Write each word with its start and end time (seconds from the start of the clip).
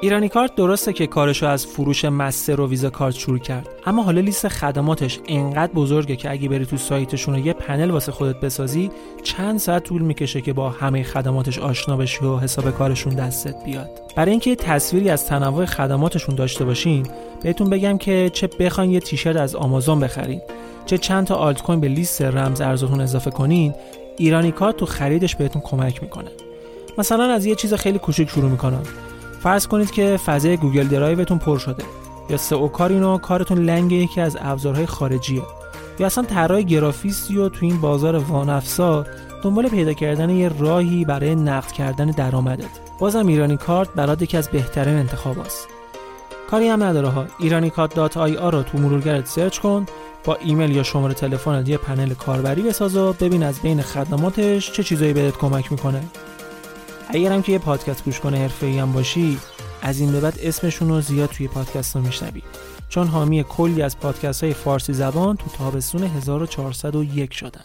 ایرانی 0.00 0.28
کارت 0.28 0.54
درسته 0.54 0.92
که 0.92 1.06
کارشو 1.06 1.46
از 1.46 1.66
فروش 1.66 2.04
مستر 2.04 2.60
و 2.60 2.68
ویزا 2.68 2.90
کارت 2.90 3.14
شروع 3.14 3.38
کرد. 3.38 3.68
اما 3.86 4.02
حالا 4.02 4.20
لیست 4.20 4.48
خدماتش 4.48 5.20
انقدر 5.28 5.72
بزرگه 5.72 6.16
که 6.16 6.30
اگه 6.30 6.48
بری 6.48 6.66
تو 6.66 6.76
سایتشون 6.76 7.34
و 7.34 7.46
یه 7.46 7.52
پنل 7.52 7.90
واسه 7.90 8.12
خودت 8.12 8.40
بسازی 8.40 8.90
چند 9.22 9.58
ساعت 9.58 9.84
طول 9.84 10.02
می‌کشه 10.02 10.40
که 10.40 10.52
با 10.52 10.70
همه 10.70 11.02
خدماتش 11.02 11.58
آشنا 11.58 11.96
بشی 11.96 12.24
و 12.24 12.36
حساب 12.38 12.70
کارشون 12.70 13.14
دستت 13.14 13.64
بیاد. 13.64 13.90
برای 14.16 14.30
اینکه 14.30 14.56
تصویری 14.56 15.10
از 15.10 15.26
تنوع 15.26 15.64
خدماتشون 15.64 16.34
داشته 16.34 16.64
باشین 16.64 17.06
بهتون 17.42 17.70
بگم 17.70 17.98
که 17.98 18.30
چه 18.32 18.46
بخواین 18.46 18.90
یه 18.90 19.00
تیشرت 19.00 19.36
از 19.36 19.56
آمازون 19.56 20.00
بخرین 20.00 20.40
چه 20.86 20.98
چند 20.98 21.26
تا 21.26 21.34
آلت 21.34 21.62
کوین 21.62 21.80
به 21.80 21.88
لیست 21.88 22.22
رمز 22.22 22.60
ارزتون 22.60 23.00
اضافه 23.00 23.30
کنین 23.30 23.74
ایرانی 24.16 24.52
کارت 24.52 24.76
تو 24.76 24.86
خریدش 24.86 25.36
بهتون 25.36 25.62
کمک 25.62 26.02
می‌کنه. 26.02 26.30
مثلا 26.98 27.24
از 27.24 27.46
یه 27.46 27.54
چیز 27.54 27.74
خیلی 27.74 27.98
کوچیک 27.98 28.28
شروع 28.28 28.50
می‌کنم. 28.50 28.82
فرض 29.42 29.66
کنید 29.66 29.90
که 29.90 30.16
فضای 30.26 30.56
Google 30.56 30.88
Drive 30.88 31.19
تون 31.19 31.38
پر 31.38 31.58
شده. 31.58 31.84
یا 32.30 32.36
SEO 32.36 32.68
کارین 32.68 33.02
و 33.02 33.18
کارتون 33.18 33.58
لنگ 33.58 33.92
یکی 33.92 34.20
از 34.20 34.36
ابزارهای 34.40 34.86
خارجیه. 34.86 35.42
یا 35.98 36.06
اصلا 36.06 36.24
طراح 36.24 36.62
گرافیستی 36.62 37.36
و 37.36 37.48
تو 37.48 37.66
این 37.66 37.80
بازار 37.80 38.16
وانفسا 38.16 39.06
دنبال 39.42 39.68
پیدا 39.68 39.92
کردن 39.92 40.30
یه 40.30 40.50
راهی 40.58 41.04
برای 41.04 41.34
نقد 41.34 41.72
کردن 41.72 42.06
درآمدت. 42.06 42.88
بازم 42.98 43.26
ایرانی 43.26 43.56
کارت 43.56 43.88
برات 43.94 44.22
یکی 44.22 44.36
از 44.36 44.48
بهترین 44.48 44.94
انتخاب‌هاست 44.94 45.68
کاری 46.50 46.68
هم 46.68 46.82
نداره 46.82 47.08
ها. 47.08 47.26
ایرانی 47.38 47.70
کارت 47.70 47.94
dot 47.94 48.16
IR 48.16 48.54
رو 48.54 48.62
تو 48.62 48.78
مرورگرت 48.78 49.26
سرچ 49.26 49.58
کن 49.58 49.86
با 50.24 50.34
ایمیل 50.34 50.76
یا 50.76 50.82
شماره 50.82 51.14
تلفنت 51.14 51.68
یه 51.68 51.76
پنل 51.76 52.14
کاربری 52.14 52.62
بساز 52.62 52.96
و 52.96 53.12
ببین 53.12 53.42
از 53.42 53.60
بین 53.60 53.82
خدماتش 53.82 54.72
چه 54.72 54.82
چیزایی 54.82 55.12
بهت 55.12 55.36
کمک 55.36 55.72
می‌کنه. 55.72 56.02
اگرم 57.08 57.42
که 57.42 57.52
یه 57.52 57.58
پادکست 57.58 58.04
گوش 58.04 58.20
کنه 58.20 58.38
حرفه‌ای 58.38 58.78
هم 58.78 58.92
باشی 58.92 59.38
از 59.82 60.00
این 60.00 60.12
به 60.12 60.20
بعد 60.20 60.38
اسمشون 60.42 60.88
رو 60.88 61.00
زیاد 61.00 61.28
توی 61.28 61.48
پادکست 61.48 61.96
رو 61.96 62.02
میشنوی. 62.02 62.42
چون 62.88 63.06
حامی 63.06 63.44
کلی 63.44 63.82
از 63.82 63.98
پادکست 63.98 64.44
های 64.44 64.54
فارسی 64.54 64.92
زبان 64.92 65.36
تو 65.36 65.44
تابستون 65.58 66.02
1401 66.02 67.32
شدن. 67.34 67.64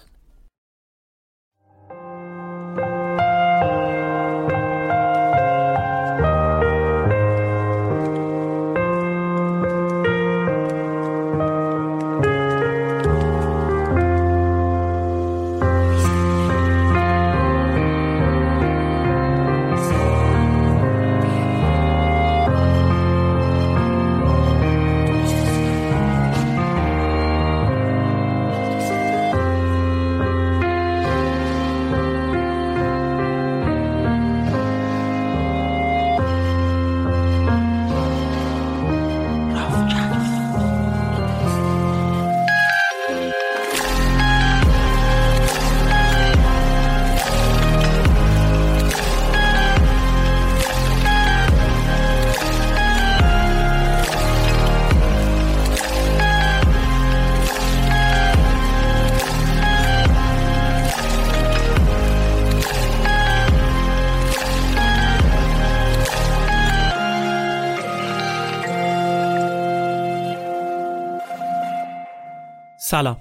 سلام. 72.93 73.17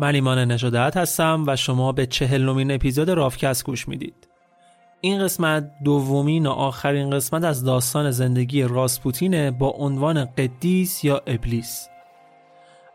من 0.00 0.14
ایمان 0.14 0.52
نجادت 0.52 0.96
هستم 0.96 1.44
و 1.46 1.56
شما 1.56 1.92
به 1.92 2.06
چهلمین 2.06 2.70
اپیزود 2.70 3.10
رافکست 3.10 3.64
گوش 3.64 3.88
می‌دید. 3.88 4.28
این 5.00 5.24
قسمت 5.24 5.70
دومین 5.84 6.46
و 6.46 6.50
آخرین 6.50 7.10
قسمت 7.10 7.44
از 7.44 7.64
داستان 7.64 8.10
زندگی 8.10 8.62
راسپوتینه 8.62 9.50
با 9.50 9.68
عنوان 9.68 10.24
قدیس 10.24 11.04
یا 11.04 11.22
ابلیس. 11.26 11.88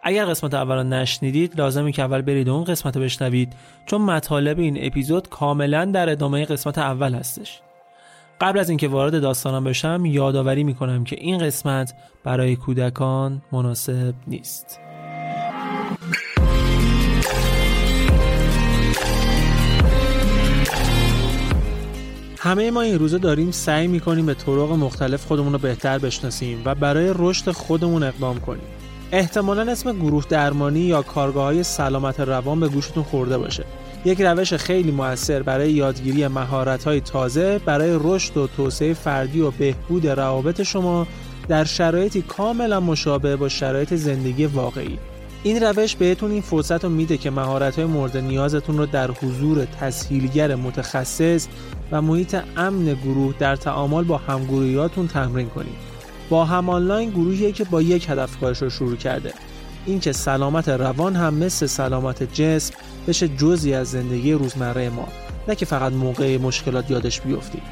اگر 0.04 0.26
قسمت 0.26 0.54
اول 0.54 0.76
رو 0.76 0.84
نشنیدید 0.84 1.60
لازمی 1.60 1.92
که 1.92 2.02
اول 2.02 2.22
برید 2.22 2.50
اون 2.50 2.64
قسمت 2.64 2.98
رو 2.98 3.04
بشنوید 3.04 3.54
چون 3.86 4.02
مطالب 4.02 4.60
این 4.60 4.78
اپیزود 4.86 5.30
کاملا 5.30 5.86
در 5.86 6.10
ادامه 6.10 6.46
قسمت 6.46 6.78
اول 6.78 7.16
هستش. 7.16 7.62
قبل 8.42 8.60
از 8.60 8.70
اینکه 8.70 8.88
وارد 8.88 9.22
داستانم 9.22 9.64
بشم 9.64 10.06
یادآوری 10.06 10.64
می‌کنم 10.64 11.04
که 11.04 11.16
این 11.20 11.38
قسمت 11.38 11.94
برای 12.24 12.56
کودکان 12.56 13.42
مناسب 13.52 14.14
نیست. 14.28 14.83
همه 22.44 22.72
ما 22.72 22.82
این 22.82 23.00
روزه 23.00 23.18
داریم 23.18 23.52
سعی 23.52 23.88
می‌کنیم 23.88 24.26
به 24.26 24.34
طرق 24.34 24.72
مختلف 24.72 25.26
خودمون 25.26 25.54
رو 25.54 25.60
بهتر 25.60 25.98
بشناسیم 25.98 26.62
و 26.66 26.76
برای 26.76 27.14
رشد 27.16 27.52
خودمون 27.52 28.04
اقدام 28.04 28.40
کنیم. 28.40 28.64
احتمالا 29.12 29.72
اسم 29.72 29.92
گروه 29.92 30.26
درمانی 30.30 30.80
یا 30.80 31.02
کارگاه 31.02 31.44
های 31.44 31.64
سلامت 31.64 32.20
روان 32.20 32.60
به 32.60 32.68
گوشتون 32.68 33.04
خورده 33.04 33.38
باشه. 33.38 33.66
یک 34.06 34.22
روش 34.22 34.54
خیلی 34.54 34.92
موثر 34.92 35.44
برای 35.44 35.72
یادگیری 35.72 36.28
مهارت 36.28 36.84
های 36.84 37.02
تازه 37.02 37.60
برای 37.66 38.00
رشد 38.02 38.38
و 38.38 38.48
توسعه 38.48 38.94
فردی 38.94 39.42
و 39.42 39.52
بهبود 39.52 40.08
روابط 40.08 40.62
شما 40.62 41.08
در 41.48 41.64
شرایطی 41.64 42.22
کاملا 42.22 42.80
مشابه 42.80 43.36
با 43.36 43.50
شرایط 43.50 43.94
زندگی 43.94 44.46
واقعی. 44.46 45.00
این 45.44 45.64
روش 45.64 45.96
بهتون 45.96 46.32
این 46.32 46.42
فرصت 46.42 46.84
رو 46.84 46.90
میده 46.90 47.18
که 47.18 47.32
مهارت 47.32 47.76
های 47.76 47.86
مورد 47.86 48.18
نیازتون 48.18 48.78
رو 48.78 48.86
در 48.86 49.12
حضور 49.12 49.66
تسهیلگر 49.66 50.56
متخصص 50.56 51.48
و 51.92 52.02
محیط 52.02 52.38
امن 52.58 52.94
گروه 52.94 53.36
در 53.40 53.56
تعامل 53.56 54.04
با 54.04 54.18
همگروهیاتون 54.18 55.08
تمرین 55.08 55.50
کنید. 55.50 55.94
با 56.30 56.46
هم 56.46 56.70
آنلاین 56.70 57.10
گروهیه 57.10 57.52
که 57.52 57.64
با 57.64 57.82
یک 57.82 58.10
هدف 58.10 58.40
کارش 58.40 58.62
رو 58.62 58.70
شروع 58.70 58.96
کرده. 58.96 59.34
اینکه 59.86 60.12
سلامت 60.12 60.70
روان 60.70 61.16
هم 61.16 61.34
مثل 61.34 61.66
سلامت 61.66 62.34
جسم 62.34 62.76
بشه 63.08 63.28
جزی 63.28 63.74
از 63.74 63.92
زندگی 63.92 64.34
روزمره 64.34 64.90
ما 64.90 65.08
نه 65.48 65.56
که 65.56 65.66
فقط 65.66 65.94
موقع 65.94 66.38
مشکلات 66.38 66.92
یادش 66.92 67.22
بیفتید. 67.22 67.64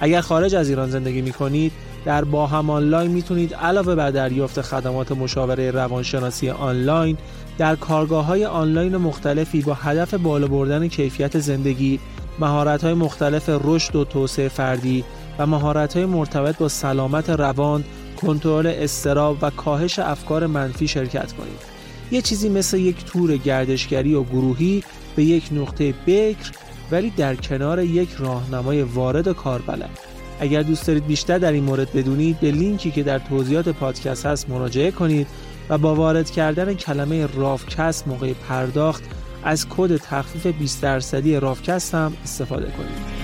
اگر 0.00 0.20
خارج 0.20 0.54
از 0.54 0.68
ایران 0.68 0.90
زندگی 0.90 1.22
می 1.22 1.32
کنید 1.32 1.72
در 2.04 2.24
با 2.24 2.46
هم 2.46 2.70
آنلاین 2.70 3.10
می‌تونید 3.10 3.54
علاوه 3.54 3.94
بر 3.94 4.10
دریافت 4.10 4.60
خدمات 4.60 5.12
مشاوره 5.12 5.70
روانشناسی 5.70 6.50
آنلاین 6.50 7.16
در 7.58 7.76
کارگاه 7.76 8.24
های 8.24 8.44
آنلاین 8.44 8.96
مختلفی 8.96 9.62
با 9.62 9.74
هدف 9.74 10.14
بالا 10.14 10.46
بردن 10.46 10.88
کیفیت 10.88 11.38
زندگی 11.38 12.00
مهارت 12.38 12.84
های 12.84 12.94
مختلف 12.94 13.50
رشد 13.64 13.96
و 13.96 14.04
توسعه 14.04 14.48
فردی 14.48 15.04
و 15.38 15.46
مهارت 15.46 15.96
های 15.96 16.06
مرتبط 16.06 16.58
با 16.58 16.68
سلامت 16.68 17.30
روان 17.30 17.84
کنترل 18.16 18.66
استراب 18.66 19.38
و 19.42 19.50
کاهش 19.50 19.98
افکار 19.98 20.46
منفی 20.46 20.88
شرکت 20.88 21.32
کنید. 21.32 21.72
یه 22.10 22.22
چیزی 22.22 22.48
مثل 22.48 22.78
یک 22.78 23.04
تور 23.04 23.36
گردشگری 23.36 24.14
و 24.14 24.22
گروهی 24.22 24.84
به 25.16 25.24
یک 25.24 25.48
نقطه 25.52 25.94
بکر 26.06 26.50
ولی 26.90 27.10
در 27.10 27.34
کنار 27.34 27.82
یک 27.82 28.08
راهنمای 28.18 28.82
وارد 28.82 29.28
و 29.28 29.32
کاربلد. 29.32 30.11
اگر 30.42 30.62
دوست 30.62 30.86
دارید 30.86 31.06
بیشتر 31.06 31.38
در 31.38 31.52
این 31.52 31.64
مورد 31.64 31.92
بدونید 31.92 32.40
به 32.40 32.50
لینکی 32.50 32.90
که 32.90 33.02
در 33.02 33.18
توضیحات 33.18 33.68
پادکست 33.68 34.26
هست 34.26 34.50
مراجعه 34.50 34.90
کنید 34.90 35.26
و 35.68 35.78
با 35.78 35.94
وارد 35.94 36.30
کردن 36.30 36.74
کلمه 36.74 37.26
رافکست 37.26 38.08
موقع 38.08 38.32
پرداخت 38.32 39.02
از 39.44 39.66
کد 39.68 39.96
تخفیف 39.96 40.46
20 40.46 40.82
درصدی 40.82 41.36
رافکست 41.36 41.94
هم 41.94 42.12
استفاده 42.24 42.66
کنید. 42.66 43.21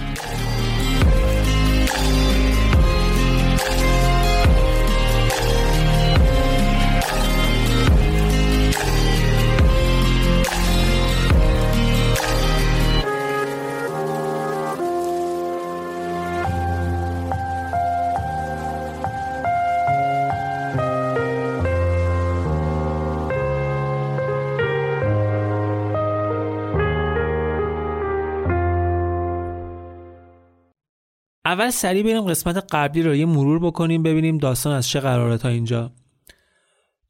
اول 31.59 31.71
سریع 31.71 32.03
بریم 32.03 32.21
قسمت 32.21 32.65
قبلی 32.71 33.03
رو 33.03 33.15
یه 33.15 33.27
مرور 33.27 33.59
بکنیم 33.59 34.03
ببینیم 34.03 34.39
داستان 34.39 34.73
از 34.73 34.89
چه 34.89 35.01
قراره 35.01 35.39
تا 35.39 35.49
اینجا. 35.49 35.93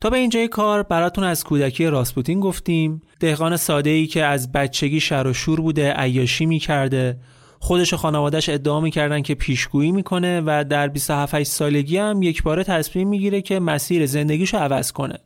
تا 0.01 0.11
به 0.11 0.17
اینجای 0.17 0.49
کار 0.49 0.83
براتون 0.83 1.25
از 1.25 1.45
کودکی 1.45 1.87
راسپوتین 1.87 2.41
گفتیم. 2.41 3.01
دهقان 3.21 3.57
ساده 3.57 3.91
ای 3.91 4.07
که 4.07 4.25
از 4.25 4.53
بچگی 4.53 5.01
شر 5.01 5.27
و 5.27 5.33
شور 5.33 5.61
بوده 5.61 5.93
عیاشی 5.93 6.47
می‌کرده. 6.47 7.21
خودش 7.59 7.93
و 7.93 7.97
خانوادش 7.97 8.49
ادعا 8.49 8.81
می‌کردن 8.81 9.23
که 9.23 9.35
پیشگویی 9.35 9.93
می‌کنه 9.93 10.43
و 10.47 10.65
در 10.69 10.89
27 10.89 11.43
سالگی 11.43 11.97
هم 11.97 12.23
یک 12.23 12.43
باره 12.43 12.65
تصمیم 12.65 13.09
می‌گیره 13.09 13.43
که 13.43 13.61
مسیر 13.61 14.07
زندگیشو 14.07 14.59
عوض 14.59 14.93
کنه 14.93 15.19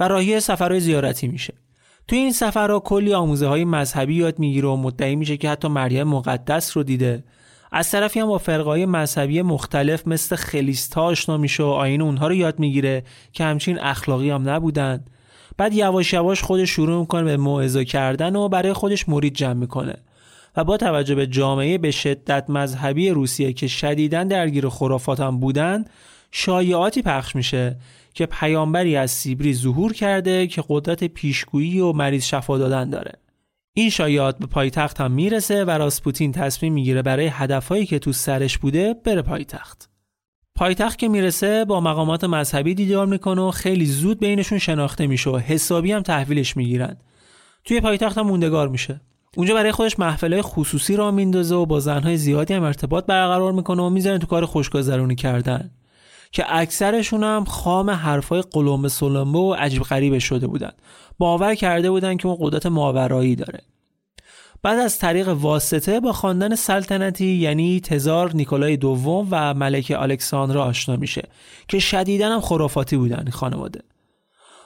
و 0.00 0.08
راهی 0.08 0.40
سفرهای 0.40 0.80
زیارتی 0.80 1.28
میشه. 1.28 1.54
توی 2.08 2.18
این 2.18 2.32
سفرها 2.32 2.80
کلی 2.80 3.14
آموزه 3.14 3.46
های 3.46 3.64
مذهبی 3.64 4.14
یاد 4.14 4.38
می‌گیره 4.38 4.68
و 4.68 4.76
مدعی 4.76 5.16
میشه 5.16 5.36
که 5.36 5.50
حتی 5.50 5.68
مریم 5.68 6.08
مقدس 6.08 6.76
رو 6.76 6.82
دیده. 6.82 7.24
از 7.72 7.90
طرفی 7.90 8.20
هم 8.20 8.26
با 8.26 8.38
فرقای 8.38 8.86
مذهبی 8.86 9.42
مختلف 9.42 10.06
مثل 10.06 10.36
خلیستا 10.36 11.02
آشنا 11.02 11.36
میشه 11.36 11.62
و 11.62 11.66
آین 11.66 12.02
اونها 12.02 12.28
رو 12.28 12.34
یاد 12.34 12.58
می‌گیره 12.58 13.04
که 13.32 13.44
همچین 13.44 13.78
اخلاقی 13.78 14.30
هم 14.30 14.48
نبودن. 14.48 15.04
بعد 15.56 15.74
یواش 15.74 16.12
یواش 16.12 16.42
خودش 16.42 16.70
شروع 16.70 17.00
می‌کنه 17.00 17.24
به 17.24 17.36
موعظه 17.36 17.84
کردن 17.84 18.36
و 18.36 18.48
برای 18.48 18.72
خودش 18.72 19.08
مرید 19.08 19.34
جمع 19.34 19.52
می‌کنه. 19.52 19.94
و 20.56 20.64
با 20.64 20.76
توجه 20.76 21.14
به 21.14 21.26
جامعه 21.26 21.78
به 21.78 21.90
شدت 21.90 22.50
مذهبی 22.50 23.10
روسیه 23.10 23.52
که 23.52 23.66
شدیدا 23.66 24.24
درگیر 24.24 24.68
خرافات 24.68 25.20
هم 25.20 25.40
بودن 25.40 25.84
شایعاتی 26.30 27.02
پخش 27.02 27.36
میشه 27.36 27.76
که 28.14 28.26
پیامبری 28.26 28.96
از 28.96 29.10
سیبری 29.10 29.54
ظهور 29.54 29.92
کرده 29.92 30.46
که 30.46 30.64
قدرت 30.68 31.04
پیشگویی 31.04 31.80
و 31.80 31.92
مریض 31.92 32.24
شفا 32.24 32.58
دادن 32.58 32.90
داره. 32.90 33.12
این 33.78 33.90
شایعات 33.90 34.38
به 34.38 34.46
پایتخت 34.46 35.00
هم 35.00 35.12
می‌رسه 35.12 35.64
و 35.64 35.70
راسپوتین 35.70 36.32
تصمیم 36.32 36.72
می‌گیره 36.72 37.02
برای 37.02 37.26
هدفهایی 37.26 37.86
که 37.86 37.98
تو 37.98 38.12
سرش 38.12 38.58
بوده 38.58 38.94
بره 39.04 39.22
پایتخت. 39.22 39.90
پایتخت 40.54 40.98
که 40.98 41.08
می‌رسه 41.08 41.64
با 41.64 41.80
مقامات 41.80 42.24
مذهبی 42.24 42.74
دیدار 42.74 43.06
می‌کنه 43.06 43.42
و 43.42 43.50
خیلی 43.50 43.86
زود 43.86 44.20
بینشون 44.20 44.58
شناخته 44.58 45.06
میشه 45.06 45.30
و 45.30 45.36
حسابی 45.38 45.92
هم 45.92 46.02
تحویلش 46.02 46.56
می‌گیرن. 46.56 46.96
توی 47.64 47.80
پایتخت 47.80 48.18
هم 48.18 48.26
موندگار 48.26 48.68
میشه. 48.68 49.00
اونجا 49.36 49.54
برای 49.54 49.72
خودش 49.72 49.98
محفله 49.98 50.42
خصوصی 50.42 50.96
را 50.96 51.10
میندازه 51.10 51.54
و 51.54 51.66
با 51.66 51.80
زنهای 51.80 52.16
زیادی 52.16 52.54
هم 52.54 52.62
ارتباط 52.62 53.06
برقرار 53.06 53.52
می‌کنه 53.52 53.82
و 53.82 53.90
می‌زنه 53.90 54.18
تو 54.18 54.26
کار 54.26 54.44
خوشگذرونی 54.44 55.14
کردن 55.14 55.70
که 56.32 56.56
اکثرشون 56.56 57.24
هم 57.24 57.44
خام 57.44 57.90
حرفای 57.90 58.42
قلمبه 58.52 58.88
سلمبه 58.88 59.38
و 59.38 59.54
عجیب 59.54 59.82
غریبه 59.82 60.18
شده 60.18 60.46
بودن. 60.46 60.72
باور 61.18 61.54
کرده 61.54 61.90
بودن 61.90 62.16
که 62.16 62.28
اون 62.28 62.36
قدرت 62.40 62.66
ماورایی 62.66 63.36
داره. 63.36 63.60
بعد 64.62 64.78
از 64.78 64.98
طریق 64.98 65.28
واسطه 65.28 66.00
با 66.00 66.12
خواندن 66.12 66.54
سلطنتی 66.54 67.26
یعنی 67.26 67.80
تزار 67.80 68.34
نیکولای 68.34 68.76
دوم 68.76 69.28
و 69.30 69.54
ملکه 69.54 70.02
الکساندرا 70.02 70.64
آشنا 70.64 70.96
میشه 70.96 71.22
که 71.68 71.78
شدیدا 71.78 72.34
هم 72.34 72.40
خرافاتی 72.40 72.96
بودن 72.96 73.30
خانواده. 73.30 73.80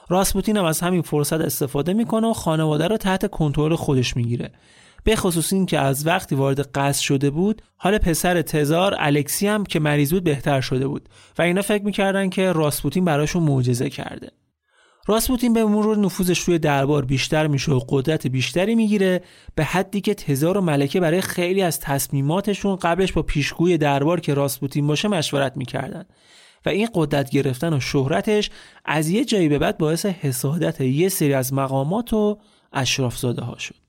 راسپوتین 0.09 0.57
هم 0.57 0.65
از 0.65 0.79
همین 0.79 1.01
فرصت 1.01 1.41
استفاده 1.41 1.93
می‌کنه 1.93 2.27
و 2.27 2.33
خانواده 2.33 2.87
رو 2.87 2.97
تحت 2.97 3.29
کنترل 3.29 3.75
خودش 3.75 4.17
می‌گیره. 4.17 4.51
به 5.03 5.15
خصوص 5.15 5.53
این 5.53 5.65
که 5.65 5.79
از 5.79 6.07
وقتی 6.07 6.35
وارد 6.35 6.59
قصد 6.71 7.01
شده 7.01 7.29
بود 7.29 7.61
حال 7.77 7.97
پسر 7.97 8.41
تزار 8.41 8.95
الکسی 8.97 9.47
هم 9.47 9.63
که 9.63 9.79
مریض 9.79 10.13
بود 10.13 10.23
بهتر 10.23 10.61
شده 10.61 10.87
بود 10.87 11.09
و 11.37 11.41
اینا 11.41 11.61
فکر 11.61 11.83
می‌کردن 11.83 12.29
که 12.29 12.51
راسپوتین 12.51 13.05
براشون 13.05 13.43
معجزه 13.43 13.89
کرده. 13.89 14.31
راسپوتین 15.07 15.53
به 15.53 15.65
مرور 15.65 15.97
نفوذش 15.97 16.39
روی 16.39 16.59
دربار 16.59 17.05
بیشتر 17.05 17.47
میشه 17.47 17.71
و 17.71 17.79
قدرت 17.89 18.27
بیشتری 18.27 18.75
می‌گیره 18.75 19.21
به 19.55 19.63
حدی 19.63 20.01
که 20.01 20.13
تزار 20.13 20.57
و 20.57 20.61
ملکه 20.61 20.99
برای 20.99 21.21
خیلی 21.21 21.61
از 21.61 21.79
تصمیماتشون 21.79 22.75
قبلش 22.75 23.11
با 23.13 23.21
پیشگوی 23.21 23.77
دربار 23.77 24.19
که 24.19 24.33
راسپوتین 24.33 24.87
باشه 24.87 25.07
مشورت 25.07 25.57
می‌کردن 25.57 26.05
و 26.65 26.69
این 26.69 26.87
قدرت 26.93 27.29
گرفتن 27.29 27.73
و 27.73 27.79
شهرتش 27.79 28.49
از 28.85 29.09
یه 29.09 29.25
جایی 29.25 29.49
به 29.49 29.59
بعد 29.59 29.77
باعث 29.77 30.05
حسادت 30.05 30.81
یه 30.81 31.09
سری 31.09 31.33
از 31.33 31.53
مقامات 31.53 32.13
و 32.13 32.37
اشرافزاده 32.73 33.41
ها 33.41 33.57
شد. 33.57 33.82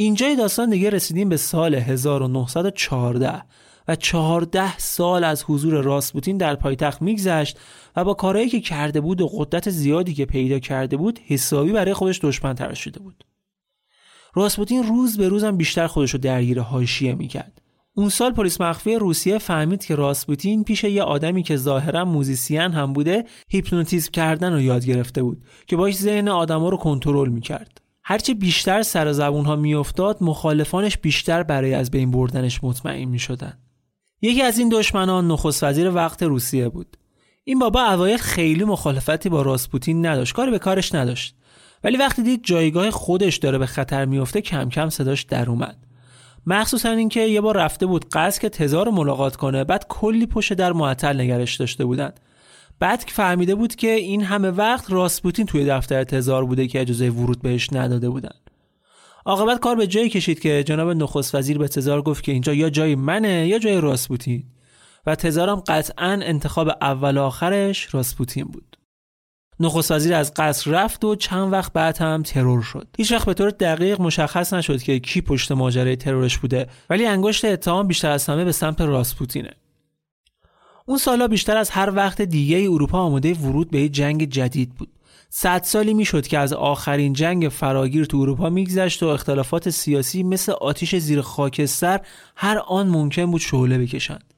اینجای 0.00 0.36
داستان 0.36 0.70
دیگه 0.70 0.90
رسیدیم 0.90 1.28
به 1.28 1.36
سال 1.36 1.74
1914 1.74 3.42
و 3.88 3.96
14 3.96 4.78
سال 4.78 5.24
از 5.24 5.44
حضور 5.46 5.82
راسپوتین 5.82 6.36
در 6.36 6.54
پایتخت 6.54 7.02
میگذشت 7.02 7.58
و 7.96 8.04
با 8.04 8.14
کارهایی 8.14 8.48
که 8.48 8.60
کرده 8.60 9.00
بود 9.00 9.20
و 9.20 9.28
قدرت 9.28 9.70
زیادی 9.70 10.14
که 10.14 10.26
پیدا 10.26 10.58
کرده 10.58 10.96
بود 10.96 11.18
حسابی 11.26 11.72
برای 11.72 11.94
خودش 11.94 12.20
دشمن 12.22 12.54
تراشیده 12.54 13.00
بود. 13.00 13.24
راسپوتین 14.34 14.82
روز 14.82 15.18
به 15.18 15.28
روزم 15.28 15.56
بیشتر 15.56 15.86
خودش 15.86 16.10
رو 16.10 16.18
درگیر 16.18 16.60
حاشیه 16.60 17.14
می‌کرد. 17.14 17.62
اون 17.94 18.08
سال 18.08 18.32
پلیس 18.32 18.60
مخفی 18.60 18.94
روسیه 18.94 19.38
فهمید 19.38 19.84
که 19.84 19.94
راسپوتین 19.94 20.64
پیش 20.64 20.84
یه 20.84 21.02
آدمی 21.02 21.42
که 21.42 21.56
ظاهرا 21.56 22.04
موزیسین 22.04 22.60
هم 22.60 22.92
بوده 22.92 23.24
هیپنوتیزم 23.48 24.10
کردن 24.10 24.52
رو 24.52 24.60
یاد 24.60 24.84
گرفته 24.84 25.22
بود 25.22 25.42
که 25.66 25.76
باش 25.76 25.96
ذهن 25.96 26.28
آدما 26.28 26.68
رو 26.68 26.76
کنترل 26.76 27.28
می‌کرد. 27.28 27.87
هرچه 28.10 28.34
بیشتر 28.34 28.82
سر 28.82 29.12
زبون 29.12 29.44
ها 29.44 29.56
میافتاد 29.56 30.16
مخالفانش 30.20 30.98
بیشتر 30.98 31.42
برای 31.42 31.74
از 31.74 31.90
بین 31.90 32.10
بردنش 32.10 32.64
مطمئن 32.64 33.04
می 33.04 33.18
شدن. 33.18 33.58
یکی 34.22 34.42
از 34.42 34.58
این 34.58 34.68
دشمنان 34.68 35.28
نخست 35.28 35.64
وزیر 35.64 35.90
وقت 35.90 36.22
روسیه 36.22 36.68
بود. 36.68 36.96
این 37.44 37.58
بابا 37.58 37.82
اوایل 37.82 38.16
خیلی 38.16 38.64
مخالفتی 38.64 39.28
با 39.28 39.42
راسپوتین 39.42 40.06
نداشت، 40.06 40.34
کاری 40.34 40.50
به 40.50 40.58
کارش 40.58 40.94
نداشت. 40.94 41.34
ولی 41.84 41.96
وقتی 41.96 42.22
دید 42.22 42.40
جایگاه 42.44 42.90
خودش 42.90 43.36
داره 43.36 43.58
به 43.58 43.66
خطر 43.66 44.04
میفته 44.04 44.40
کم 44.40 44.68
کم 44.68 44.88
صداش 44.90 45.22
در 45.22 45.50
اومد. 45.50 45.76
مخصوصا 46.46 46.90
اینکه 46.90 47.20
یه 47.20 47.40
بار 47.40 47.56
رفته 47.56 47.86
بود 47.86 48.08
قصد 48.12 48.40
که 48.40 48.48
تزار 48.48 48.90
ملاقات 48.90 49.36
کنه 49.36 49.64
بعد 49.64 49.86
کلی 49.88 50.26
پشت 50.26 50.52
در 50.52 50.72
معطل 50.72 51.20
نگرش 51.20 51.56
داشته 51.56 51.84
بودن 51.84 52.12
بعد 52.80 53.04
که 53.04 53.14
فهمیده 53.14 53.54
بود 53.54 53.74
که 53.74 53.90
این 53.90 54.22
همه 54.22 54.50
وقت 54.50 54.92
راسپوتین 54.92 55.46
توی 55.46 55.64
دفتر 55.64 56.04
تزار 56.04 56.44
بوده 56.44 56.66
که 56.66 56.80
اجازه 56.80 57.10
ورود 57.10 57.42
بهش 57.42 57.72
نداده 57.72 58.10
بودن. 58.10 58.34
عاقبت 59.26 59.60
کار 59.60 59.76
به 59.76 59.86
جایی 59.86 60.08
کشید 60.08 60.40
که 60.40 60.64
جناب 60.64 60.90
نخست 60.90 61.34
وزیر 61.34 61.58
به 61.58 61.68
تزار 61.68 62.02
گفت 62.02 62.24
که 62.24 62.32
اینجا 62.32 62.54
یا 62.54 62.70
جای 62.70 62.94
منه 62.94 63.46
یا 63.48 63.58
جای 63.58 63.80
راسپوتین. 63.80 64.44
و 65.06 65.14
تزارم 65.14 65.56
قطعا 65.60 66.20
انتخاب 66.22 66.68
اول 66.80 67.18
آخرش 67.18 67.94
راسپوتین 67.94 68.44
بود. 68.44 68.76
نخست 69.60 69.92
وزیر 69.92 70.14
از 70.14 70.34
قصر 70.34 70.70
رفت 70.70 71.04
و 71.04 71.14
چند 71.14 71.52
وقت 71.52 71.72
بعد 71.72 71.98
هم 71.98 72.22
ترور 72.22 72.62
شد. 72.62 72.88
هیچ 72.96 73.12
وقت 73.12 73.26
به 73.26 73.34
طور 73.34 73.50
دقیق 73.50 74.00
مشخص 74.00 74.52
نشد 74.52 74.82
که 74.82 74.98
کی 74.98 75.20
پشت 75.20 75.52
ماجرای 75.52 75.96
ترورش 75.96 76.38
بوده 76.38 76.66
ولی 76.90 77.06
انگشت 77.06 77.44
اتهام 77.44 77.86
بیشتر 77.86 78.10
از 78.10 78.26
همه 78.26 78.44
به 78.44 78.52
سمت 78.52 78.80
راسپوتینه. 78.80 79.50
اون 80.88 80.98
سالا 80.98 81.28
بیشتر 81.28 81.56
از 81.56 81.70
هر 81.70 81.92
وقت 81.94 82.22
دیگه 82.22 82.56
ای 82.56 82.66
اروپا 82.66 82.98
آماده 82.98 83.34
ورود 83.34 83.70
به 83.70 83.88
جنگ 83.88 84.24
جدید 84.24 84.74
بود. 84.74 84.88
صد 85.30 85.62
سالی 85.62 85.94
می‌شد 85.94 86.26
که 86.26 86.38
از 86.38 86.52
آخرین 86.52 87.12
جنگ 87.12 87.48
فراگیر 87.48 88.04
تو 88.04 88.16
اروپا 88.16 88.50
میگذشت 88.50 89.02
و 89.02 89.06
اختلافات 89.06 89.70
سیاسی 89.70 90.22
مثل 90.22 90.52
آتیش 90.52 90.96
زیر 90.96 91.20
خاکستر 91.20 92.00
هر 92.36 92.58
آن 92.58 92.88
ممکن 92.88 93.30
بود 93.30 93.40
شعله 93.40 93.78
بکشند. 93.78 94.34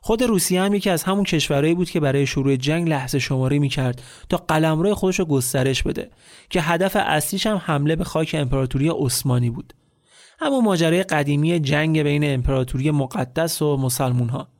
خود 0.00 0.22
روسیه 0.22 0.62
هم 0.62 0.74
یکی 0.74 0.90
از 0.90 1.02
همون 1.02 1.24
کشورهایی 1.24 1.74
بود 1.74 1.90
که 1.90 2.00
برای 2.00 2.26
شروع 2.26 2.56
جنگ 2.56 2.88
لحظه 2.88 3.18
شماری 3.18 3.58
می‌کرد 3.58 4.02
تا 4.28 4.36
قلمرو 4.36 4.94
خودش 4.94 5.18
رو 5.18 5.24
گسترش 5.24 5.82
بده 5.82 6.10
که 6.50 6.60
هدف 6.60 6.96
اصلیش 7.00 7.46
هم 7.46 7.56
حمله 7.64 7.96
به 7.96 8.04
خاک 8.04 8.36
امپراتوری 8.38 8.88
عثمانی 8.88 9.50
بود. 9.50 9.72
همون 10.38 10.64
ماجرای 10.64 11.02
قدیمی 11.02 11.60
جنگ 11.60 12.02
بین 12.02 12.34
امپراتوری 12.34 12.90
مقدس 12.90 13.62
و 13.62 13.76
مسلمون 13.76 14.28
ها 14.28 14.55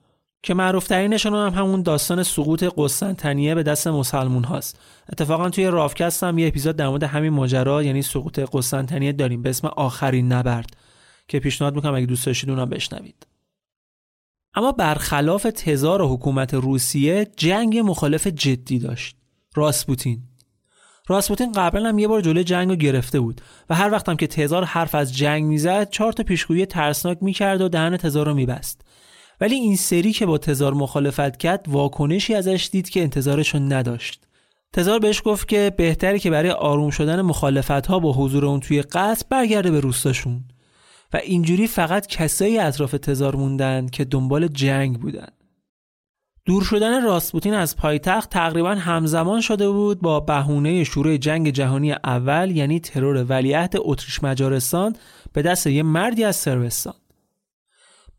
که 0.46 0.54
معروف 0.54 0.86
ترینشون 0.86 1.34
هم 1.34 1.60
همون 1.60 1.82
داستان 1.82 2.22
سقوط 2.22 2.64
قسطنطنیه 2.76 3.54
به 3.54 3.62
دست 3.62 3.86
مسلمون 3.86 4.44
هاست. 4.44 4.80
اتفاقا 5.12 5.50
توی 5.50 5.66
رافکست 5.66 6.24
هم 6.24 6.38
یه 6.38 6.48
اپیزود 6.48 6.76
در 6.76 6.88
مورد 6.88 7.02
همین 7.02 7.32
ماجرا 7.32 7.82
یعنی 7.82 8.02
سقوط 8.02 8.38
قسطنطنیه 8.38 9.12
داریم. 9.12 9.42
به 9.42 9.50
اسم 9.50 9.68
آخرین 9.68 10.32
نبرد 10.32 10.70
که 11.28 11.38
پیشنهاد 11.38 11.74
می‌کنم 11.74 11.94
اگه 11.94 12.06
دوست 12.06 12.26
داشتید 12.26 12.50
اونم 12.50 12.68
بشنوید. 12.68 13.26
اما 14.54 14.72
برخلاف 14.72 15.42
تزار 15.42 16.02
حکومت 16.02 16.54
روسیه 16.54 17.26
جنگ 17.36 17.78
مخالف 17.78 18.26
جدی 18.26 18.78
داشت. 18.78 19.16
راسپوتین. 19.54 20.22
راسپوتین 21.08 21.52
قبلا 21.52 21.88
هم 21.88 21.98
یه 21.98 22.08
بار 22.08 22.20
جلوی 22.20 22.44
جنگ 22.44 22.68
رو 22.68 22.76
گرفته 22.76 23.20
بود 23.20 23.40
و 23.70 23.74
هر 23.74 23.90
وقت 23.90 24.08
هم 24.08 24.16
که 24.16 24.26
تزار 24.26 24.64
حرف 24.64 24.94
از 24.94 25.16
جنگ 25.16 25.44
می‌زد 25.44 25.90
چهار 25.90 26.12
تا 26.12 26.22
پیشگویی 26.22 26.66
ترسناک 26.66 27.18
می‌کرد 27.20 27.60
و 27.60 27.68
دهن 27.68 27.96
تزار 27.96 28.26
رو 28.26 28.34
میبست. 28.34 28.85
ولی 29.40 29.54
این 29.54 29.76
سری 29.76 30.12
که 30.12 30.26
با 30.26 30.38
تزار 30.38 30.74
مخالفت 30.74 31.36
کرد 31.36 31.66
واکنشی 31.68 32.34
ازش 32.34 32.68
دید 32.72 32.88
که 32.88 33.02
انتظارشون 33.02 33.72
نداشت. 33.72 34.26
تزار 34.72 34.98
بهش 34.98 35.22
گفت 35.24 35.48
که 35.48 35.72
بهتری 35.76 36.18
که 36.18 36.30
برای 36.30 36.50
آروم 36.50 36.90
شدن 36.90 37.22
مخالفت 37.22 37.86
ها 37.86 37.98
با 37.98 38.12
حضور 38.12 38.46
اون 38.46 38.60
توی 38.60 38.82
قصد 38.82 39.28
برگرده 39.28 39.70
به 39.70 39.80
روستاشون. 39.80 40.44
و 41.12 41.16
اینجوری 41.16 41.66
فقط 41.66 42.06
کسایی 42.06 42.58
اطراف 42.58 42.92
تزار 42.92 43.36
موندن 43.36 43.86
که 43.86 44.04
دنبال 44.04 44.48
جنگ 44.48 45.00
بودن. 45.00 45.28
دور 46.46 46.64
شدن 46.64 47.02
راسپوتین 47.02 47.54
از 47.54 47.76
پایتخت 47.76 48.30
تقریبا 48.30 48.74
همزمان 48.74 49.40
شده 49.40 49.68
بود 49.68 50.00
با 50.00 50.20
بهونه 50.20 50.84
شروع 50.84 51.16
جنگ 51.16 51.50
جهانی 51.50 51.92
اول 51.92 52.50
یعنی 52.50 52.80
ترور 52.80 53.24
ولیعهد 53.24 53.74
اتریش 53.76 54.22
مجارستان 54.22 54.96
به 55.32 55.42
دست 55.42 55.66
یه 55.66 55.82
مردی 55.82 56.24
از 56.24 56.36
سربستان 56.36 56.94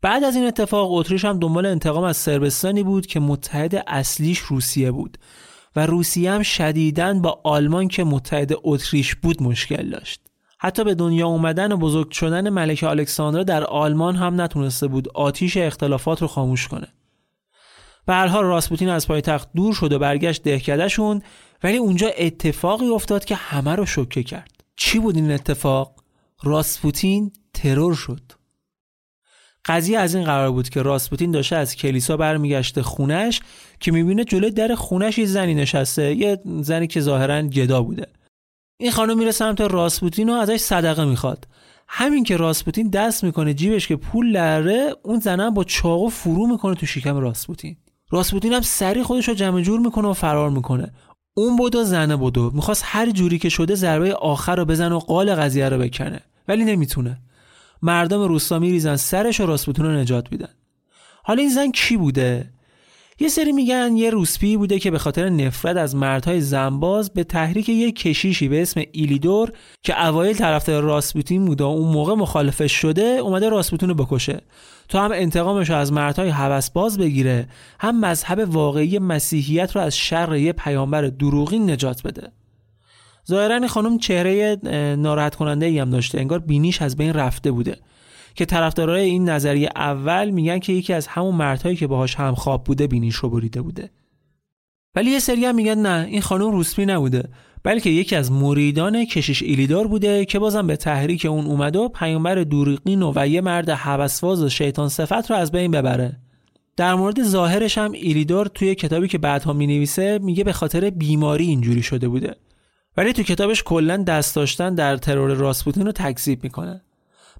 بعد 0.02 0.24
از 0.24 0.36
این 0.36 0.44
اتفاق 0.46 0.92
اتریش 0.92 1.24
هم 1.24 1.38
دنبال 1.38 1.66
انتقام 1.66 2.04
از 2.04 2.16
سربستانی 2.16 2.82
بود 2.82 3.06
که 3.06 3.20
متحد 3.20 3.84
اصلیش 3.86 4.38
روسیه 4.38 4.90
بود 4.90 5.18
و 5.76 5.86
روسیه 5.86 6.32
هم 6.32 6.42
شدیداً 6.42 7.14
با 7.14 7.40
آلمان 7.44 7.88
که 7.88 8.04
متحد 8.04 8.52
اتریش 8.62 9.14
بود 9.14 9.42
مشکل 9.42 9.90
داشت. 9.90 10.20
حتی 10.58 10.84
به 10.84 10.94
دنیا 10.94 11.26
اومدن 11.26 11.72
و 11.72 11.76
بزرگ 11.76 12.10
شدن 12.10 12.48
ملکه 12.48 12.88
الکساندرا 12.88 13.42
در 13.42 13.64
آلمان 13.64 14.16
هم 14.16 14.40
نتونسته 14.40 14.86
بود 14.86 15.08
آتیش 15.08 15.56
اختلافات 15.56 16.22
رو 16.22 16.28
خاموش 16.28 16.68
کنه. 16.68 16.88
به 18.06 18.14
هر 18.14 18.26
حال 18.26 18.44
راسپوتین 18.44 18.88
از 18.88 19.08
پایتخت 19.08 19.48
دور 19.56 19.74
شد 19.74 19.92
و 19.92 19.98
برگشت 19.98 20.42
دهکدهشون 20.42 21.22
ولی 21.62 21.76
اونجا 21.76 22.08
اتفاقی 22.18 22.88
افتاد 22.88 23.24
که 23.24 23.34
همه 23.34 23.74
رو 23.74 23.86
شوکه 23.86 24.22
کرد. 24.22 24.64
چی 24.76 24.98
بود 24.98 25.16
این 25.16 25.30
اتفاق؟ 25.30 25.94
راسپوتین 26.42 27.32
ترور 27.54 27.94
شد. 27.94 28.37
قضیه 29.64 29.98
از 29.98 30.14
این 30.14 30.24
قرار 30.24 30.50
بود 30.50 30.68
که 30.68 30.82
راسپوتین 30.82 31.30
داشته 31.30 31.56
از 31.56 31.76
کلیسا 31.76 32.16
برمیگشته 32.16 32.82
خونش 32.82 33.40
که 33.80 33.92
می‌بینه 33.92 34.24
جلوی 34.24 34.50
در 34.50 34.74
خونش 34.74 35.18
یه 35.18 35.26
زنی 35.26 35.54
نشسته 35.54 36.14
یه 36.14 36.38
زنی 36.60 36.86
که 36.86 37.00
ظاهرا 37.00 37.42
گدا 37.42 37.82
بوده. 37.82 38.06
این 38.80 38.90
خانم 38.90 39.18
میره 39.18 39.30
سمت 39.30 39.60
راسپوتین 39.60 40.28
و 40.28 40.32
ازش 40.32 40.56
صدقه 40.56 41.04
می‌خواد. 41.04 41.48
همین 41.88 42.24
که 42.24 42.36
راسپوتین 42.36 42.90
دست 42.90 43.24
می‌کنه 43.24 43.54
جیبش 43.54 43.88
که 43.88 43.96
پول 43.96 44.30
لره 44.30 44.94
اون 45.02 45.20
زنم 45.20 45.54
با 45.54 45.64
چاقو 45.64 46.08
فرو 46.08 46.46
می‌کنه 46.46 46.74
تو 46.74 46.86
شکم 46.86 47.16
راسپوتین. 47.16 47.76
راسپوتین 48.10 48.52
هم 48.52 48.60
سری 48.60 49.02
خودش 49.02 49.28
رو 49.28 49.34
جمع 49.34 49.60
جور 49.60 49.80
می‌کنه 49.80 50.08
و 50.08 50.12
فرار 50.12 50.50
می‌کنه. 50.50 50.92
اون 51.36 51.56
بودو 51.56 51.84
زنه 51.84 52.16
بودو 52.16 52.50
می‌خواست 52.54 52.82
هر 52.86 53.10
جوری 53.10 53.38
که 53.38 53.48
شده 53.48 53.74
ضربه 53.74 54.14
آخر 54.14 54.56
رو 54.56 54.64
بزنه 54.64 54.94
و 54.94 54.98
قال 54.98 55.34
قضیه 55.34 55.68
رو 55.68 55.78
بکنه. 55.78 56.20
ولی 56.48 56.64
نمی‌تونه. 56.64 57.18
مردم 57.82 58.20
روستا 58.20 58.58
میریزن 58.58 58.96
سرش 58.96 59.40
و 59.40 59.46
راسپوتین 59.46 59.84
رو 59.84 59.92
نجات 59.92 60.32
میدن. 60.32 60.54
حالا 61.22 61.40
این 61.40 61.50
زن 61.50 61.70
کی 61.70 61.96
بوده؟ 61.96 62.50
یه 63.20 63.28
سری 63.28 63.52
میگن 63.52 63.96
یه 63.96 64.10
روسپی 64.10 64.56
بوده 64.56 64.78
که 64.78 64.90
به 64.90 64.98
خاطر 64.98 65.28
نفرت 65.28 65.76
از 65.76 65.96
مردهای 65.96 66.40
زنباز 66.40 67.10
به 67.10 67.24
تحریک 67.24 67.68
یه 67.68 67.92
کشیشی 67.92 68.48
به 68.48 68.62
اسم 68.62 68.82
ایلیدور 68.92 69.52
که 69.82 70.06
اوایل 70.06 70.36
طرفدار 70.36 70.82
راسپوتین 70.82 71.44
بوده 71.44 71.64
و 71.64 71.66
اون 71.66 71.92
موقع 71.92 72.14
مخالفش 72.14 72.72
شده 72.72 73.02
اومده 73.02 73.48
راسپوتین 73.48 73.88
رو 73.88 73.94
بکشه. 73.94 74.40
تا 74.88 75.04
هم 75.04 75.12
انتقامش 75.12 75.70
رو 75.70 75.76
از 75.76 75.92
مردهای 75.92 76.28
هوسباز 76.28 76.98
بگیره 76.98 77.48
هم 77.80 78.00
مذهب 78.00 78.54
واقعی 78.54 78.98
مسیحیت 78.98 79.76
رو 79.76 79.82
از 79.82 79.96
شر 79.96 80.36
یه 80.36 80.52
پیامبر 80.52 81.02
دروغین 81.02 81.70
نجات 81.70 82.02
بده. 82.02 82.32
ظاهرا 83.28 83.54
این 83.54 83.66
خانم 83.66 83.98
چهره 83.98 84.58
ناراحت 84.98 85.34
کننده 85.34 85.66
ای 85.66 85.78
هم 85.78 85.90
داشته. 85.90 86.20
انگار 86.20 86.38
بینیش 86.38 86.82
از 86.82 86.96
بین 86.96 87.12
رفته 87.12 87.50
بوده. 87.50 87.76
که 88.34 88.44
طرفدارای 88.44 89.04
این 89.04 89.28
نظریه 89.28 89.70
اول 89.76 90.30
میگن 90.30 90.58
که 90.58 90.72
یکی 90.72 90.92
از 90.92 91.06
همون 91.06 91.34
مردهایی 91.34 91.76
که 91.76 91.86
باهاش 91.86 92.14
هم 92.14 92.34
خواب 92.34 92.64
بوده 92.64 92.86
بینیش 92.86 93.14
رو 93.14 93.30
بریده 93.30 93.62
بوده. 93.62 93.90
ولی 94.94 95.10
یه 95.10 95.18
سری 95.18 95.44
هم 95.44 95.54
میگن 95.54 95.78
نه 95.78 96.06
این 96.06 96.20
خانم 96.20 96.50
روسپی 96.50 96.86
نبوده. 96.86 97.28
بلکه 97.62 97.90
یکی 97.90 98.16
از 98.16 98.32
مریدان 98.32 99.04
کشیش 99.04 99.42
ایلیدار 99.42 99.86
بوده 99.86 100.24
که 100.24 100.38
بازم 100.38 100.66
به 100.66 100.76
تحریک 100.76 101.26
اون 101.26 101.46
اومد 101.46 101.76
و 101.76 101.88
پیامبر 101.88 102.34
دوریقین 102.34 103.02
و 103.02 103.26
یه 103.26 103.40
مرد 103.40 103.70
حوسواز 103.70 104.42
و 104.42 104.48
شیطان 104.48 104.88
صفت 104.88 105.30
رو 105.30 105.36
از 105.36 105.52
بین 105.52 105.70
ببره. 105.70 106.16
در 106.76 106.94
مورد 106.94 107.22
ظاهرش 107.22 107.78
هم 107.78 107.92
ایلیدور 107.92 108.46
توی 108.46 108.74
کتابی 108.74 109.08
که 109.08 109.18
بعدها 109.18 109.52
می 109.52 109.66
نویسه 109.66 110.18
میگه 110.22 110.44
به 110.44 110.52
خاطر 110.52 110.90
بیماری 110.90 111.46
اینجوری 111.46 111.82
شده 111.82 112.08
بوده. 112.08 112.34
ولی 112.98 113.12
تو 113.12 113.22
کتابش 113.22 113.62
کلا 113.62 113.96
دست 113.96 114.36
داشتن 114.36 114.74
در 114.74 114.96
ترور 114.96 115.34
راسپوتین 115.34 115.86
رو 115.86 115.92
تکذیب 115.92 116.44
می‌کنه 116.44 116.82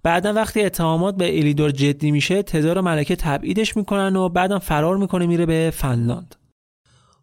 بعدا 0.03 0.33
وقتی 0.33 0.63
اتهامات 0.63 1.17
به 1.17 1.39
الیدور 1.39 1.71
جدی 1.71 2.11
میشه 2.11 2.43
تزار 2.43 2.79
و 2.79 2.83
ملکه 2.83 3.17
تبعیدش 3.17 3.77
می‌کنن 3.77 4.17
و 4.17 4.29
بعدم 4.29 4.59
فرار 4.59 4.97
می‌کنه 4.97 5.27
میره 5.27 5.47
به 5.47 5.73
فنلاند. 5.75 6.35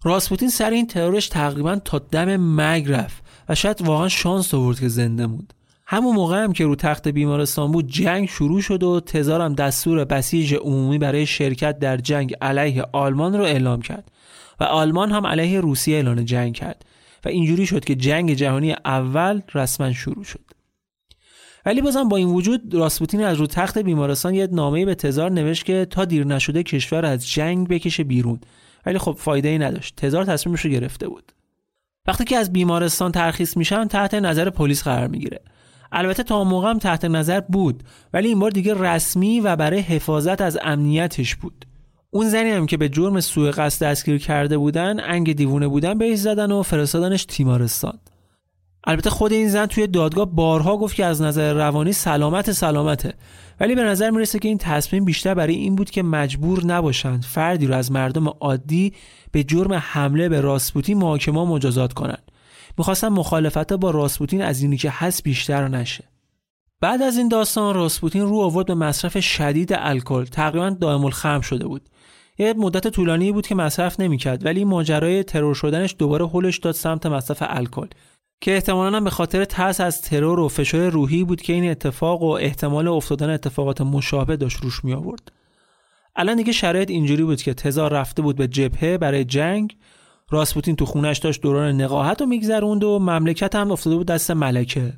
راسپوتین 0.03 0.49
سر 0.49 0.69
این 0.69 0.87
ترورش 0.87 1.27
تقریبا 1.27 1.75
تا 1.75 1.99
دم 1.99 2.35
مرگ 2.35 2.91
رفت 2.91 3.23
و 3.49 3.55
شاید 3.55 3.81
واقعا 3.81 4.07
شانس 4.07 4.53
آورد 4.53 4.79
که 4.79 4.87
زنده 4.87 5.27
بود 5.27 5.53
همون 5.87 6.15
موقع 6.15 6.43
هم 6.43 6.53
که 6.53 6.65
رو 6.65 6.75
تخت 6.75 7.07
بیمارستان 7.07 7.71
بود 7.71 7.87
جنگ 7.87 8.29
شروع 8.29 8.61
شد 8.61 8.83
و 8.83 8.99
تزارم 8.99 9.53
دستور 9.53 10.05
بسیج 10.05 10.53
عمومی 10.53 10.97
برای 10.97 11.25
شرکت 11.25 11.79
در 11.79 11.97
جنگ 11.97 12.35
علیه 12.41 12.85
آلمان 12.91 13.37
رو 13.37 13.43
اعلام 13.43 13.81
کرد. 13.81 14.11
و 14.59 14.63
آلمان 14.63 15.11
هم 15.11 15.27
علیه 15.27 15.59
روسیه 15.61 15.95
اعلان 15.95 16.25
جنگ 16.25 16.53
کرد. 16.53 16.85
و 17.25 17.29
اینجوری 17.29 17.65
شد 17.65 17.85
که 17.85 17.95
جنگ 17.95 18.33
جهانی 18.33 18.71
اول 18.85 19.41
رسما 19.53 19.93
شروع 19.93 20.23
شد. 20.23 20.45
ولی 21.65 21.81
بازم 21.81 22.09
با 22.09 22.17
این 22.17 22.27
وجود 22.27 22.73
راسپوتین 22.73 23.23
از 23.23 23.37
رو 23.37 23.47
تخت 23.47 23.77
بیمارستان 23.77 24.35
یه 24.35 24.47
نامه 24.51 24.85
به 24.85 24.95
تزار 24.95 25.31
نوشت 25.31 25.65
که 25.65 25.87
تا 25.89 26.05
دیر 26.05 26.25
نشده 26.25 26.63
کشور 26.63 27.05
از 27.05 27.29
جنگ 27.29 27.67
بکشه 27.67 28.03
بیرون. 28.03 28.39
ولی 28.85 28.97
خب 28.97 29.15
فایده 29.19 29.49
ای 29.49 29.57
نداشت. 29.57 29.95
تزار 29.95 30.25
تصمیمش 30.25 30.61
رو 30.61 30.71
گرفته 30.71 31.07
بود. 31.07 31.31
وقتی 32.07 32.23
که 32.23 32.37
از 32.37 32.53
بیمارستان 32.53 33.11
ترخیص 33.11 33.57
میشن 33.57 33.87
تحت 33.87 34.13
نظر 34.13 34.49
پلیس 34.49 34.83
قرار 34.83 35.07
می‌گیره. 35.07 35.41
البته 35.91 36.23
تا 36.23 36.43
موقع 36.43 36.69
هم 36.69 36.79
تحت 36.79 37.05
نظر 37.05 37.39
بود 37.39 37.83
ولی 38.13 38.27
این 38.27 38.39
بار 38.39 38.51
دیگه 38.51 38.73
رسمی 38.73 39.39
و 39.39 39.55
برای 39.55 39.79
حفاظت 39.79 40.41
از 40.41 40.57
امنیتش 40.61 41.35
بود. 41.35 41.65
اون 42.15 42.29
زنی 42.29 42.49
هم 42.49 42.65
که 42.65 42.77
به 42.77 42.89
جرم 42.89 43.19
سوء 43.19 43.51
قصد 43.51 43.85
دستگیر 43.85 44.17
کرده 44.17 44.57
بودن 44.57 44.99
انگ 44.99 45.33
دیوونه 45.33 45.67
بودن 45.67 45.97
بهش 45.97 46.19
زدن 46.19 46.51
و 46.51 46.63
فرستادنش 46.63 47.25
تیمارستان. 47.25 47.99
البته 48.87 49.09
خود 49.09 49.33
این 49.33 49.49
زن 49.49 49.65
توی 49.65 49.87
دادگاه 49.87 50.25
بارها 50.25 50.77
گفت 50.77 50.95
که 50.95 51.05
از 51.05 51.21
نظر 51.21 51.53
روانی 51.53 51.93
سلامت 51.93 52.51
سلامته. 52.51 53.13
ولی 53.59 53.75
به 53.75 53.83
نظر 53.83 54.09
می‌رسه 54.09 54.39
که 54.39 54.47
این 54.47 54.57
تصمیم 54.57 55.05
بیشتر 55.05 55.33
برای 55.33 55.55
این 55.55 55.75
بود 55.75 55.89
که 55.89 56.03
مجبور 56.03 56.65
نباشند 56.65 57.23
فردی 57.23 57.67
رو 57.67 57.75
از 57.75 57.91
مردم 57.91 58.27
عادی 58.27 58.93
به 59.31 59.43
جرم 59.43 59.73
حمله 59.73 60.29
به 60.29 60.41
راسپوتین 60.41 60.97
محاکمه 60.97 61.45
مجازات 61.45 61.93
کنند. 61.93 62.31
می‌خواستن 62.77 63.09
مخالفت 63.09 63.73
با 63.73 63.91
راسپوتین 63.91 64.41
از 64.41 64.61
اینی 64.61 64.77
که 64.77 64.89
هست 64.93 65.23
بیشتر 65.23 65.67
نشه. 65.67 66.03
بعد 66.81 67.01
از 67.01 67.17
این 67.17 67.27
داستان 67.27 67.75
راسپوتین 67.75 68.21
رو 68.21 68.39
آورد 68.39 68.67
به 68.67 68.75
مصرف 68.75 69.19
شدید 69.19 69.73
الکل. 69.73 70.25
تقریبا 70.25 70.69
دائم 70.69 71.05
الخمر 71.05 71.41
شده 71.41 71.67
بود. 71.67 71.81
یه 72.37 72.53
مدت 72.57 72.87
طولانی 72.87 73.31
بود 73.31 73.47
که 73.47 73.55
مصرف 73.55 73.99
نمی‌کرد 73.99 74.45
ولی 74.45 74.63
ماجرای 74.65 75.23
ترور 75.23 75.55
شدنش 75.55 75.95
دوباره 75.99 76.27
هولش 76.27 76.57
داد 76.57 76.73
سمت 76.73 77.05
مصرف 77.05 77.37
الکل 77.41 77.87
که 78.41 78.53
احتمالا 78.53 78.99
به 78.99 79.09
خاطر 79.09 79.45
ترس 79.45 79.81
از 79.81 80.01
ترور 80.01 80.39
و 80.39 80.47
فشار 80.47 80.89
روحی 80.89 81.23
بود 81.23 81.41
که 81.41 81.53
این 81.53 81.69
اتفاق 81.69 82.21
و 82.21 82.29
احتمال 82.29 82.87
افتادن 82.87 83.29
اتفاقات 83.29 83.81
مشابه 83.81 84.37
داشت 84.37 84.57
روش 84.57 84.83
می 84.83 84.93
آورد. 84.93 85.31
الان 86.15 86.37
دیگه 86.37 86.51
شرایط 86.51 86.89
اینجوری 86.89 87.23
بود 87.23 87.41
که 87.41 87.53
تزار 87.53 87.93
رفته 87.93 88.21
بود 88.21 88.35
به 88.35 88.47
جبهه 88.47 88.97
برای 88.97 89.25
جنگ 89.25 89.77
راسپوتین 90.29 90.75
تو 90.75 90.85
خونش 90.85 91.17
داشت 91.17 91.41
دوران 91.41 91.81
نقاهت 91.81 92.21
رو 92.21 92.27
میگذروند 92.27 92.83
و 92.83 92.99
مملکت 92.99 93.55
هم 93.55 93.71
افتاده 93.71 93.95
بود 93.95 94.07
دست 94.07 94.31
ملکه 94.31 94.93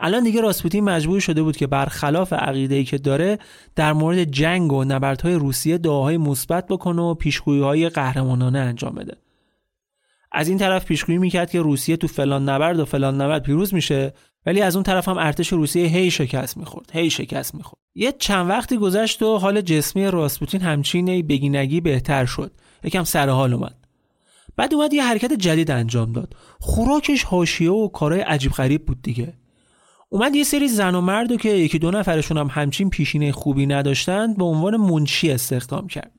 الان 0.00 0.24
دیگه 0.24 0.40
راسپوتین 0.40 0.84
مجبور 0.84 1.20
شده 1.20 1.42
بود 1.42 1.56
که 1.56 1.66
برخلاف 1.66 2.32
عقیده‌ای 2.32 2.84
که 2.84 2.98
داره 2.98 3.38
در 3.74 3.92
مورد 3.92 4.24
جنگ 4.24 4.72
و 4.72 4.84
نبردهای 4.84 5.34
روسیه 5.34 5.78
دعاهای 5.78 6.16
مثبت 6.16 6.66
بکنه 6.66 7.02
و 7.02 7.14
پیشگویی‌های 7.14 7.88
قهرمانانه 7.88 8.58
انجام 8.58 8.94
بده. 8.94 9.16
از 10.32 10.48
این 10.48 10.58
طرف 10.58 10.84
پیشگویی 10.84 11.18
می‌کرد 11.18 11.50
که 11.50 11.60
روسیه 11.60 11.96
تو 11.96 12.06
فلان 12.06 12.48
نبرد 12.48 12.80
و 12.80 12.84
فلان 12.84 13.20
نبرد 13.20 13.42
پیروز 13.42 13.74
میشه 13.74 14.12
ولی 14.46 14.62
از 14.62 14.76
اون 14.76 14.82
طرف 14.82 15.08
هم 15.08 15.18
ارتش 15.18 15.48
روسیه 15.48 15.86
هی 15.86 16.10
شکست 16.10 16.56
می‌خورد 16.56 16.90
هی 16.92 17.10
شکست 17.10 17.54
می‌خورد. 17.54 17.82
یه 17.94 18.12
چند 18.18 18.50
وقتی 18.50 18.76
گذشت 18.76 19.22
و 19.22 19.38
حال 19.38 19.60
جسمی 19.60 20.06
راسپوتین 20.06 20.60
همچین 20.60 21.26
بگینگی 21.26 21.80
بهتر 21.80 22.24
شد. 22.24 22.52
یکم 22.84 23.04
سر 23.04 23.28
حال 23.28 23.54
اومد. 23.54 23.74
بعد 24.56 24.74
اومد 24.74 24.94
یه 24.94 25.04
حرکت 25.04 25.32
جدید 25.32 25.70
انجام 25.70 26.12
داد. 26.12 26.34
خوراکش 26.60 27.24
حاشیه 27.24 27.70
و 27.70 27.88
کارهای 27.88 28.20
عجیب 28.20 28.52
غریب 28.52 28.86
بود 28.86 29.02
دیگه. 29.02 29.32
اومد 30.08 30.36
یه 30.36 30.44
سری 30.44 30.68
زن 30.68 30.94
و 30.94 31.00
مرد 31.00 31.36
که 31.36 31.48
یکی 31.48 31.78
دو 31.78 31.90
نفرشون 31.90 32.38
هم 32.38 32.46
همچین 32.50 32.90
پیشینه 32.90 33.32
خوبی 33.32 33.66
نداشتند 33.66 34.36
به 34.36 34.44
عنوان 34.44 34.76
منشی 34.76 35.30
استخدام 35.30 35.86
کرد. 35.86 36.12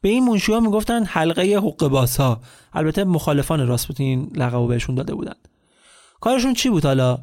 به 0.00 0.08
این 0.08 0.24
منشی 0.24 0.52
ها 0.52 0.60
می‌گفتن 0.60 1.04
حلقه 1.04 1.56
حق 1.56 1.82
ها 2.18 2.40
البته 2.72 3.04
مخالفان 3.04 3.66
راسپوتین 3.66 4.30
لقب 4.34 4.68
بهشون 4.68 4.94
داده 4.94 5.14
بودند 5.14 5.48
کارشون 6.20 6.54
چی 6.54 6.70
بود 6.70 6.84
حالا؟ 6.84 7.18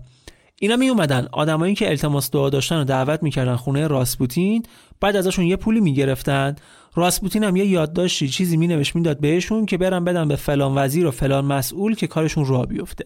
اینا 0.59 0.75
می 0.75 0.89
اومدن 0.89 1.27
آدمایی 1.31 1.75
که 1.75 1.89
التماس 1.89 2.31
دعا 2.31 2.49
داشتن 2.49 2.81
و 2.81 2.83
دعوت 2.83 3.23
می‌کردن 3.23 3.55
خونه 3.55 3.87
راسپوتین 3.87 4.63
بعد 4.99 5.15
ازشون 5.15 5.45
یه 5.45 5.55
پولی 5.55 5.81
می‌گرفتن. 5.81 6.55
راسپوتین 6.95 7.43
هم 7.43 7.55
یه 7.55 7.65
یادداشتی 7.65 8.27
چیزی 8.27 8.57
مینوشت 8.57 8.95
می‌داد 8.95 9.19
بهشون 9.19 9.65
که 9.65 9.77
برن 9.77 10.03
بدن 10.03 10.27
به 10.27 10.35
فلان 10.35 10.77
وزیر 10.77 11.05
و 11.05 11.11
فلان 11.11 11.45
مسئول 11.45 11.95
که 11.95 12.07
کارشون 12.07 12.45
راه 12.45 12.65
بیفته. 12.65 13.05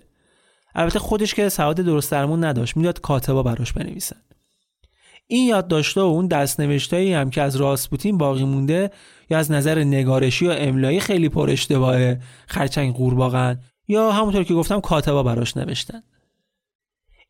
البته 0.76 1.00
خودش 1.00 1.34
که 1.34 1.50
سواد 1.50 1.76
درست 1.76 2.12
درمون 2.12 2.44
نداشت. 2.44 2.78
می‌داد 2.78 3.02
کاتبا 3.02 3.44
براش 3.44 3.74
بنویسن. 3.74 4.22
این 5.28 5.48
یادداشت‌ها 5.48 6.10
و 6.10 6.14
اون 6.14 6.28
دستنوشتایی 6.28 7.14
هم 7.14 7.30
که 7.30 7.42
از 7.42 7.56
راسپوتین 7.56 8.18
باقی 8.18 8.44
مونده 8.44 8.92
یا 9.30 9.38
از 9.38 9.52
نظر 9.52 9.84
نگارشی 9.84 10.48
و 10.48 10.52
املایی 10.52 11.00
خیلی 11.00 11.30
پر 11.30 11.50
اشتباهه 11.50 12.22
خرچنگ 12.48 12.96
قورباغن 12.96 13.60
یا 13.88 14.12
همونطور 14.12 14.44
که 14.44 14.54
گفتم 14.54 14.80
کاتبا 14.80 15.24
براش 15.24 15.58
نوشتن. 15.58 16.04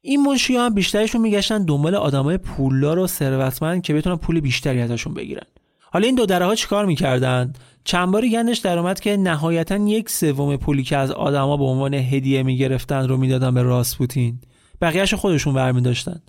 این 0.01 0.21
منشی 0.21 0.55
هم 0.55 0.73
بیشترشون 0.73 1.21
میگشتن 1.21 1.65
دنبال 1.65 1.95
آدمای 1.95 2.37
پولدار 2.37 2.99
و 2.99 3.07
ثروتمند 3.07 3.81
که 3.81 3.93
بتونن 3.93 4.15
پول 4.15 4.39
بیشتری 4.39 4.81
ازشون 4.81 5.13
بگیرن. 5.13 5.47
حالا 5.91 6.05
این 6.05 6.15
دو 6.15 6.25
دره 6.25 6.45
ها 6.45 6.55
چیکار 6.55 6.85
می‌کردن؟ 6.85 7.53
چند 7.83 8.11
باری 8.11 8.31
گندش 8.31 8.57
در 8.57 8.79
اومد 8.79 8.99
که 8.99 9.17
نهایتا 9.17 9.77
یک 9.77 10.09
سوم 10.09 10.57
پولی 10.57 10.83
که 10.83 10.97
از 10.97 11.11
آدما 11.11 11.57
به 11.57 11.63
عنوان 11.63 11.93
هدیه 11.93 12.43
می‌گرفتن 12.43 13.07
رو 13.07 13.17
می‌دادن 13.17 13.53
به 13.53 13.61
راسپوتین. 13.61 14.39
بقیهش 14.81 15.13
خودشون 15.13 15.53
برمی 15.53 15.81
داشتن 15.81 16.21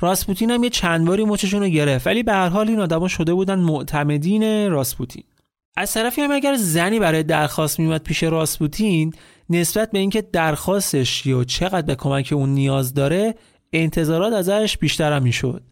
راسپوتین 0.00 0.50
هم 0.50 0.64
یه 0.64 0.70
چند 0.70 1.06
باری 1.06 1.24
مچشون 1.24 1.62
رو 1.62 1.68
گرفت 1.68 2.06
ولی 2.06 2.22
به 2.22 2.32
هر 2.32 2.48
حال 2.48 2.68
این 2.68 2.80
آدما 2.80 3.08
شده 3.08 3.34
بودن 3.34 3.58
معتمدین 3.58 4.70
راسپوتین. 4.70 5.24
از 5.76 5.94
طرفی 5.94 6.20
هم 6.20 6.30
اگر 6.30 6.56
زنی 6.56 6.98
برای 6.98 7.22
درخواست 7.22 7.78
میومد 7.78 8.02
پیش 8.02 8.22
راسپوتین 8.22 9.12
نسبت 9.50 9.90
به 9.90 9.98
اینکه 9.98 10.22
درخواستش 10.22 11.26
یا 11.26 11.44
چقدر 11.44 11.82
به 11.82 11.94
کمک 11.94 12.32
اون 12.32 12.48
نیاز 12.48 12.94
داره 12.94 13.34
انتظارات 13.72 14.32
ازش 14.32 14.78
بیشتر 14.78 15.12
هم 15.12 15.22
می‌شد. 15.22 15.62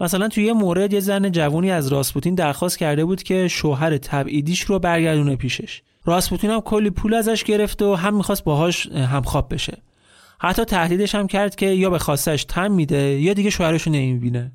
مثلا 0.00 0.28
توی 0.28 0.44
یه 0.44 0.52
مورد 0.52 0.92
یه 0.92 1.00
زن 1.00 1.32
جوونی 1.32 1.70
از 1.70 1.88
راسپوتین 1.88 2.34
درخواست 2.34 2.78
کرده 2.78 3.04
بود 3.04 3.22
که 3.22 3.48
شوهر 3.48 3.96
تبعیدیش 3.96 4.60
رو 4.60 4.78
برگردونه 4.78 5.36
پیشش. 5.36 5.82
راسپوتین 6.04 6.50
هم 6.50 6.60
کلی 6.60 6.90
پول 6.90 7.14
ازش 7.14 7.44
گرفت 7.44 7.82
و 7.82 7.94
هم 7.94 8.16
می‌خواست 8.16 8.44
باهاش 8.44 8.86
همخواب 8.86 9.54
بشه. 9.54 9.82
حتی 10.40 10.64
تهدیدش 10.64 11.14
هم 11.14 11.26
کرد 11.26 11.56
که 11.56 11.66
یا 11.66 11.90
به 11.90 11.98
خواستش 11.98 12.44
تم 12.44 12.72
میده 12.72 13.20
یا 13.20 13.32
دیگه 13.32 13.50
شوهرش 13.50 13.82
رو 13.82 13.92
نمی‌بینه. 13.92 14.52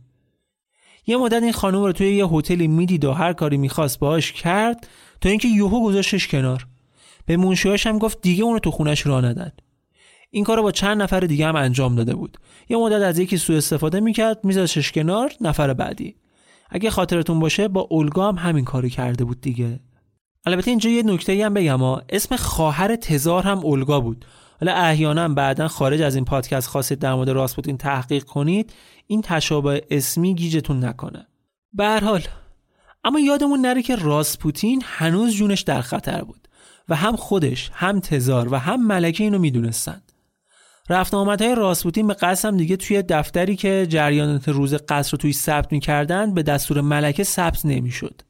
یه 1.08 1.18
مدت 1.18 1.44
این 1.44 1.52
خانم 1.52 1.84
رو 1.84 1.92
توی 1.92 2.16
یه 2.16 2.26
هتلی 2.28 2.68
می‌دید 2.68 3.06
و 3.06 3.12
هر 3.12 3.34
کاری 3.34 3.58
می‌خواست 3.58 4.00
باهاش 4.00 4.32
کرد 4.32 4.88
تا 5.22 5.30
اینکه 5.30 5.48
یوهو 5.48 5.84
گذاشتش 5.84 6.28
کنار. 6.28 6.68
به 7.26 7.38
منشیاش 7.38 7.88
هم 7.88 7.98
گفت 7.98 8.22
دیگه 8.22 8.44
اون 8.44 8.54
رو 8.54 8.60
تو 8.60 8.72
خونش 8.72 9.08
راه 9.08 9.26
ندن 9.26 9.52
این 10.36 10.44
کار 10.44 10.58
رو 10.58 10.64
با 10.64 10.72
چند 10.72 11.02
نفر 11.02 11.20
دیگه 11.20 11.48
هم 11.48 11.56
انجام 11.56 11.96
داده 11.96 12.16
بود. 12.16 12.38
یه 12.70 12.78
مدت 12.78 13.02
از 13.02 13.20
یکی 13.20 13.38
سوء 13.38 13.58
استفاده 13.58 14.00
می‌کرد 14.00 14.40
میذاشش 14.44 14.92
کنار 14.92 15.32
نفر 15.42 15.74
بعدی. 15.74 16.16
اگه 16.70 16.90
خاطرتون 16.90 17.40
باشه 17.40 17.68
با 17.68 17.82
اولگا 17.82 18.28
هم 18.28 18.36
همین 18.36 18.66
کاری 18.66 18.90
کرده 18.90 19.24
بود 19.26 19.42
دیگه. 19.42 19.80
البته 20.46 20.72
اینجا 20.72 20.90
یه 20.90 21.04
نکته 21.04 21.46
هم 21.46 21.54
بگم 21.54 21.80
ها. 21.80 22.02
اسم 22.10 22.36
خواهر 22.36 22.96
تزار 22.96 23.44
هم 23.44 23.58
اولگا 23.58 24.00
بود. 24.00 24.26
حالا 24.60 24.74
احیانا 24.74 25.28
بعدا 25.28 25.68
خارج 25.68 26.02
از 26.02 26.16
این 26.16 26.26
پادکست 26.26 26.68
خواستید 26.68 27.00
در 27.00 27.14
مورد 27.14 27.30
راسپوتین 27.30 27.78
تحقیق 27.78 28.24
کنید 28.24 28.74
این 29.08 29.22
تشابه 29.22 29.84
اسمی 29.92 30.36
گیجتون 30.36 30.86
نکنه. 30.86 31.28
به 31.74 32.00
حال 32.00 32.22
اما 33.04 33.20
یادمون 33.20 33.60
نره 33.62 33.82
که 33.82 33.96
راسپوتین 33.96 34.82
هنوز 34.86 35.34
جونش 35.36 35.62
در 35.62 35.82
خطر 35.82 36.22
بود 36.22 36.48
و 36.90 36.96
هم 36.96 37.16
خودش 37.16 37.72
هم 37.74 38.00
تزار 38.00 38.54
و 38.54 38.58
هم 38.58 38.88
ملکه 38.88 39.24
اینو 39.24 39.40
می‌دونستند. 39.40 40.13
رفت 40.90 41.14
آمدهای 41.14 41.56
راسپوتین 41.56 42.08
به 42.08 42.14
قسم 42.14 42.58
دیگه 42.58 42.76
توی 42.76 43.02
دفتری 43.02 43.56
که 43.56 43.88
جریانات 43.90 44.50
روز 44.50 44.74
قصر 44.74 45.12
رو 45.12 45.18
توی 45.18 45.34
ثبت 45.34 45.72
می‌کردن 45.72 46.34
به 46.34 46.44
دستور 46.44 46.82
ملکه 46.82 47.24
ثبت 47.24 47.66
نمی‌شد. 47.66 48.22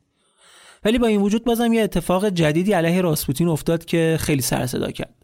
ولی 0.86 0.98
با 0.98 1.08
این 1.08 1.22
وجود 1.22 1.44
بازم 1.44 1.74
یه 1.74 1.82
اتفاق 1.82 2.30
جدیدی 2.30 2.74
علیه 2.74 3.02
راسپوتین 3.02 3.48
افتاد 3.48 3.86
که 3.86 4.18
خیلی 4.20 4.42
سر 4.42 4.66
صدا 4.66 4.92
کرد. 4.92 5.16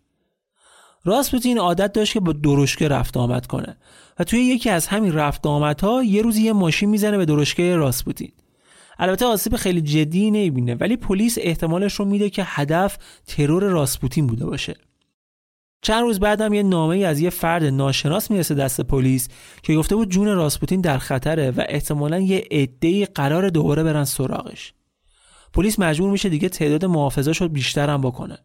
راسپوتین 1.05 1.57
عادت 1.57 1.93
داشت 1.93 2.13
که 2.13 2.19
با 2.19 2.33
درشکه 2.33 2.87
رفت 2.87 3.17
آمد 3.17 3.47
کنه 3.47 3.77
و 4.19 4.23
توی 4.23 4.39
یکی 4.39 4.69
از 4.69 4.87
همین 4.87 5.13
رفت 5.13 5.47
آمدها 5.47 6.03
یه 6.03 6.21
روزی 6.21 6.41
یه 6.41 6.53
ماشین 6.53 6.89
می‌زنه 6.89 7.17
به 7.17 7.25
درشکه 7.25 7.75
راسپوتین. 7.75 8.31
البته 8.99 9.25
آسیب 9.25 9.55
خیلی 9.55 9.81
جدی 9.81 10.31
نمی‌بینه 10.31 10.75
ولی 10.75 10.97
پلیس 10.97 11.37
احتمالش 11.41 11.93
رو 11.93 12.05
میده 12.05 12.29
که 12.29 12.43
هدف 12.45 12.97
ترور 13.27 13.63
راسپوتین 13.63 14.27
بوده 14.27 14.45
باشه. 14.45 14.75
چند 15.81 16.01
روز 16.01 16.19
بعدم 16.19 16.53
یه 16.53 16.63
نامه 16.63 16.95
ای 16.95 17.05
از 17.05 17.19
یه 17.19 17.29
فرد 17.29 17.63
ناشناس 17.63 18.31
می‌رسه 18.31 18.55
دست 18.55 18.81
پلیس 18.81 19.27
که 19.63 19.75
گفته 19.75 19.95
بود 19.95 20.09
جون 20.09 20.27
راسپوتین 20.27 20.81
در 20.81 20.97
خطره 20.97 21.51
و 21.51 21.63
احتمالا 21.69 22.19
یه 22.19 22.47
عده‌ای 22.51 23.05
قرار 23.05 23.49
دوباره 23.49 23.83
برن 23.83 24.03
سراغش. 24.03 24.73
پلیس 25.53 25.79
مجبور 25.79 26.11
میشه 26.11 26.29
دیگه 26.29 26.49
تعداد 26.49 26.85
محافظاش 26.85 27.41
رو 27.41 27.47
بیشتر 27.47 27.89
هم 27.89 28.01
بکنه. 28.01 28.37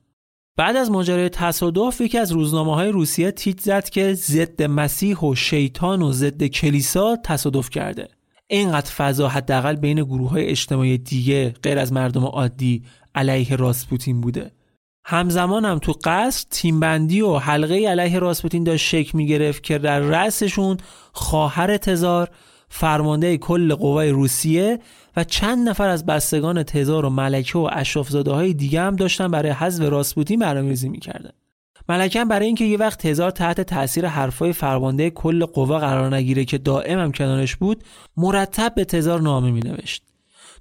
بعد 0.57 0.77
از 0.77 0.91
ماجرای 0.91 1.29
تصادف 1.29 2.01
یکی 2.01 2.19
از 2.19 2.33
روزنامه 2.33 2.75
های 2.75 2.89
روسیه 2.89 3.31
تیت 3.31 3.61
زد 3.61 3.89
که 3.89 4.15
ضد 4.15 4.63
مسیح 4.63 5.19
و 5.19 5.35
شیطان 5.35 6.03
و 6.03 6.13
ضد 6.13 6.45
کلیسا 6.45 7.17
تصادف 7.25 7.71
کرده. 7.71 8.09
اینقدر 8.47 8.91
فضا 8.91 9.29
حداقل 9.29 9.77
بین 9.77 10.03
گروه 10.03 10.31
های 10.31 10.47
اجتماعی 10.47 10.99
دیگه 10.99 11.55
غیر 11.63 11.79
از 11.79 11.93
مردم 11.93 12.25
عادی 12.25 12.83
علیه 13.15 13.57
راسپوتین 13.57 14.21
بوده. 14.21 14.53
همزمان 15.05 15.65
هم 15.65 15.79
تو 15.79 15.95
قصر 16.05 16.47
تیمبندی 16.51 17.21
و 17.21 17.37
حلقه 17.37 17.75
علیه 17.75 18.19
راسپوتین 18.19 18.65
داشت 18.65 18.87
شک 18.87 19.15
می‌گرفت 19.15 19.63
که 19.63 19.79
در 19.79 20.01
رأسشون 20.01 20.77
خواهر 21.13 21.77
تزار 21.77 22.31
فرمانده 22.69 23.39
کل 23.39 23.75
قوای 23.75 24.11
روسیه 24.11 24.79
و 25.17 25.25
چند 25.25 25.69
نفر 25.69 25.89
از 25.89 26.07
بستگان 26.07 26.63
تزار 26.63 27.05
و 27.05 27.11
ملکه 27.11 27.59
و 27.59 27.69
اشرافزاده 27.73 28.33
های 28.33 28.55
دیگه 28.55 28.81
هم 28.81 28.97
داشتن 28.97 29.29
برای 29.29 29.51
حذف 29.51 29.85
راسپوتین 29.85 30.39
برنامه‌ریزی 30.39 30.89
می‌کردن. 30.89 31.33
ملکه 31.89 32.25
برای 32.25 32.47
اینکه 32.47 32.65
یه 32.65 32.79
وقت 32.79 33.07
تزار 33.07 33.31
تحت 33.31 33.61
تاثیر 33.61 34.07
حرفای 34.07 34.53
فرمانده 34.53 35.11
کل 35.11 35.45
قوا 35.45 35.79
قرار 35.79 36.15
نگیره 36.15 36.45
که 36.45 36.59
دائم 36.59 36.99
هم 36.99 37.13
کنارش 37.13 37.57
بود 37.57 37.85
مرتب 38.17 38.75
به 38.75 38.85
تزار 38.85 39.21
نامه 39.21 39.51
مینوشت. 39.51 40.14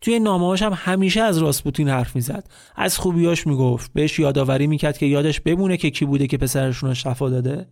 توی 0.04 0.20
نامه‌هاش 0.20 0.62
هم 0.62 0.74
همیشه 0.76 1.22
از 1.22 1.38
راسپوتین 1.38 1.90
حرف 1.90 2.16
می‌زد. 2.16 2.50
از 2.76 2.98
خوبیاش 2.98 3.48
می‌گفت. 3.48 3.92
بهش 3.94 4.20
یادآوری 4.20 4.68
می‌کرد 4.68 4.98
که 4.98 5.06
یادش 5.06 5.42
بمونه 5.42 5.78
که 5.78 5.90
کی 5.90 6.06
بوده 6.06 6.28
که 6.28 6.38
پسرشون 6.38 6.90
رو 6.90 6.96
شفا 6.96 7.30
داده. 7.30 7.68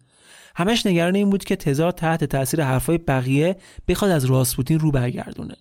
همش 0.56 0.86
نگران 0.86 1.15
این 1.15 1.30
بود 1.30 1.44
که 1.44 1.56
تزار 1.56 1.91
تحت 1.91 2.24
تاثیر 2.24 2.63
حرفای 2.63 2.98
بقیه 2.98 3.56
بخواد 3.88 4.12
از 4.12 4.26
راسپوتین 4.26 4.80
رو 4.80 4.91
برگردونه. 4.91 5.56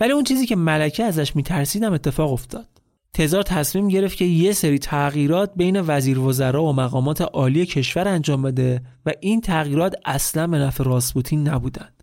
ولی 0.00 0.12
اون 0.12 0.24
چیزی 0.24 0.46
که 0.46 0.56
ملکه 0.56 1.04
ازش 1.04 1.36
میترسیدم 1.36 1.92
اتفاق 1.92 2.32
افتاد. 2.32 2.68
تزار 3.14 3.42
تصمیم 3.42 3.88
گرفت 3.88 4.16
که 4.16 4.24
یه 4.24 4.52
سری 4.52 4.78
تغییرات 4.78 5.52
بین 5.56 5.80
وزیر 5.86 6.18
وزرا 6.18 6.64
و 6.64 6.72
مقامات 6.72 7.20
عالی 7.20 7.66
کشور 7.66 8.08
انجام 8.08 8.42
بده 8.42 8.82
و 9.06 9.12
این 9.20 9.40
تغییرات 9.40 9.94
اصلا 10.04 10.46
به 10.46 10.58
نفع 10.58 10.84
راسپوتین 10.84 11.48
نبودند 11.48 11.99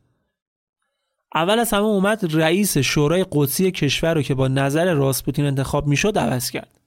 اول 1.38 1.60
از 1.60 1.74
همه 1.74 1.84
اومد 1.84 2.36
رئیس 2.36 2.78
شورای 2.78 3.26
قدسی 3.32 3.72
کشور 3.72 4.14
رو 4.14 4.22
که 4.22 4.34
با 4.34 4.48
نظر 4.48 4.94
راسپوتین 4.94 5.46
انتخاب 5.46 5.88
می‌شد 5.88 6.18
عوض 6.18 6.52
کرد. 6.52 6.80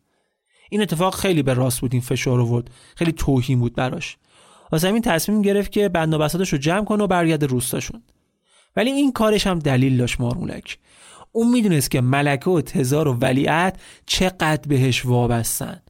این 0.71 0.83
اتفاق 0.83 1.15
خیلی 1.15 1.43
به 1.43 1.55
راسپوتین 1.55 2.01
فشار 2.01 2.41
آورد. 2.41 2.71
خیلی 2.97 3.13
توهین 3.13 3.61
بود 3.61 3.75
براش. 3.75 4.17
واسه 4.73 4.89
همین 4.89 5.03
تصمیم 5.03 5.43
گرفت 5.43 5.73
که 5.73 5.89
بند 5.89 6.15
و 6.15 6.19
رو 6.23 6.59
جمع 6.59 6.85
کنه 6.85 7.05
و 7.05 7.07
برگرده 7.07 7.47
روستاشون 7.47 8.03
ولی 8.77 8.91
این 8.91 9.13
کارش 9.13 9.47
هم 9.47 9.59
دلیل 9.59 9.97
داشت 9.97 10.21
مارمولک. 10.21 10.79
اون 11.33 11.51
می‌دونست 11.51 11.91
که 11.91 12.01
ملکه 12.01 12.51
و 12.51 12.61
تزار 12.61 13.09
و 13.09 13.13
ولیعت 13.13 13.81
چقدر 14.07 14.69
بهش 14.69 15.07
وابستن. 15.07 15.83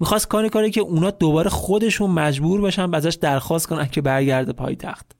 می‌خواست 0.00 0.28
کاری 0.28 0.48
کاری 0.48 0.70
که 0.70 0.80
اونا 0.80 1.10
دوباره 1.10 1.50
خودشون 1.50 2.10
مجبور 2.10 2.60
بشن 2.60 2.94
ازش 2.94 3.14
درخواست 3.14 3.66
کنن 3.66 3.86
که 3.86 4.00
برگرده 4.00 4.52
پایتخت. 4.52 5.17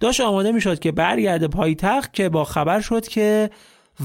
داشت 0.00 0.20
آماده 0.20 0.52
می‌شد 0.52 0.78
که 0.78 0.92
برگرده 0.92 1.48
پایتخت 1.48 2.12
که 2.12 2.28
با 2.28 2.44
خبر 2.44 2.80
شد 2.80 3.08
که 3.08 3.50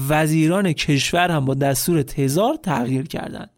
وزیران 0.08 0.72
کشور 0.72 1.30
هم 1.30 1.44
با 1.44 1.54
دستور 1.54 2.02
تزار 2.02 2.54
تغییر 2.54 3.06
کردند. 3.06 3.50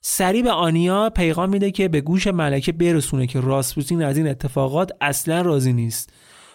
سریع 0.00 0.42
به 0.42 0.50
آنیا 0.50 1.10
پیغام 1.10 1.50
میده 1.50 1.70
که 1.70 1.88
به 1.88 2.00
گوش 2.00 2.26
ملکه 2.26 2.72
برسونه 2.72 3.26
که 3.26 3.40
راسپوتین 3.40 4.02
از 4.02 4.16
این 4.16 4.28
اتفاقات 4.28 4.90
اصلا 5.00 5.42
راضی 5.42 5.72
نیست. 5.72 6.12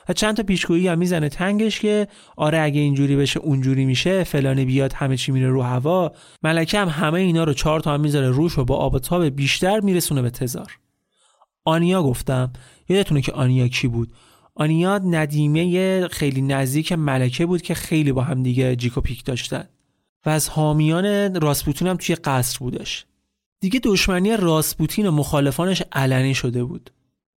و 0.09 0.13
چند 0.13 0.37
تا 0.37 0.43
پیشگویی 0.43 0.87
هم 0.87 0.97
می‌زنه 0.97 1.29
تنگش 1.29 1.79
که 1.79 2.07
آره 2.37 2.61
اگه 2.61 2.81
اینجوری 2.81 3.15
بشه 3.15 3.39
اونجوری 3.39 3.85
میشه 3.85 4.23
فلانی 4.23 4.65
بیاد 4.65 4.93
همه 4.93 5.17
چی 5.17 5.31
میره 5.31 5.49
رو 5.49 5.61
هوا. 5.61 6.11
ملکه 6.43 6.79
هم 6.79 6.87
همه 6.87 7.19
اینا 7.19 7.43
رو 7.43 7.53
چهار 7.53 7.79
تا 7.79 7.93
هم 7.93 8.01
می‌ذاره 8.01 8.29
روش 8.29 8.57
و 8.57 8.65
با 8.65 8.75
آب 8.75 8.99
تاب 8.99 9.25
بیشتر 9.25 9.79
میرسونه 9.79 10.21
به 10.21 10.29
تزار. 10.29 10.77
آنیا 11.65 12.03
گفتم 12.03 12.53
یادتونه 12.89 13.21
که 13.21 13.31
آنیا 13.31 13.67
کی 13.67 13.87
بود؟ 13.87 14.13
آنیا 14.55 14.97
ندیمه 14.97 16.07
خیلی 16.07 16.41
نزدیک 16.41 16.91
ملکه 16.91 17.45
بود 17.45 17.61
که 17.61 17.73
خیلی 17.73 18.11
با 18.11 18.21
هم 18.21 18.43
دیگه 18.43 18.75
جیک 18.75 18.97
و 18.97 19.01
پیک 19.01 19.25
داشتن. 19.25 19.63
و 20.25 20.29
از 20.29 20.49
حامیان 20.49 21.35
راسپوتین 21.41 21.87
هم 21.87 21.97
توی 21.97 22.15
قصر 22.15 22.59
بودش. 22.59 23.05
دیگه 23.59 23.79
دشمنی 23.83 24.37
راسپوتین 24.37 25.05
و 25.05 25.11
مخالفانش 25.11 25.83
علنی 25.91 26.33
شده 26.33 26.63
بود. 26.63 26.89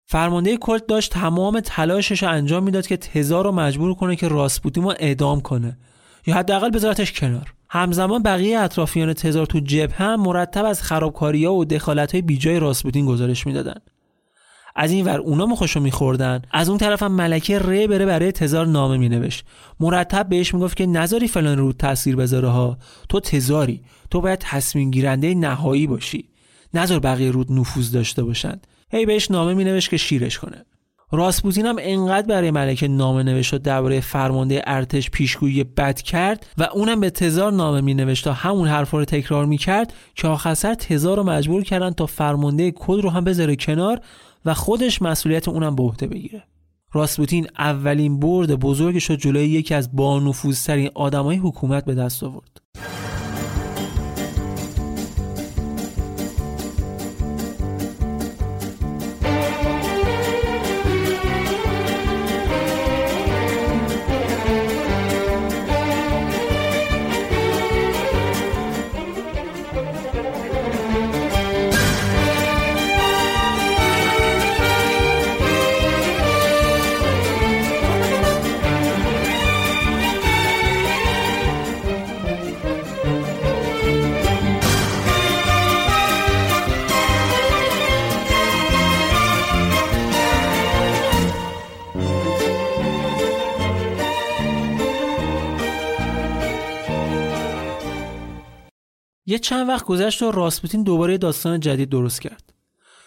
فرمانده 0.04 0.56
کلت 0.56 0.86
داشت 0.86 1.12
تمام 1.12 1.60
تلاشش 1.60 2.22
رو 2.22 2.28
انجام 2.28 2.62
می‌داد 2.62 2.86
که 2.86 2.96
تزار 2.96 3.44
رو 3.44 3.52
مجبور 3.52 3.94
کنه 3.94 4.16
که 4.16 4.28
راسپوتین 4.28 4.84
رو 4.84 4.94
اعدام 4.98 5.40
کنه. 5.40 5.78
یا 6.26 6.34
حداقل 6.34 6.70
بذارتش 6.70 7.12
کنار. 7.12 7.54
همزمان 7.68 8.22
بقیه 8.22 8.58
اطرافیان 8.58 9.12
تزار 9.12 9.46
تو 9.46 9.60
جبهه 9.60 10.02
هم 10.02 10.20
مرتب 10.20 10.64
از 10.64 10.82
خرابکاری 10.82 11.44
ها 11.44 11.54
و 11.54 11.64
دخالت 11.64 12.12
های 12.12 12.22
بیجای 12.22 12.60
راسپوتین 12.60 13.06
گزارش 13.06 13.46
می‌دادن. 13.46 13.80
از 14.76 14.92
این 14.92 15.04
ور 15.04 15.18
اونا 15.18 15.46
مخوشو 15.46 15.80
میخوردن. 15.80 16.42
از 16.50 16.68
اون 16.68 16.78
طرف 16.78 17.02
هم 17.02 17.12
ملکه 17.12 17.58
ره 17.58 17.86
بره 17.86 18.06
برای 18.06 18.32
تزار 18.32 18.66
نامه 18.66 18.96
مینوشت. 18.96 19.44
مرتب 19.80 20.28
بهش 20.28 20.54
می‌گفت 20.54 20.76
که 20.76 20.86
نذاری 20.86 21.28
فلان 21.28 21.58
رو 21.58 21.72
تاثیر 21.72 22.16
بذاره 22.16 22.48
ها. 22.48 22.78
تو 23.08 23.20
تزاری. 23.20 23.82
تو 24.10 24.20
باید 24.20 24.38
تصمیم 24.38 24.90
گیرنده 24.90 25.34
نهایی 25.34 25.86
باشی. 25.86 26.28
نذار 26.74 26.98
بقیه 26.98 27.30
رود 27.30 27.52
نفوذ 27.52 27.90
داشته 27.90 28.22
باشن 28.22 28.60
هی 28.90 29.06
بهش 29.06 29.30
نامه 29.30 29.54
مینوشت 29.54 29.90
که 29.90 29.96
شیرش 29.96 30.38
کنه. 30.38 30.64
راسپوتین 31.12 31.66
هم 31.66 31.76
انقدر 31.80 32.26
برای 32.26 32.50
ملکه 32.50 32.88
نامه 32.88 33.22
نوشت 33.22 33.54
و 33.54 33.58
درباره 33.58 34.00
فرمانده 34.00 34.62
ارتش 34.66 35.10
پیشگویی 35.10 35.64
بد 35.64 36.00
کرد 36.00 36.46
و 36.58 36.68
اونم 36.74 37.00
به 37.00 37.10
تزار 37.10 37.52
نامه 37.52 37.80
می 37.80 37.94
نوشت 37.94 38.24
تا 38.24 38.32
همون 38.32 38.68
حرفا 38.68 38.98
رو 38.98 39.04
تکرار 39.04 39.46
می 39.46 39.58
کرد 39.58 39.92
که 40.14 40.28
آخر 40.28 40.54
تزار 40.54 41.16
رو 41.16 41.22
مجبور 41.22 41.62
کردن 41.62 41.90
تا 41.90 42.06
فرمانده 42.06 42.72
کد 42.76 43.00
رو 43.00 43.10
هم 43.10 43.24
بذاره 43.24 43.56
کنار 43.56 44.00
و 44.46 44.54
خودش 44.54 45.02
مسئولیت 45.02 45.48
اونم 45.48 45.76
به 45.76 45.82
عهده 45.82 46.06
بگیره. 46.06 46.42
راسپوتین 46.92 47.48
اولین 47.58 48.20
برد 48.20 48.54
بزرگش 48.54 49.10
رو 49.10 49.16
جلوی 49.16 49.48
یکی 49.48 49.74
از 49.74 49.96
بانفوذترین 49.96 50.90
آدمای 50.94 51.36
حکومت 51.36 51.84
به 51.84 51.94
دست 51.94 52.22
آورد. 52.22 52.60
چند 99.46 99.68
وقت 99.68 99.84
گذشت 99.84 100.22
و 100.22 100.30
راسپوتین 100.30 100.82
دوباره 100.82 101.18
داستان 101.18 101.60
جدید 101.60 101.88
درست 101.88 102.20
کرد. 102.20 102.52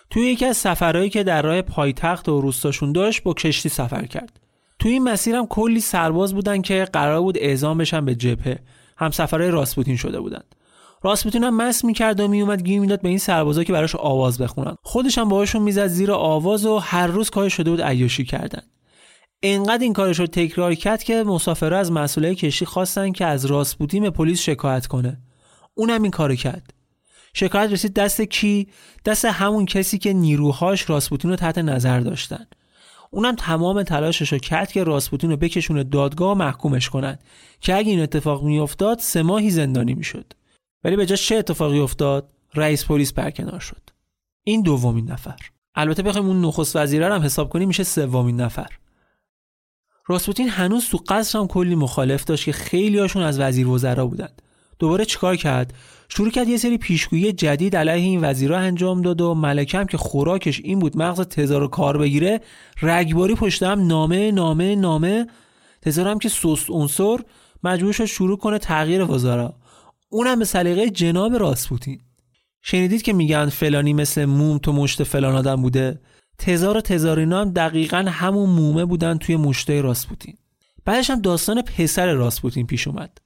توی 0.09 0.21
یکی 0.23 0.45
از 0.45 0.57
سفرهایی 0.57 1.09
که 1.09 1.23
در 1.23 1.41
راه 1.41 1.61
پایتخت 1.61 2.29
و 2.29 2.41
روستاشون 2.41 2.91
داشت 2.91 3.23
با 3.23 3.33
کشتی 3.33 3.69
سفر 3.69 4.05
کرد. 4.05 4.39
توی 4.79 4.91
این 4.91 5.03
مسیرم 5.03 5.47
کلی 5.47 5.79
سرباز 5.79 6.33
بودن 6.33 6.61
که 6.61 6.87
قرار 6.93 7.21
بود 7.21 7.37
اعزام 7.37 7.77
بشن 7.77 8.05
به 8.05 8.15
جبهه. 8.15 8.59
هم 8.97 9.11
سفرهای 9.11 9.51
راسپوتین 9.51 9.95
شده 9.95 10.19
بودن. 10.19 10.41
راسپوتین 11.03 11.43
هم 11.43 11.57
مس 11.57 11.85
می‌کرد 11.85 12.19
و 12.19 12.27
میومد 12.27 12.63
گیر 12.63 12.79
می‌داد 12.79 13.01
به 13.01 13.09
این 13.09 13.17
سربازا 13.17 13.63
که 13.63 13.73
براش 13.73 13.95
آواز 13.95 14.37
بخونن. 14.37 14.75
خودش 14.83 15.17
هم 15.17 15.29
باهاشون 15.29 15.61
می‌زد 15.61 15.87
زیر 15.87 16.11
آواز 16.11 16.65
و 16.65 16.77
هر 16.77 17.07
روز 17.07 17.29
کار 17.29 17.49
شده 17.49 17.69
بود 17.69 17.81
عیاشی 17.81 18.25
کردن. 18.25 18.61
انقدر 19.43 19.83
این 19.83 19.93
کارش 19.93 20.19
رو 20.19 20.27
تکرار 20.27 20.75
کرد 20.75 21.03
که 21.03 21.23
مسافرها 21.23 21.79
از 21.79 21.91
مسئولای 21.91 22.35
کشتی 22.35 22.65
خواستن 22.65 23.11
که 23.11 23.25
از 23.25 23.45
راسپوتین 23.45 24.03
به 24.03 24.09
پلیس 24.09 24.41
شکایت 24.41 24.87
کنه. 24.87 25.17
اونم 25.79 26.01
این 26.03 26.11
کارو 26.11 26.35
کرد. 26.35 26.73
شکایت 27.33 27.71
رسید 27.71 27.93
دست 27.93 28.21
کی؟ 28.21 28.67
دست 29.05 29.25
همون 29.25 29.65
کسی 29.65 29.97
که 29.97 30.13
نیروهاش 30.13 30.89
راسپوتین 30.89 31.31
رو 31.31 31.37
تحت 31.37 31.57
نظر 31.57 31.99
داشتن. 31.99 32.45
اونم 33.11 33.35
تمام 33.35 33.83
تلاشش 33.83 34.33
رو 34.33 34.39
کرد 34.39 34.71
که 34.71 34.83
راسپوتین 34.83 35.29
رو 35.29 35.37
بکشونه 35.37 35.83
دادگاه 35.83 36.31
و 36.31 36.35
محکومش 36.35 36.89
کنن 36.89 37.17
که 37.61 37.75
اگه 37.75 37.91
این 37.91 37.99
اتفاق 37.99 38.43
میافتاد 38.43 38.99
سه 38.99 39.23
ماهی 39.23 39.49
زندانی 39.49 39.93
می‌شد. 39.93 40.33
ولی 40.83 40.95
به 40.95 41.05
چه 41.05 41.35
اتفاقی 41.35 41.79
افتاد؟ 41.79 42.29
رئیس 42.55 42.85
پلیس 42.85 43.13
برکنار 43.13 43.59
شد. 43.59 43.89
این 44.43 44.61
دومین 44.61 45.11
نفر. 45.11 45.39
البته 45.75 46.03
بخوایم 46.03 46.27
اون 46.27 46.45
نخست 46.45 46.75
وزیره 46.75 47.13
هم 47.13 47.21
حساب 47.21 47.49
کنیم 47.49 47.67
میشه 47.67 47.83
سومین 47.83 48.41
نفر. 48.41 48.69
راسپوتین 50.05 50.49
هنوز 50.49 50.89
تو 50.89 50.99
قصر 51.07 51.39
هم 51.39 51.47
کلی 51.47 51.75
مخالف 51.75 52.23
داشت 52.23 52.45
که 52.45 52.51
خیلی 52.51 52.99
هاشون 52.99 53.23
از 53.23 53.39
وزیر 53.39 53.67
وزرا 53.67 54.07
بودند 54.07 54.41
دوباره 54.79 55.05
چیکار 55.05 55.35
کرد؟ 55.35 55.73
شروع 56.09 56.29
کرد 56.29 56.47
یه 56.47 56.57
سری 56.57 56.77
پیشگویی 56.77 57.33
جدید 57.33 57.75
علیه 57.75 57.93
این 57.93 58.23
وزیرا 58.23 58.57
انجام 58.57 59.01
داد 59.01 59.21
و 59.21 59.33
ملکم 59.33 59.85
که 59.85 59.97
خوراکش 59.97 60.61
این 60.63 60.79
بود 60.79 60.97
مغز 60.97 61.21
تزار 61.21 61.67
کار 61.67 61.97
بگیره 61.97 62.41
رگباری 62.81 63.35
پشت 63.35 63.63
هم 63.63 63.87
نامه 63.87 64.31
نامه 64.31 64.75
نامه. 64.75 65.27
تزار 65.81 66.07
هم 66.07 66.19
که 66.19 66.29
سست 66.29 66.69
عنصر 66.69 67.17
مجبور 67.63 67.93
شد 67.93 68.05
شروع 68.05 68.37
کنه 68.37 68.57
تغییر 68.57 69.11
وزرا 69.11 69.53
اونم 70.09 70.39
به 70.39 70.45
سلیقه 70.45 70.89
جناب 70.89 71.35
راسپوتین 71.35 71.99
شنیدید 72.61 73.01
که 73.01 73.13
میگن 73.13 73.49
فلانی 73.49 73.93
مثل 73.93 74.25
موم 74.25 74.57
تو 74.57 74.73
مشت 74.73 75.03
فلان 75.03 75.35
آدم 75.35 75.61
بوده؟ 75.61 75.99
تزار 76.37 76.77
و 76.77 76.81
تزارینا 76.81 77.41
هم 77.41 77.51
دقیقا 77.53 77.97
همون 77.97 78.49
مومه 78.49 78.85
بودن 78.85 79.17
توی 79.17 79.35
مشته 79.35 79.81
راسپوتین 79.81 80.37
بعدش 80.85 81.09
هم 81.09 81.21
داستان 81.21 81.61
پسر 81.61 82.13
راسپوتین 82.13 82.67
پیش 82.67 82.87
اومد. 82.87 83.17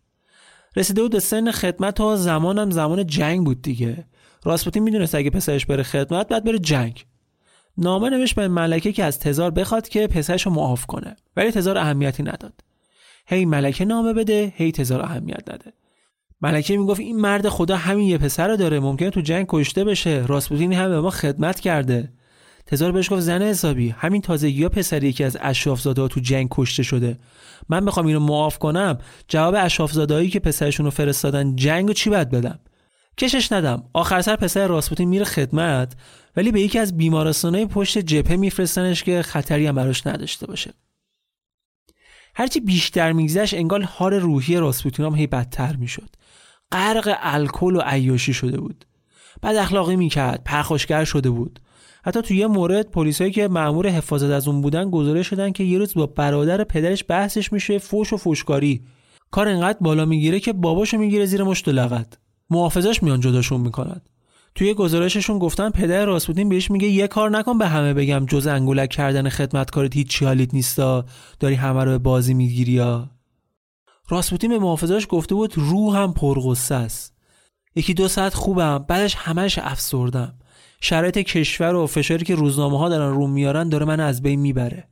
رسیده 0.76 1.02
بود 1.02 1.12
به 1.12 1.20
سن 1.20 1.52
خدمت 1.52 2.00
و 2.00 2.16
زمانم 2.16 2.72
زمان 2.72 3.08
جنگ 3.08 3.46
بود 3.46 3.62
دیگه. 3.62 4.06
راسپوتین 4.44 4.84
می‌دونست 4.84 5.16
اگه 5.16 5.30
پسرش 5.30 5.66
بره 5.66 5.84
خدمت 5.84 6.28
بعد 6.28 6.44
بره 6.44 6.60
جنگ. 6.60 7.06
نامه 7.78 8.10
نوشت 8.10 8.36
به 8.36 8.48
ملکه 8.48 8.92
که 8.92 9.04
از 9.04 9.20
تزار 9.20 9.52
بخواد 9.52 9.90
که 9.90 10.08
پسرش 10.08 10.46
رو 10.46 10.52
معاف 10.52 10.86
کنه 10.86 11.16
ولی 11.38 11.52
تزار 11.52 11.78
اهمیتی 11.78 12.24
نداد. 12.24 12.54
هی 13.28 13.46
ملکه 13.46 13.86
نامه 13.86 14.14
بده 14.14 14.54
هی 14.56 14.72
تزار 14.72 15.02
اهمیت 15.02 15.50
نده. 15.54 15.74
ملکه 16.42 16.78
می‌گفت 16.78 17.00
این 17.00 17.22
مرد 17.22 17.50
خدا 17.50 17.78
همین 17.78 18.08
یه 18.08 18.18
پسر 18.18 18.48
رو 18.48 18.58
داره 18.58 18.80
ممکنه 18.80 19.10
تو 19.10 19.22
جنگ 19.22 19.46
کشته 19.50 19.84
بشه. 19.84 20.26
راسپوتین 20.28 20.74
هم 20.74 20.90
به 20.90 21.02
ما 21.02 21.10
خدمت 21.10 21.60
کرده. 21.60 22.14
تزار 22.66 22.92
بهش 22.92 23.12
گفت 23.12 23.22
زن 23.22 23.42
حسابی 23.42 23.90
همین 23.90 24.22
تازگی 24.22 24.64
ها 24.64 24.70
پسری 24.70 25.14
که 25.14 25.26
از 25.26 25.38
اشرافزاده 25.42 26.08
تو 26.08 26.20
جنگ 26.20 26.48
کشته 26.52 26.84
شده. 26.84 27.20
من 27.70 27.86
بخوام 27.86 28.06
اینو 28.06 28.20
معاف 28.20 28.58
کنم 28.58 28.98
جواب 29.28 29.56
اشرافزادهایی 29.58 30.30
که 30.30 30.40
پسرشون 30.40 30.86
رو 30.86 30.92
فرستادن 30.92 31.56
جنگ 31.56 31.90
و 31.90 31.94
چی 31.94 32.10
باید 32.10 32.30
بدم؟ 32.30 32.60
کشش 33.18 33.52
ندم. 33.52 33.84
آخر 33.94 34.22
سر 34.22 34.36
پسر 34.36 34.68
راسپوتین 34.68 35.10
میره 35.10 35.26
خدمت 35.26 35.96
ولی 36.36 36.52
به 36.52 36.62
یکی 36.62 36.80
از 36.80 36.98
بیمارستانهای 36.98 37.66
پشت 37.66 37.98
جبهه 37.98 38.36
میفرستنش 38.36 39.04
که 39.04 39.22
خطری 39.22 39.68
هم 39.68 39.76
براش 39.76 40.08
نداشته 40.08 40.48
باشه. 40.48 40.74
هرچی 42.36 42.60
بیشتر 42.60 43.12
میگذشت 43.12 43.54
انگار 43.54 43.82
حال 43.84 44.14
روحی 44.14 44.58
راسپوتین 44.58 45.06
هم 45.06 45.16
هی 45.16 45.28
بدتر 45.28 45.76
می‌شد. 45.76 46.10
غرق 46.72 47.18
الکل 47.22 47.76
و 47.76 47.82
عیاشی 47.86 48.34
شده 48.34 48.60
بود. 48.60 48.86
بعد 49.42 49.56
اخلاقی 49.56 49.96
می‌کرد 49.96 50.44
پرخاشگر 50.44 51.04
شده 51.04 51.30
بود. 51.30 51.60
حتی 52.06 52.22
توی 52.22 52.38
یه 52.38 52.48
مورد 52.48 52.92
پلیسایی 52.92 53.32
که 53.32 53.48
مأمور 53.48 53.88
حفاظت 53.88 54.30
از 54.30 54.48
اون 54.48 54.62
بودن 54.62 54.90
گزارش 54.90 55.28
شدن 55.28 55.52
که 55.52 55.64
یه 55.64 55.78
روز 55.78 55.94
با 55.94 56.06
برادر 56.06 56.64
پدرش 56.64 57.04
بحثش 57.08 57.54
میشه 57.54 57.78
فوش 57.78 58.14
و 58.14 58.18
فوشکاری. 58.18 58.84
کار 59.32 59.48
انقدر 59.48 59.78
بالا 59.82 60.06
می‌گیره 60.06 60.40
که 60.40 60.54
باباشو 60.54 60.98
می‌گیره 60.98 61.26
زیر 61.26 61.44
مشت 61.44 61.70
لغت. 61.70 62.18
محافظاش 62.50 63.04
میان 63.04 63.20
جداشون 63.20 63.62
می‌کنن. 63.62 64.02
توی 64.56 64.74
گزارششون 64.74 65.40
گفتن 65.40 65.70
پدر 65.70 66.06
راسپوتین 66.06 66.50
بهش 66.50 66.72
میگه 66.72 66.88
یه 66.88 67.08
کار 67.08 67.30
نکن 67.30 67.58
به 67.58 67.68
همه 67.68 67.94
بگم 67.94 68.26
جز 68.26 68.48
انگولک 68.48 68.90
کردن 68.90 69.30
خدمتکارت 69.30 69.96
هیچ 69.96 70.08
چیالیت 70.08 70.54
نیستا. 70.54 71.06
داری 71.40 71.56
همه 71.56 71.84
رو 71.84 71.92
به 71.92 71.98
بازی 71.98 72.34
می‌گیری 72.34 72.72
یا؟ 72.72 73.10
راسپوتین 74.10 74.50
به 74.50 74.60
محافظاش 74.60 75.08
گفته 75.10 75.36
بود 75.36 75.54
روحم 75.56 76.14
پرغصه 76.14 76.76
است. 76.76 77.14
یکی 77.76 77.94
دو 77.94 78.08
ساعت 78.08 78.34
خوبم. 78.34 78.86
بعدش 78.88 79.16
همش 79.16 79.60
افسردم. 79.60 80.34
شرایط 80.86 81.18
کشور 81.18 81.76
و 81.76 81.88
فشاری 81.88 82.26
که 82.26 82.36
روزنامه 82.36 82.78
ها 82.78 82.90
دارن 82.90 83.14
روم 83.14 83.32
میارن 83.32 83.70
داره 83.70 83.86
من 83.86 84.00
از 84.00 84.22
بین 84.22 84.40
می‌بره. 84.40 84.88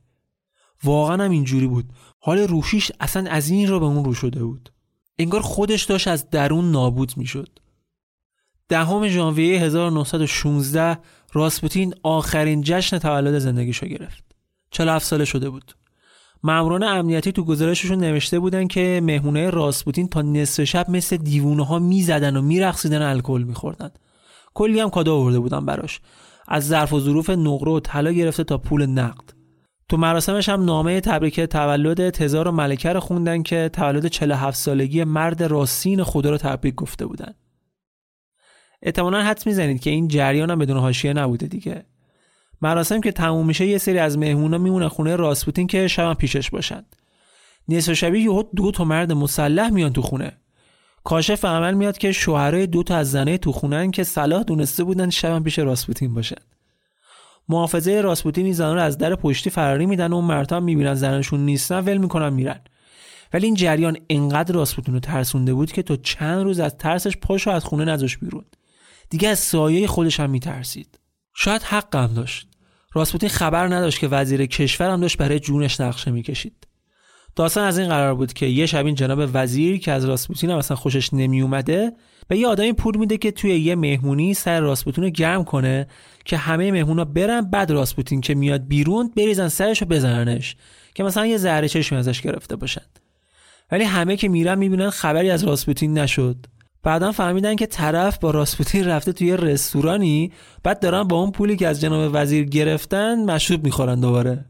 واقعا 0.84 1.24
هم 1.24 1.30
اینجوری 1.30 1.66
بود. 1.66 1.84
حال 2.18 2.38
روحیش 2.38 2.92
اصلا 3.00 3.30
از 3.30 3.48
این 3.48 3.68
رو 3.68 3.80
به 3.80 3.86
اون 3.86 4.04
رو 4.04 4.14
شده 4.14 4.44
بود. 4.44 4.72
انگار 5.18 5.40
خودش 5.40 5.84
داشت 5.84 6.08
از 6.08 6.30
درون 6.30 6.70
نابود 6.70 7.12
می‌شد. 7.16 7.58
دهم 8.68 9.08
ژانویه 9.08 9.60
1916 9.60 10.98
راسپوتین 11.32 11.94
آخرین 12.02 12.62
جشن 12.62 12.98
تولد 12.98 13.38
زندگیشو 13.38 13.86
گرفت. 13.86 14.24
47 14.70 15.06
ساله 15.06 15.24
شده 15.24 15.50
بود. 15.50 15.72
ماموران 16.42 16.82
امنیتی 16.82 17.32
تو 17.32 17.44
گزارششون 17.44 17.98
نوشته 17.98 18.38
بودن 18.38 18.66
که 18.66 19.00
مهمونه 19.02 19.50
راسپوتین 19.50 20.08
تا 20.08 20.22
نصف 20.22 20.64
شب 20.64 20.90
مثل 20.90 21.16
دیوونه 21.16 21.66
ها 21.66 21.78
می‌زدن 21.78 22.36
و 22.36 22.42
میرقصیدن 22.42 23.02
الکل 23.02 23.42
میخوردن. 23.42 23.90
کلی 24.54 24.80
هم 24.80 24.90
کادو 24.90 25.14
آورده 25.14 25.38
بودن 25.38 25.66
براش. 25.66 26.00
از 26.48 26.66
ظرف 26.66 26.92
و 26.92 27.00
ظروف 27.00 27.30
نقره 27.30 27.72
و 27.72 27.80
طلا 27.80 28.12
گرفته 28.12 28.44
تا 28.44 28.58
پول 28.58 28.86
نقد. 28.86 29.30
تو 29.88 29.96
مراسمش 29.96 30.48
هم 30.48 30.64
نامه 30.64 31.00
تبریک 31.00 31.40
تولد 31.40 32.10
تزار 32.10 32.48
و 32.48 32.52
ملکه 32.52 32.92
رو 32.92 33.00
خوندن 33.00 33.42
که 33.42 33.70
تولد 33.72 34.06
47 34.06 34.58
سالگی 34.58 35.04
مرد 35.04 35.42
راستین 35.42 36.02
خدا 36.02 36.30
رو 36.30 36.38
تبریک 36.38 36.74
گفته 36.74 37.06
بودن. 37.06 37.34
احتمالا 38.82 39.22
حد 39.22 39.42
می‌زنید 39.46 39.80
که 39.80 39.90
این 39.90 40.08
جریان 40.08 40.50
هم 40.50 40.58
بدون 40.58 40.76
حاشیه 40.76 41.12
نبوده 41.12 41.46
دیگه. 41.46 41.84
مراسم 42.62 43.00
که 43.00 43.12
تموم 43.12 43.46
میشه 43.46 43.66
یه 43.66 43.78
سری 43.78 43.98
از 43.98 44.18
مهمونا 44.18 44.58
میمونن 44.58 44.88
خونه 44.88 45.16
راسپوتین 45.16 45.66
که 45.66 45.88
شب 45.88 46.14
پیشش 46.14 46.50
باشن. 46.50 46.84
نصف 47.68 47.92
شبی 47.92 48.20
یهو 48.20 48.42
دو 48.56 48.70
تا 48.70 48.84
مرد 48.84 49.12
مسلح 49.12 49.70
میان 49.70 49.92
تو 49.92 50.02
خونه. 50.02 50.41
کاشف 51.04 51.44
عمل 51.44 51.74
میاد 51.74 51.98
که 51.98 52.12
شوهرای 52.12 52.66
دو 52.66 52.82
تا 52.82 52.96
از 52.96 53.10
زنه 53.10 53.38
تو 53.38 53.52
خونن 53.52 53.90
که 53.90 54.04
صلاح 54.04 54.42
دونسته 54.42 54.84
بودن 54.84 55.10
شب 55.10 55.42
پیش 55.42 55.58
راسپوتین 55.58 56.14
باشن 56.14 56.36
محافظه 57.48 58.00
راسپوتین 58.00 58.44
این 58.44 58.54
زن 58.54 58.74
رو 58.74 58.80
از 58.80 58.98
در 58.98 59.14
پشتی 59.14 59.50
فراری 59.50 59.86
میدن 59.86 60.12
و 60.12 60.16
اون 60.16 60.24
مرتا 60.24 60.60
می‌بینن 60.60 60.94
زنشون 60.94 61.40
نیستن 61.40 61.78
ول 61.78 61.96
می‌کنن 61.96 62.32
میرن. 62.32 62.60
ولی 63.32 63.46
این 63.46 63.54
جریان 63.54 63.96
انقدر 64.10 64.54
راسپوتین 64.54 64.94
رو 64.94 65.00
ترسونده 65.00 65.54
بود 65.54 65.72
که 65.72 65.82
تا 65.82 65.96
چند 65.96 66.44
روز 66.44 66.60
از 66.60 66.76
ترسش 66.76 67.16
پاشو 67.16 67.50
از 67.50 67.64
خونه 67.64 67.84
نذاش 67.84 68.18
بیرون. 68.18 68.44
دیگه 69.10 69.28
از 69.28 69.38
سایه 69.38 69.86
خودش 69.86 70.20
هم 70.20 70.30
میترسید. 70.30 70.98
شاید 71.34 71.62
حق 71.62 71.96
هم 71.96 72.14
داشت. 72.14 72.48
راسپوتین 72.92 73.28
خبر 73.28 73.74
نداشت 73.74 73.98
که 73.98 74.08
وزیر 74.08 74.46
کشور 74.46 74.90
هم 74.90 75.00
داشت 75.00 75.18
برای 75.18 75.40
جونش 75.40 75.80
نقشه 75.80 76.10
می‌کشید. 76.10 76.66
داستان 77.36 77.64
از 77.64 77.78
این 77.78 77.88
قرار 77.88 78.14
بود 78.14 78.32
که 78.32 78.46
یه 78.46 78.66
شب 78.66 78.86
این 78.86 78.94
جناب 78.94 79.30
وزیر 79.32 79.78
که 79.78 79.92
از 79.92 80.04
راسپوتین 80.04 80.50
هم 80.50 80.58
اصلا 80.58 80.76
خوشش 80.76 81.14
نمی 81.14 81.42
اومده 81.42 81.92
به 82.28 82.38
یه 82.38 82.46
آدمی 82.46 82.72
پول 82.72 82.96
میده 82.96 83.16
که 83.16 83.30
توی 83.30 83.60
یه 83.60 83.74
مهمونی 83.74 84.34
سر 84.34 84.60
راسپوتین 84.60 85.04
رو 85.04 85.10
گرم 85.10 85.44
کنه 85.44 85.86
که 86.24 86.36
همه 86.36 86.72
مهمونا 86.72 87.04
برن 87.04 87.40
بعد 87.40 87.70
راسپوتین 87.70 88.20
که 88.20 88.34
میاد 88.34 88.68
بیرون 88.68 89.12
بریزن 89.16 89.48
سرش 89.48 89.82
رو 89.82 89.88
بزننش 89.88 90.56
که 90.94 91.04
مثلا 91.04 91.26
یه 91.26 91.36
ذره 91.36 91.68
چشمی 91.68 91.98
ازش 91.98 92.20
گرفته 92.20 92.56
باشن. 92.56 92.82
ولی 93.72 93.84
همه 93.84 94.16
که 94.16 94.28
میرن 94.28 94.58
می‌بینن 94.58 94.90
خبری 94.90 95.30
از 95.30 95.44
راسپوتین 95.44 95.98
نشد. 95.98 96.36
بعدا 96.82 97.12
فهمیدن 97.12 97.56
که 97.56 97.66
طرف 97.66 98.18
با 98.18 98.30
راسپوتین 98.30 98.84
رفته 98.84 99.12
توی 99.12 99.36
رستورانی 99.36 100.32
بعد 100.62 100.80
دارن 100.80 101.02
با 101.02 101.20
اون 101.20 101.30
پولی 101.30 101.56
که 101.56 101.68
از 101.68 101.80
جناب 101.80 102.10
وزیر 102.14 102.44
گرفتن 102.44 103.24
مشروب 103.24 103.64
می‌خورن 103.64 104.00
دوباره. 104.00 104.44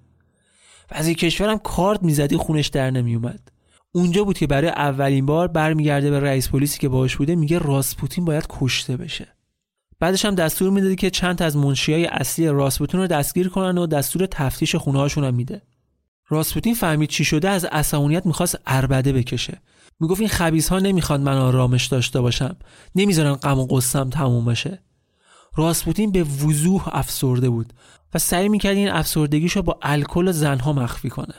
وزیر 0.99 1.17
کشورم 1.17 1.59
کارت 1.59 2.03
می‌زدی 2.03 2.37
خونش 2.37 2.69
در 2.69 2.91
نمیومد 2.91 3.49
اونجا 3.93 4.25
بود 4.25 4.39
که 4.39 4.47
برای 4.47 4.69
اولین 4.69 5.27
بار 5.27 5.49
برمیگرده 5.49 6.11
به 6.11 6.21
رئیس 6.21 6.49
پلیسی 6.49 6.79
که 6.79 6.89
باش 6.89 7.17
بوده 7.17 7.35
میگه 7.35 7.59
راسپوتین 7.59 8.25
باید 8.25 8.47
کشته 8.49 8.97
بشه. 8.97 9.29
بعدش 10.01 10.25
هم 10.25 10.35
دستور 10.35 10.71
می‌دادی 10.71 10.97
که 10.97 11.11
چند 11.11 11.43
از 11.43 11.57
منشیای 11.57 12.07
اصلی 12.07 12.49
راسپوتین 12.49 13.01
رو 13.01 13.07
دستگیر 13.07 13.49
کنن 13.49 13.79
و 13.79 13.87
دستور 13.87 14.27
تفتیش 14.27 14.75
خونه 14.75 14.99
هاشون 14.99 15.25
هم 15.25 15.35
میده. 15.35 15.63
راسپوتین 16.29 16.75
فهمید 16.75 17.09
چی 17.09 17.25
شده 17.25 17.49
از 17.49 17.65
عصبانیت 17.65 18.27
می‌خواست 18.27 18.59
اربده 18.67 19.13
بکشه. 19.13 19.61
می‌گفت 20.01 20.21
این 20.21 20.29
خبیس 20.29 20.69
ها 20.69 20.79
نمی‌خوان 20.79 21.21
من 21.21 21.37
آرامش 21.37 21.87
داشته 21.87 22.21
باشم. 22.21 22.57
نمی‌ذارن 22.95 23.35
غم 23.35 23.59
و 23.59 23.67
قصم 23.67 24.11
تموم 24.11 24.45
بشه. 24.45 24.83
راسپوتین 25.57 26.13
به 26.13 26.23
وضوح 26.23 26.89
افسرده 26.93 27.51
بود. 27.51 27.73
و 28.15 28.19
سعی 28.19 28.49
می‌کرد 28.49 28.77
این 28.77 28.89
افسردگیشو 28.89 29.63
با 29.63 29.79
الکل 29.83 30.29
و 30.29 30.33
زنها 30.33 30.73
مخفی 30.73 31.09
کنه. 31.09 31.35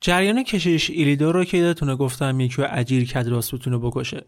جریان 0.00 0.42
کشش 0.42 0.90
ایلیدور 0.90 1.34
رو 1.34 1.44
که 1.44 1.58
یادتونه 1.58 1.96
گفتم 1.96 2.40
یکی 2.40 2.62
اجیر 2.62 3.04
کرد 3.04 3.28
راسپوتین 3.28 3.72
رو 3.72 3.90
بکشه. 3.90 4.26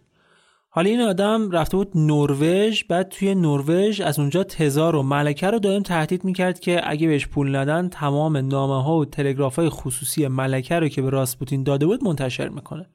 حالا 0.70 0.90
این 0.90 1.00
آدم 1.00 1.50
رفته 1.50 1.76
بود 1.76 1.92
نروژ 1.94 2.84
بعد 2.88 3.08
توی 3.08 3.34
نروژ 3.34 4.00
از 4.00 4.18
اونجا 4.18 4.44
تزار 4.44 4.96
و 4.96 5.02
ملکه 5.02 5.46
رو 5.46 5.58
دائم 5.58 5.82
تهدید 5.82 6.24
می‌کرد 6.24 6.60
که 6.60 6.80
اگه 6.90 7.08
بهش 7.08 7.26
پول 7.26 7.56
ندن 7.56 7.88
تمام 7.88 8.36
نامه 8.36 8.82
ها 8.82 8.96
و 8.96 9.04
تلگراف 9.04 9.56
های 9.56 9.68
خصوصی 9.68 10.28
ملکه 10.28 10.74
رو 10.74 10.88
که 10.88 11.02
به 11.02 11.10
راسپوتین 11.10 11.62
داده 11.62 11.86
بود 11.86 12.04
منتشر 12.04 12.48
می‌کنه. 12.48 12.86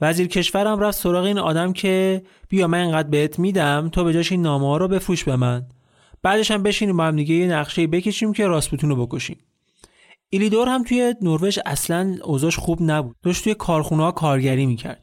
وزیر 0.00 0.26
کشورم 0.26 0.80
رفت 0.80 0.98
سراغ 0.98 1.24
این 1.24 1.38
آدم 1.38 1.72
که 1.72 2.22
بیا 2.48 2.66
من 2.66 2.78
اینقدر 2.78 3.08
بهت 3.08 3.38
میدم 3.38 3.88
تو 3.92 4.04
به 4.04 4.12
جاش 4.12 4.32
این 4.32 4.42
نامه 4.42 4.66
ها 4.66 4.76
رو 4.76 4.88
بفروش 4.88 5.24
به 5.24 5.36
من. 5.36 5.66
بعدش 6.22 6.50
هم 6.50 6.62
بشینیم 6.62 6.96
با 6.96 7.04
هم 7.04 7.16
دیگه 7.16 7.34
یه 7.34 7.46
نقشه 7.48 7.86
بکشیم 7.86 8.32
که 8.32 8.46
راسپوتین 8.46 8.90
رو 8.90 9.06
بکشیم. 9.06 9.36
ایلیدور 10.30 10.68
هم 10.68 10.82
توی 10.82 11.14
نروژ 11.22 11.58
اصلا 11.66 12.16
اوضاعش 12.24 12.56
خوب 12.56 12.78
نبود. 12.82 13.16
داشت 13.22 13.44
توی 13.44 13.54
کارخونه 13.54 14.02
ها 14.02 14.12
کارگری 14.12 14.66
می‌کرد. 14.66 15.02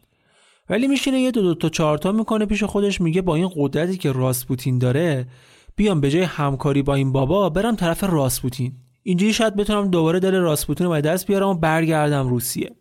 ولی 0.69 0.88
میشینه 0.88 1.19
یه 1.19 1.32
دو 1.32 1.41
دو 1.41 1.56
تا 1.56 1.69
چهار 1.69 1.97
تا 1.97 2.12
می‌کنه 2.12 2.45
پیش 2.45 2.63
خودش 2.63 3.01
میگه 3.01 3.21
با 3.21 3.36
این 3.36 3.49
قدرتی 3.56 3.97
که 3.97 4.12
راسپوتین 4.12 4.80
داره 4.80 5.28
بیام 5.75 6.01
به 6.01 6.12
جای 6.12 6.21
همکاری 6.21 6.82
با 6.82 6.95
این 6.95 7.12
بابا 7.12 7.49
برم 7.49 7.75
طرف 7.75 8.04
راسپوتین. 8.04 8.73
اینجوری 9.04 9.34
شاید 9.34 9.56
بتونم 9.56 9.88
دوباره 9.88 10.19
دل 10.19 10.36
راسپوتین 10.36 10.88
رو 10.88 10.93
به 10.93 11.01
دست 11.01 11.28
بیارم 11.28 11.47
و 11.47 11.54
برگردم 11.54 12.28
روسیه. 12.28 12.75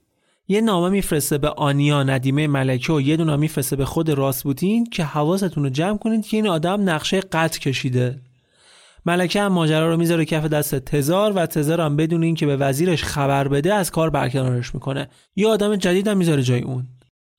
یه 0.48 0.60
نامه 0.60 0.88
میفرسته 0.88 1.38
به 1.38 1.48
آنیا 1.50 2.02
ندیمه 2.02 2.46
ملکه 2.46 2.92
و 2.92 3.00
یه 3.00 3.16
دونه 3.16 3.36
میفرسته 3.36 3.76
به 3.76 3.84
خود 3.84 4.10
راسپوتین 4.10 4.86
که 4.86 5.04
حواستون 5.04 5.64
رو 5.64 5.70
جمع 5.70 5.98
کنید 5.98 6.26
که 6.26 6.36
این 6.36 6.46
آدم 6.46 6.90
نقشه 6.90 7.20
قتل 7.20 7.58
کشیده. 7.58 8.20
ملکه 9.06 9.40
هم 9.40 9.52
ماجرا 9.52 9.90
رو 9.90 9.96
می‌ذاره 9.96 10.24
کف 10.24 10.44
دست 10.44 10.74
تزار 10.74 11.32
و 11.32 11.46
تزار 11.46 11.80
هم 11.80 11.96
بدون 11.96 12.22
اینکه 12.22 12.46
به 12.46 12.56
وزیرش 12.56 13.04
خبر 13.04 13.48
بده 13.48 13.74
از 13.74 13.90
کار 13.90 14.10
برکنارش 14.10 14.74
می‌کنه. 14.74 15.08
یه 15.36 15.48
آدم 15.48 15.76
جدید 15.76 16.08
هم 16.08 16.16
می‌ذاره 16.16 16.42
جای 16.42 16.62
اون. 16.62 16.86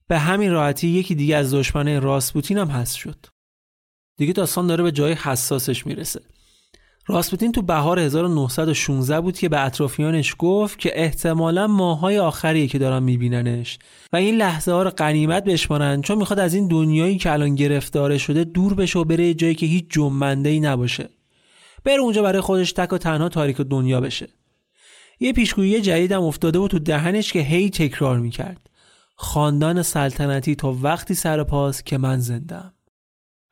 به 0.07 0.19
همین 0.19 0.51
راحتی 0.51 0.87
یکی 0.87 1.15
دیگه 1.15 1.35
از 1.35 1.53
دشمنه 1.53 1.99
راسپوتین 1.99 2.57
هم 2.57 2.67
هست 2.67 2.95
شد. 2.95 3.25
دیگه 4.17 4.33
داستان 4.33 4.67
داره 4.67 4.83
به 4.83 4.91
جای 4.91 5.13
حساسش 5.13 5.85
می‌رسه. 5.85 6.21
راسپوتین 7.07 7.51
تو 7.51 7.61
بهار 7.61 7.99
1916 7.99 9.21
بود 9.21 9.37
که 9.37 9.49
به 9.49 9.65
اطرافیانش 9.65 10.35
گفت 10.39 10.79
که 10.79 10.91
احتمالا 11.01 11.67
ماهای 11.67 12.19
آخریه 12.19 12.67
که 12.67 12.79
دارن 12.79 13.03
میبیننش 13.03 13.79
و 14.13 14.15
این 14.15 14.35
لحظه 14.35 14.71
ها 14.71 14.83
رو 14.83 14.89
قنیمت 14.89 15.43
بشمارن 15.43 16.01
چون 16.01 16.17
می‌خواد 16.17 16.39
از 16.39 16.53
این 16.53 16.67
دنیایی 16.67 17.17
که 17.17 17.31
الان 17.31 17.55
گرفتاره 17.55 18.17
شده 18.17 18.43
دور 18.43 18.73
بشه 18.73 18.99
و 18.99 19.03
بره 19.03 19.33
جایی 19.33 19.55
که 19.55 19.65
هیچ 19.65 19.85
جنبنده 19.89 20.59
نباشه. 20.59 21.09
بره 21.85 21.99
اونجا 21.99 22.21
برای 22.21 22.41
خودش 22.41 22.71
تک 22.71 22.93
و 22.93 22.97
تنها 22.97 23.29
تاریک 23.29 23.57
دنیا 23.57 24.01
بشه. 24.01 24.27
یه 25.19 25.33
پیشگویی 25.33 25.81
جدیدم 25.81 26.23
افتاده 26.23 26.59
بود 26.59 26.71
تو 26.71 26.79
دهنش 26.79 27.33
که 27.33 27.39
هی 27.39 27.69
تکرار 27.69 28.19
می‌کرد. 28.19 28.69
خاندان 29.15 29.81
سلطنتی 29.81 30.55
تا 30.55 30.77
وقتی 30.81 31.13
سر 31.13 31.43
پاس 31.43 31.83
که 31.83 31.97
من 31.97 32.19
زندم 32.19 32.73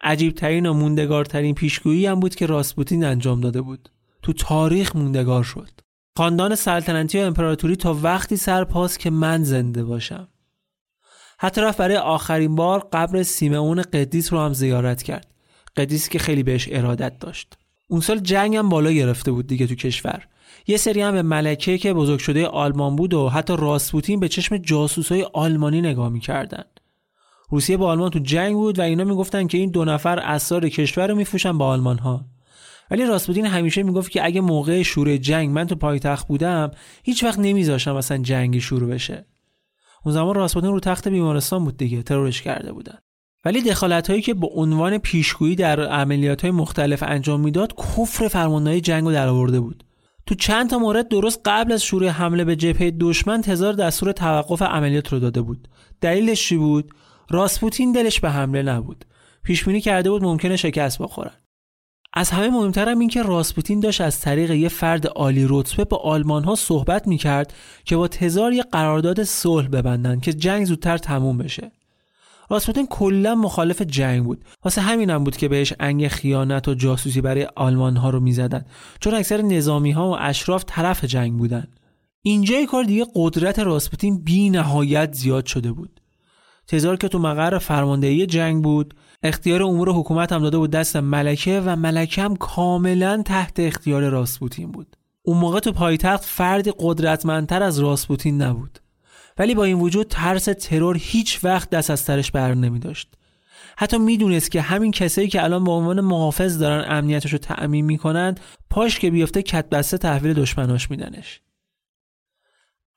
عجیبترین 0.02 0.66
و 0.66 0.74
موندگارترین 0.74 1.56
پیشگویی 1.56 2.06
هم 2.06 2.20
بود 2.20 2.36
که 2.36 2.46
راسپوتین 2.46 3.04
انجام 3.04 3.42
داده 3.42 3.62
بود. 3.62 3.90
تو 4.22 4.34
تاریخ 4.34 4.96
موندگار 4.96 5.44
شد. 5.44 5.70
خاندان 6.18 6.56
سلطنتی 6.56 7.20
و 7.20 7.22
امپراتوری 7.22 7.76
تا 7.76 7.94
وقتی 7.94 8.38
سر 8.38 8.64
پاس 8.64 8.98
که 8.98 9.10
من 9.10 9.44
زنده 9.44 9.84
باشم. 9.84 10.28
حتی 11.40 11.62
رفت 11.62 11.78
برای 11.78 11.98
آخرین 11.98 12.56
بار 12.56 12.88
قبر 12.94 13.24
سیمئون 13.24 13.82
قدیس 13.82 14.34
رو 14.34 14.40
هم 14.40 14.54
زیارت 14.54 15.04
کرد. 15.04 15.28
قدیسی 15.78 16.10
که 16.10 16.20
خیلی 16.20 16.44
بهش 16.44 16.70
ارادت 16.72 17.20
داشت. 17.20 17.58
اون 17.94 18.02
سال 18.02 18.20
جنگ 18.20 18.56
هم 18.56 18.70
بالا 18.70 18.92
گرفته 18.92 19.32
بود 19.32 19.48
دیگه 19.48 19.68
تو 19.68 19.76
کشور. 19.76 20.28
یه 20.68 20.78
سری 20.78 21.02
هم 21.02 21.12
به 21.12 21.22
ملکه 21.22 21.78
که 21.78 21.94
بزرگ 21.94 22.20
شده 22.20 22.48
آلمان 22.48 22.96
بود 22.96 23.14
و 23.14 23.30
حتی 23.30 23.56
راسپوتین 23.58 24.20
به 24.20 24.28
چشم 24.28 24.58
جاسوسای 24.58 25.28
آلمانی 25.34 25.82
نگاه 25.82 26.10
می‌کردن. 26.10 26.64
روسیه 27.50 27.78
با 27.78 27.88
آلمان 27.88 28.10
تو 28.10 28.20
جنگ 28.20 28.54
بود 28.54 28.80
و 28.80 28.82
اینا 28.82 29.04
می‌گفتن 29.04 29.48
که 29.48 29.58
این 29.58 29.72
دو 29.72 29.86
نفر 29.86 30.20
اسرار 30.20 30.70
کشور 30.70 31.08
رو 31.08 31.16
میفروشن 31.16 31.58
با 31.58 31.68
آلمان 31.68 31.98
ها 31.98 32.26
ولی 32.92 33.06
راسپوتین 33.06 33.46
همیشه 33.46 33.84
می‌گفت 33.84 34.12
که 34.12 34.26
اگه 34.26 34.42
موقع 34.42 34.82
شروع 34.82 35.18
جنگ 35.18 35.50
من 35.50 35.68
تو 35.68 35.76
پایتخت 35.76 36.28
بودم 36.28 36.72
هیچ 37.04 37.24
وقت 37.24 37.40
نمیذاشتم 37.40 37.96
مثلا 37.96 38.18
جنگی 38.18 38.62
شروع 38.62 38.90
بشه. 38.90 39.26
اون 40.06 40.14
زمان 40.14 40.36
راسپوتین 40.36 40.70
رو 40.70 40.80
تخت 40.80 41.08
بیمارستان 41.08 41.64
بود 41.64 41.78
دیگه 41.78 42.04
ترورش 42.04 42.42
کرده 42.42 42.74
بودن. 42.74 42.98
ولی 43.46 43.62
دخالت 43.62 44.10
هایی 44.10 44.22
که 44.22 44.34
به 44.34 44.48
عنوان 44.48 44.98
پیشگویی 44.98 45.56
در 45.56 45.80
عملیات 45.80 46.42
های 46.42 46.52
مختلف 46.52 47.04
انجام 47.08 47.42
می‌داد 47.42 47.76
کفر 47.76 48.28
فرماندهی 48.28 48.82
جنگ 48.82 49.04
رو 49.04 49.12
درآورده 49.12 49.60
بود. 49.60 49.84
تو 50.26 50.36
چند 50.36 50.70
تا 50.70 50.78
مورد 50.78 51.08
درست 51.08 51.42
قبل 51.46 51.72
از 51.72 51.84
شروع 51.84 52.08
حمله 52.08 52.44
به 52.44 52.56
جبهه 52.56 52.92
دشمن 53.00 53.42
تزار 53.42 53.74
دستور 53.74 54.12
توقف 54.12 54.62
عملیات 54.62 55.08
رو 55.08 55.20
داده 55.20 55.42
بود. 55.42 55.68
دلیلش 56.02 56.48
چی 56.48 56.58
بود؟ 56.58 56.92
راسپوتین 57.30 57.92
دلش 57.92 58.20
به 58.20 58.30
حمله 58.30 58.62
نبود. 58.62 59.06
پیش 59.44 59.66
بینی 59.66 59.82
کرده 59.82 60.10
بود 60.10 60.24
ممکنه 60.24 60.56
شکست 60.56 61.02
بخورن 61.02 61.34
از 62.14 62.30
همه 62.30 62.50
مهمترم 62.50 63.00
این 63.00 63.10
که 63.10 63.24
راسپوتین 63.24 63.80
داشت 63.80 64.02
از 64.02 64.20
طریق 64.20 64.52
یه 64.52 64.70
فرد 64.70 65.08
عالی 65.08 65.46
رتبه 65.50 65.84
با 65.84 65.98
آلمان 65.98 66.44
ها 66.44 66.56
صحبت 66.56 67.08
می‌کرد 67.08 67.54
که 67.86 67.96
با 67.98 68.08
تزار 68.08 68.54
یه 68.54 68.64
قرارداد 68.64 69.24
صلح 69.24 69.68
ببندن 69.68 70.20
که 70.20 70.34
جنگ 70.34 70.66
زودتر 70.66 70.98
تموم 70.98 71.38
بشه. 71.38 71.72
راسپوتین 72.54 72.88
کلا 72.88 73.36
مخالف 73.36 73.82
جنگ 73.82 74.24
بود. 74.24 74.46
واسه 74.64 74.82
همینم 74.82 75.24
بود 75.24 75.38
که 75.38 75.48
بهش 75.48 75.74
انگ 75.80 76.08
خیانت 76.08 76.68
و 76.68 76.74
جاسوسی 76.74 77.22
برای 77.22 77.48
آلمان 77.56 77.98
ها 77.98 78.10
رو 78.10 78.20
می‌زدن. 78.20 78.66
چون 79.00 79.14
اکثر 79.14 79.42
نظامی 79.42 79.92
ها 79.92 80.10
و 80.10 80.18
اشراف 80.20 80.64
طرف 80.68 81.06
جنگ 81.06 81.38
بودن. 81.38 81.68
اینجای 82.22 82.66
کار 82.66 82.84
دیگه 82.84 83.06
قدرت 83.16 83.60
راسپوتین 83.60 84.24
بی 84.24 84.50
نهایت 84.50 85.14
زیاد 85.14 85.46
شده 85.46 85.72
بود. 85.72 86.02
تزار 86.68 86.98
که 86.98 87.08
تو 87.08 87.20
مقر 87.20 87.58
فرماندهی 87.58 88.26
جنگ 88.26 88.64
بود 88.64 88.94
اختیار 89.24 89.64
امور 89.64 89.90
حکومت 89.90 90.32
هم 90.34 90.42
داده 90.42 90.58
بود 90.58 90.72
دست 90.72 90.96
ملکه 90.96 91.62
و 91.66 91.76
ملکه 91.76 92.22
هم 92.22 92.36
کاملا 92.36 93.22
تحت 93.26 93.60
اختیار 93.60 94.10
راسپوتین 94.10 94.72
بود. 94.72 94.98
اون 95.22 95.38
موقع 95.38 95.60
تو 95.60 95.72
پایتخت 95.72 96.24
فردی 96.24 96.74
قدرتمندتر 96.80 97.64
از 97.64 97.80
راسپوتین 97.80 98.42
نبود. 98.42 98.80
ولی 99.38 99.56
با 99.56 99.64
این 99.64 99.80
وجود 99.80 100.08
ترس 100.08 100.46
ترور 100.46 100.98
هیچ 101.00 101.40
وقت 101.44 101.70
دست 101.70 101.90
از 101.90 102.00
سرش 102.00 102.32
بر 102.32 102.54
نمی 102.54 102.80
داشت 102.80 103.14
حتی 103.78 103.98
می‌دونست 103.98 104.52
که 104.52 104.62
همین 104.62 104.92
کسایی 104.92 105.28
که 105.28 105.44
الان 105.44 105.64
به 105.64 105.72
عنوان 105.72 106.02
محافظ 106.02 106.58
دارن 106.58 106.86
امنیتش 106.98 107.32
رو 107.32 107.38
تأمین 107.38 107.86
می‌کنند 107.86 108.40
پاش 108.70 109.00
که 109.00 109.12
بیفته 109.12 109.42
کت 109.42 109.70
بسته 109.70 109.98
تحویل 109.98 110.34
دشمناش 110.34 110.92
میدنش. 110.92 111.42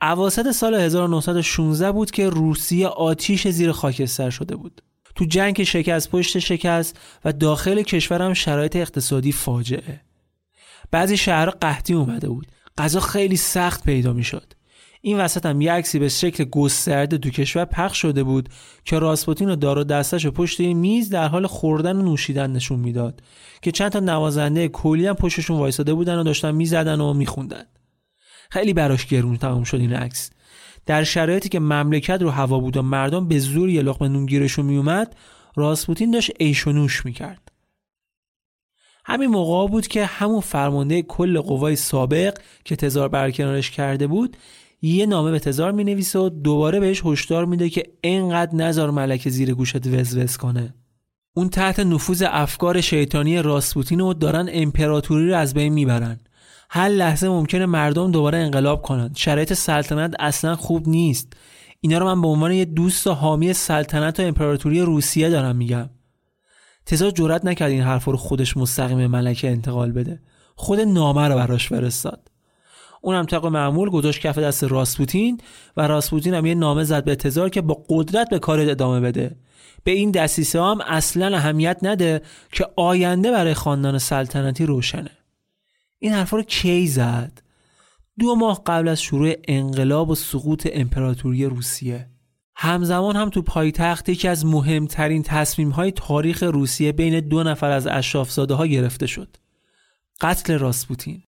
اواسط 0.02 0.50
سال 0.50 0.74
1916 0.74 1.92
بود 1.92 2.10
که 2.10 2.28
روسیه 2.28 2.86
آتیش 2.86 3.48
زیر 3.48 3.72
خاکستر 3.72 4.30
شده 4.30 4.56
بود. 4.56 4.82
تو 5.14 5.24
جنگ 5.24 5.62
شکست 5.62 6.10
پشت 6.10 6.38
شکست 6.38 6.98
و 7.24 7.32
داخل 7.32 7.82
کشورم 7.82 8.34
شرایط 8.34 8.76
اقتصادی 8.76 9.32
فاجعه. 9.32 10.00
بعضی 10.90 11.16
شهرها 11.16 11.54
قحطی 11.60 11.94
اومده 11.94 12.28
بود. 12.28 12.46
غذا 12.78 13.00
خیلی 13.00 13.36
سخت 13.36 13.84
پیدا 13.84 14.12
می‌شد. 14.12 14.52
این 15.00 15.18
وسط 15.20 15.46
هم 15.46 15.60
یه 15.60 15.72
عکسی 15.72 15.98
به 15.98 16.08
شکل 16.08 16.44
گسترده 16.44 17.18
تو 17.18 17.30
کشور 17.30 17.64
پخش 17.64 17.98
شده 17.98 18.22
بود 18.22 18.48
که 18.84 18.98
راسپوتین 18.98 19.50
و 19.50 19.56
دارو 19.56 19.84
دستش 19.84 20.26
و 20.26 20.30
پشت 20.30 20.60
میز 20.60 21.10
در 21.10 21.28
حال 21.28 21.46
خوردن 21.46 21.96
و 21.96 22.02
نوشیدن 22.02 22.52
نشون 22.52 22.78
می‌داد 22.78 23.22
که 23.62 23.72
چند 23.72 23.92
تا 23.92 24.00
نوازنده 24.00 24.68
کلی 24.68 25.06
هم 25.06 25.14
پشتشون 25.14 25.58
وایساده 25.58 25.94
بودن 25.94 26.18
و 26.18 26.22
داشتن 26.22 26.50
می‌زدن 26.50 27.00
و 27.00 27.12
میخوندن. 27.12 27.64
خیلی 28.50 28.72
براش 28.72 29.06
گرون 29.06 29.36
تمام 29.36 29.64
شد 29.64 29.80
این 29.80 29.92
عکس. 29.92 30.30
در 30.86 31.04
شرایطی 31.04 31.48
که 31.48 31.60
مملکت 31.60 32.22
رو 32.22 32.30
هوا 32.30 32.58
بود 32.58 32.76
و 32.76 32.82
مردم 32.82 33.28
به 33.28 33.38
زور 33.38 33.70
یه 33.70 33.82
لقمه 33.82 34.08
نون 34.08 34.26
گیرشون 34.26 34.66
میومد 34.66 35.16
راسپوتین 35.56 36.10
داشت 36.10 36.30
ایش 36.38 36.66
و 36.66 36.72
نوش 36.72 37.06
می‌کرد. 37.06 37.52
همین 39.04 39.30
موقع 39.30 39.72
بود 39.72 39.86
که 39.86 40.04
همون 40.04 40.40
فرمانده 40.40 41.02
کل 41.02 41.40
قوای 41.40 41.76
سابق 41.76 42.38
که 42.64 42.76
تزار 42.76 43.08
برکنارش 43.08 43.70
کرده 43.70 44.06
بود 44.06 44.36
یه 44.82 45.06
نامه 45.06 45.30
به 45.30 45.38
تزار 45.38 45.72
می 45.72 45.94
و 46.14 46.28
دوباره 46.28 46.80
بهش 46.80 47.02
هشدار 47.04 47.44
میده 47.44 47.70
که 47.70 47.82
انقدر 48.04 48.54
نزار 48.54 48.90
ملک 48.90 49.28
زیر 49.28 49.54
گوشت 49.54 49.86
وزوز 49.86 50.36
کنه. 50.36 50.74
اون 51.34 51.48
تحت 51.48 51.80
نفوذ 51.80 52.24
افکار 52.26 52.80
شیطانی 52.80 53.42
راسپوتین 53.42 54.00
و 54.00 54.14
دارن 54.14 54.48
امپراتوری 54.52 55.28
رو 55.28 55.36
از 55.36 55.54
بین 55.54 55.72
می‌برن. 55.72 56.20
هر 56.70 56.88
لحظه 56.88 57.28
ممکنه 57.28 57.66
مردم 57.66 58.10
دوباره 58.10 58.38
انقلاب 58.38 58.82
کنند 58.82 59.16
شرایط 59.16 59.52
سلطنت 59.52 60.14
اصلا 60.18 60.56
خوب 60.56 60.88
نیست. 60.88 61.32
اینا 61.80 61.98
رو 61.98 62.06
من 62.06 62.22
به 62.22 62.28
عنوان 62.28 62.52
یه 62.52 62.64
دوست 62.64 63.06
و 63.06 63.12
حامی 63.12 63.52
سلطنت 63.52 64.20
و 64.20 64.22
امپراتوری 64.22 64.80
روسیه 64.80 65.30
دارم 65.30 65.56
میگم. 65.56 65.90
تزار 66.86 67.10
جرأت 67.10 67.44
نکرد 67.44 67.70
این 67.70 67.82
حرف 67.82 68.04
رو 68.04 68.16
خودش 68.16 68.56
مستقیم 68.56 69.06
ملکه 69.06 69.50
انتقال 69.50 69.92
بده. 69.92 70.20
خود 70.54 70.80
نامه 70.80 71.28
رو 71.28 71.34
براش 71.34 71.68
فرستاد. 71.68 72.30
اونم 73.06 73.24
طبق 73.24 73.46
معمول 73.46 73.90
گذاشت 73.90 74.20
کف 74.20 74.38
دست 74.38 74.64
راسپوتین 74.64 75.40
و 75.76 75.86
راسپوتین 75.86 76.34
هم 76.34 76.46
یه 76.46 76.54
نامه 76.54 76.84
زد 76.84 77.04
به 77.04 77.16
تزار 77.16 77.48
که 77.48 77.60
با 77.60 77.84
قدرت 77.88 78.30
به 78.30 78.38
کار 78.38 78.60
ادامه 78.60 79.00
بده. 79.00 79.36
به 79.84 79.90
این 79.90 80.10
دستیسه 80.10 80.62
هم 80.62 80.80
اصلا 80.80 81.36
اهمیت 81.36 81.78
نده 81.82 82.22
که 82.52 82.66
آینده 82.76 83.30
برای 83.30 83.54
خاندان 83.54 83.98
سلطنتی 83.98 84.66
روشنه. 84.66 85.10
این 85.98 86.12
حرفا 86.12 86.36
رو 86.36 86.42
کی 86.42 86.86
زد؟ 86.86 87.42
دو 88.18 88.34
ماه 88.34 88.62
قبل 88.66 88.88
از 88.88 89.02
شروع 89.02 89.32
انقلاب 89.48 90.10
و 90.10 90.14
سقوط 90.14 90.68
امپراتوری 90.72 91.44
روسیه. 91.44 92.06
همزمان 92.56 93.16
هم 93.16 93.30
تو 93.30 93.42
پایتخت 93.42 94.08
یکی 94.08 94.28
از 94.28 94.46
مهمترین 94.46 95.22
تصمیم 95.22 95.70
های 95.70 95.92
تاریخ 95.92 96.42
روسیه 96.42 96.92
بین 96.92 97.20
دو 97.20 97.42
نفر 97.42 97.70
از 97.70 97.86
اشرافزاده 97.86 98.54
ها 98.54 98.66
گرفته 98.66 99.06
شد. 99.06 99.36
قتل 100.20 100.58
راسپوتین. 100.58 101.25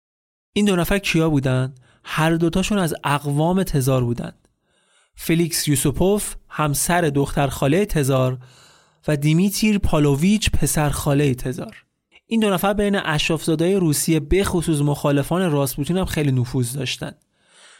این 0.55 0.65
دو 0.65 0.75
نفر 0.75 0.97
کیا 0.97 1.29
بودن؟ 1.29 1.75
هر 2.03 2.31
دوتاشون 2.35 2.77
از 2.77 2.95
اقوام 3.03 3.63
تزار 3.63 4.03
بودند. 4.03 4.47
فلیکس 5.15 5.67
یوسوپوف 5.67 6.35
همسر 6.49 7.01
دختر 7.01 7.47
خاله 7.47 7.85
تزار 7.85 8.37
و 9.07 9.17
دیمیتری 9.17 9.77
پاولوویچ 9.77 10.49
پسر 10.51 10.89
خاله 10.89 11.35
تزار. 11.35 11.83
این 12.27 12.39
دو 12.39 12.49
نفر 12.49 12.73
بین 12.73 12.95
اشرافزادهای 12.95 13.75
روسیه 13.75 14.19
به 14.19 14.43
خصوص 14.43 14.81
مخالفان 14.81 15.51
راسپوتین 15.51 15.97
هم 15.97 16.05
خیلی 16.05 16.31
نفوذ 16.31 16.73
داشتند. 16.73 17.15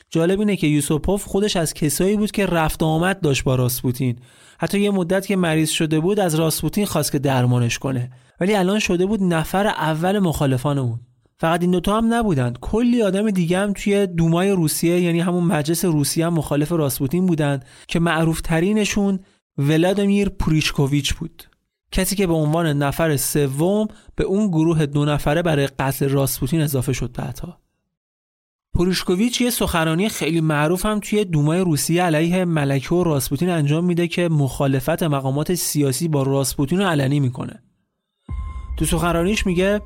جالب 0.09 0.39
اینه 0.39 0.55
که 0.55 0.67
یوسوپوف 0.67 1.25
خودش 1.25 1.55
از 1.55 1.73
کسایی 1.73 2.17
بود 2.17 2.31
که 2.31 2.45
رفت 2.45 2.83
آمد 2.83 3.21
داشت 3.21 3.43
با 3.43 3.55
راسپوتین 3.55 4.19
حتی 4.59 4.79
یه 4.79 4.91
مدت 4.91 5.27
که 5.27 5.35
مریض 5.35 5.69
شده 5.69 5.99
بود 5.99 6.19
از 6.19 6.35
راسپوتین 6.35 6.85
خواست 6.85 7.11
که 7.11 7.19
درمانش 7.19 7.79
کنه 7.79 8.11
ولی 8.39 8.55
الان 8.55 8.79
شده 8.79 9.05
بود 9.05 9.23
نفر 9.23 9.67
اول 9.67 10.19
مخالفان 10.19 10.77
اون 10.77 10.99
فقط 11.43 11.61
این 11.61 11.71
دوتا 11.71 11.97
هم 11.97 12.13
نبودند 12.13 12.59
کلی 12.59 13.01
آدم 13.01 13.31
دیگه 13.31 13.59
هم 13.59 13.73
توی 13.73 14.07
دومای 14.07 14.51
روسیه 14.51 15.01
یعنی 15.01 15.19
همون 15.19 15.43
مجلس 15.43 15.85
روسیه 15.85 16.25
هم 16.25 16.33
مخالف 16.33 16.71
راسپوتین 16.71 17.25
بودند 17.25 17.65
که 17.87 17.99
معروف 17.99 18.41
ترینشون 18.41 19.19
ولادیمیر 19.57 20.29
پوریشکوویچ 20.29 21.13
بود. 21.13 21.43
کسی 21.91 22.15
که 22.15 22.27
به 22.27 22.33
عنوان 22.33 22.67
نفر 22.67 23.17
سوم 23.17 23.87
به 24.15 24.23
اون 24.23 24.47
گروه 24.47 24.85
دو 24.85 25.05
نفره 25.05 25.41
برای 25.41 25.67
قتل 25.67 26.09
راسپوتین 26.09 26.61
اضافه 26.61 26.93
شد 26.93 27.11
بعدها. 27.13 27.57
پوریشکوویچ 28.73 29.41
یه 29.41 29.49
سخنرانی 29.49 30.09
خیلی 30.09 30.41
معروف 30.41 30.85
هم 30.85 30.99
توی 30.99 31.25
دومای 31.25 31.59
روسیه 31.59 32.03
علیه 32.03 32.45
ملکه 32.45 32.95
و 32.95 33.03
راسپوتین 33.03 33.49
انجام 33.49 33.85
میده 33.85 34.07
که 34.07 34.29
مخالفت 34.29 35.03
مقامات 35.03 35.53
سیاسی 35.53 36.07
با 36.07 36.23
راسپوتین 36.23 36.79
رو 36.79 36.85
علنی 36.85 37.19
می‌کنه. 37.19 37.63
تو 38.77 38.85
سخنرانیش 38.85 39.45
میگه 39.45 39.81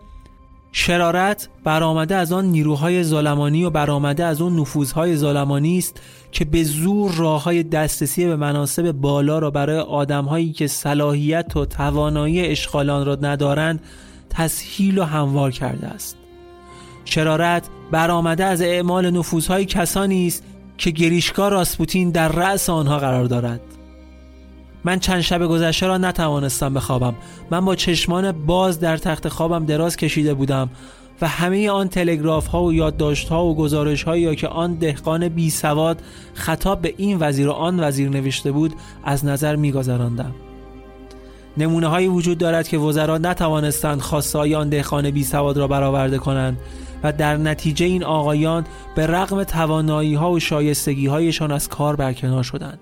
شرارت 0.80 1.50
برآمده 1.63 2.16
از 2.16 2.32
آن 2.32 2.46
نیروهای 2.46 3.04
ظالمانی 3.04 3.63
و 3.63 3.70
برآمده 3.70 4.26
از 4.26 4.42
آن 4.42 4.60
نفوذهای 4.60 5.16
ظالمانی 5.16 5.78
است 5.78 6.02
که 6.32 6.46
به 6.46 6.63
زور 6.63 7.12
راههای 7.12 7.63
دسترسی 7.63 8.26
به 8.26 8.36
مناسب 8.36 8.92
بالا 8.92 9.40
را 9.40 9.52
برای 9.52 9.80
آدمهایی 9.80 10.52
که 10.52 10.68
صلاحیت 10.68 11.58
و 11.58 11.66
توانایی 11.66 12.46
اشغالان 12.46 13.06
را 13.06 13.18
ندارند 13.22 13.80
تسهیل 14.30 14.97
و 14.97 15.04
هموار 15.04 15.51
کرده 15.51 15.88
است. 15.88 16.18
شرارت 17.06 17.68
برآمده 17.91 18.45
از 18.45 18.62
اعمال 18.62 19.10
نفوذهای 19.10 19.66
کسانی 19.66 20.28
است 20.28 20.43
که 20.78 20.91
گریشکا 20.91 21.49
راسپوتین 21.49 22.12
در 22.12 22.28
رأس 22.28 22.70
آنها 22.70 22.97
قرار 22.97 23.26
دارد. 23.26 23.76
من 24.86 24.99
چند 24.99 25.21
شب 25.21 25.47
گذشته 25.47 25.88
را 25.88 25.97
نتوانستم 25.97 26.73
بخوابم. 26.73 27.15
من 27.51 27.65
با 27.65 27.75
چشمان 27.75 28.32
باز 28.32 28.80
در 28.80 28.97
تخت 28.97 29.28
خوابم 29.28 29.65
دراز 29.65 29.97
کشیده 29.97 30.34
بودم 30.34 30.69
و 31.21 31.28
همه 31.28 31.69
آن 31.69 31.88
تلگراف 31.88 32.47
ها 32.47 32.63
و 32.63 32.73
یادداشت 32.73 33.30
ها 33.30 33.45
و 33.45 33.55
گزارش 33.55 34.03
هایی 34.03 34.36
که 34.36 34.47
آن 34.47 34.73
دهقان 34.73 35.30
بی 35.30 35.49
سواد 35.49 36.01
خطاب 36.34 36.82
به 36.82 36.93
این 36.97 37.17
وزیر 37.19 37.47
و 37.49 37.51
آن 37.51 37.80
وزیر 37.80 38.09
نوشته 38.09 38.51
بود 38.51 38.73
از 39.03 39.25
نظر 39.25 39.55
میگذراندم. 39.55 40.36
نمونه 41.57 41.88
هایی 41.88 42.07
وجود 42.07 42.38
دارد 42.38 42.67
که 42.67 42.78
وزرا 42.78 43.17
نتوانستند 43.17 44.01
خواستای 44.01 44.55
آن 44.55 44.69
دهقان 44.69 45.11
بی 45.11 45.23
سواد 45.23 45.57
را 45.57 45.67
برآورده 45.67 46.17
کنند 46.17 46.57
و 47.03 47.11
در 47.11 47.38
نتیجه 47.38 47.86
این 47.86 48.03
آقایان 48.03 48.65
به 48.95 49.07
رغم 49.07 49.43
توانایی 49.43 50.13
ها 50.13 50.32
و 50.32 50.39
شایستگی 50.39 51.07
هایشان 51.07 51.51
از 51.51 51.69
کار 51.69 51.95
برکنار 51.95 52.43
شدند. 52.43 52.80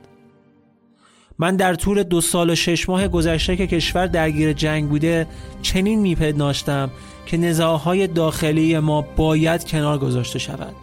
من 1.39 1.55
در 1.55 1.73
طول 1.73 2.03
دو 2.03 2.21
سال 2.21 2.49
و 2.49 2.55
شش 2.55 2.89
ماه 2.89 3.07
گذشته 3.07 3.55
که 3.55 3.67
کشور 3.67 4.07
درگیر 4.07 4.53
جنگ 4.53 4.89
بوده 4.89 5.27
چنین 5.61 5.99
میپدناشتم 5.99 6.91
که 7.25 7.37
نزاعهای 7.37 8.07
داخلی 8.07 8.79
ما 8.79 9.01
باید 9.01 9.65
کنار 9.65 9.97
گذاشته 9.97 10.39
شود. 10.39 10.75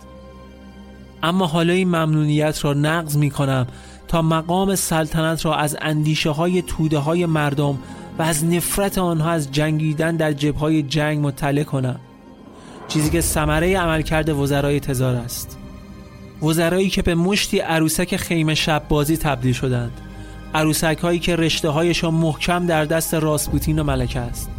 اما 1.23 1.47
حالا 1.47 1.73
این 1.73 1.89
ممنونیت 1.89 2.65
را 2.65 2.73
نقض 2.73 3.17
می 3.17 3.31
کنم 3.31 3.67
تا 4.09 4.23
مقام 4.23 4.75
سلطنت 4.75 5.45
را 5.47 5.57
از 5.57 5.77
اندیشه 5.81 6.31
های 6.31 6.63
توده 6.63 6.99
های 6.99 7.27
مردم 7.27 7.79
و 8.19 8.23
از 8.23 8.45
نفرت 8.45 8.99
آنها 8.99 9.31
از 9.31 9.53
جنگیدن 9.53 10.17
در 10.17 10.33
جبهای 10.33 10.83
جنگ 10.83 11.27
مطلع 11.27 11.63
کنم. 11.63 12.01
چیزی 12.89 13.11
که 13.11 13.21
ثمره 13.21 13.79
عملکرد 13.79 14.29
وزرای 14.29 14.81
تزار 14.81 15.15
است. 15.15 15.59
وزرایی 16.43 16.91
که 16.91 17.03
به 17.03 17.15
مشتی 17.15 17.59
عروسک 17.59 18.17
خیمه 18.17 18.55
شب 18.55 18.83
بازی 18.89 19.17
تبدیل 19.17 19.53
شدند. 19.53 20.12
عروسک 20.55 20.99
هایی 21.03 21.19
که 21.19 21.37
رشته 21.37 21.69
هایشان 21.69 22.15
محکم 22.15 22.67
در 22.67 22.85
دست 22.85 23.15
راسپوتین 23.15 23.79
و 23.79 23.85
ملکه 23.85 24.21
است. 24.21 24.51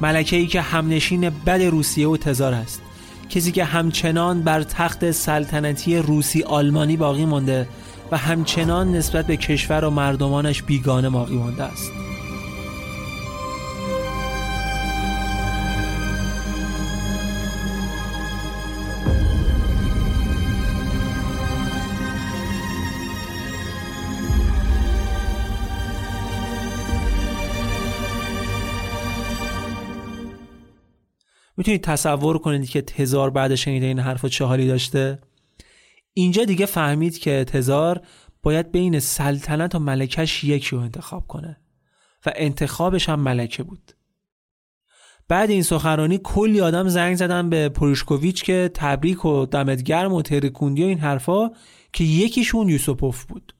ملکه 0.00 0.36
ای 0.36 0.46
که 0.46 0.60
همنشین 0.60 1.30
بد 1.30 1.62
روسیه 1.62 2.08
و 2.08 2.16
تزار 2.16 2.54
است. 2.54 2.82
کسی 3.30 3.52
که 3.52 3.64
همچنان 3.64 4.42
بر 4.42 4.62
تخت 4.62 5.10
سلطنتی 5.10 5.96
روسی 5.96 6.42
آلمانی 6.42 6.96
باقی 6.96 7.24
مانده 7.24 7.68
و 8.12 8.16
همچنان 8.16 8.92
نسبت 8.92 9.26
به 9.26 9.36
کشور 9.36 9.84
و 9.84 9.90
مردمانش 9.90 10.62
بیگانه 10.62 11.10
باقی 11.10 11.36
مانده 11.36 11.62
است. 11.62 12.03
می‌تونید 31.64 31.84
تصور 31.84 32.38
کنید 32.38 32.68
که 32.68 32.82
تزار 32.82 33.30
بعد 33.30 33.54
شنیده 33.54 33.86
این 33.86 33.98
حرف 33.98 34.26
چه 34.26 34.44
حالی 34.44 34.66
داشته؟ 34.66 35.18
اینجا 36.14 36.44
دیگه 36.44 36.66
فهمید 36.66 37.18
که 37.18 37.44
تزار 37.44 38.00
باید 38.42 38.72
بین 38.72 38.98
سلطنت 38.98 39.74
و 39.74 39.78
ملکش 39.78 40.44
یکی 40.44 40.76
رو 40.76 40.82
انتخاب 40.82 41.26
کنه 41.26 41.56
و 42.26 42.32
انتخابش 42.36 43.08
هم 43.08 43.20
ملکه 43.20 43.62
بود. 43.62 43.92
بعد 45.28 45.50
این 45.50 45.62
سخنرانی 45.62 46.20
کلی 46.22 46.60
آدم 46.60 46.88
زنگ 46.88 47.16
زدن 47.16 47.50
به 47.50 47.68
پروشکوویچ 47.68 48.42
که 48.42 48.70
تبریک 48.74 49.24
و 49.24 49.46
دمت 49.46 49.82
گرم 49.82 50.12
و 50.12 50.22
ترکوندی 50.22 50.84
و 50.84 50.86
این 50.86 50.98
حرفا 50.98 51.50
که 51.92 52.04
یکیشون 52.04 52.68
یوسوپوف 52.68 53.24
بود. 53.24 53.54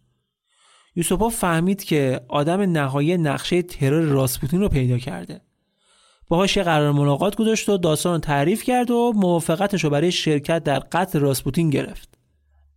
یوسوپوف 0.96 1.36
فهمید 1.36 1.84
که 1.84 2.20
آدم 2.28 2.60
نهایی 2.60 3.16
نقشه 3.16 3.62
ترور 3.62 4.02
راسپوتین 4.02 4.60
رو 4.60 4.68
پیدا 4.68 4.98
کرده. 4.98 5.40
باهاش 6.28 6.56
یه 6.56 6.62
قرار 6.62 6.92
ملاقات 6.92 7.36
گذاشت 7.36 7.68
و 7.68 7.76
داستان 7.76 8.12
رو 8.12 8.18
تعریف 8.18 8.62
کرد 8.62 8.90
و 8.90 9.12
موافقتش 9.16 9.84
رو 9.84 9.90
برای 9.90 10.12
شرکت 10.12 10.64
در 10.64 10.78
قتل 10.78 11.20
راسپوتین 11.20 11.70
گرفت. 11.70 12.08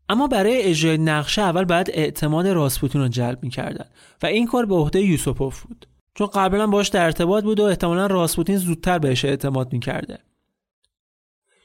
اما 0.09 0.27
برای 0.27 0.61
اجرای 0.61 0.97
نقشه 0.97 1.41
اول 1.41 1.65
باید 1.65 1.89
اعتماد 1.93 2.47
راسپوتین 2.47 3.01
رو 3.01 3.07
جلب 3.07 3.43
می‌کردن 3.43 3.85
و 4.23 4.25
این 4.25 4.47
کار 4.47 4.65
به 4.65 4.75
عهده 4.75 5.01
یوسوپوف 5.01 5.63
بود. 5.63 5.87
چون 6.15 6.27
قبلا 6.27 6.67
باش 6.67 6.87
در 6.87 7.05
ارتباط 7.05 7.43
بود 7.43 7.59
و 7.59 7.63
احتمالا 7.63 8.07
راسپوتین 8.07 8.57
زودتر 8.57 8.99
بهش 8.99 9.25
اعتماد 9.25 9.73
می‌کرده. 9.73 10.19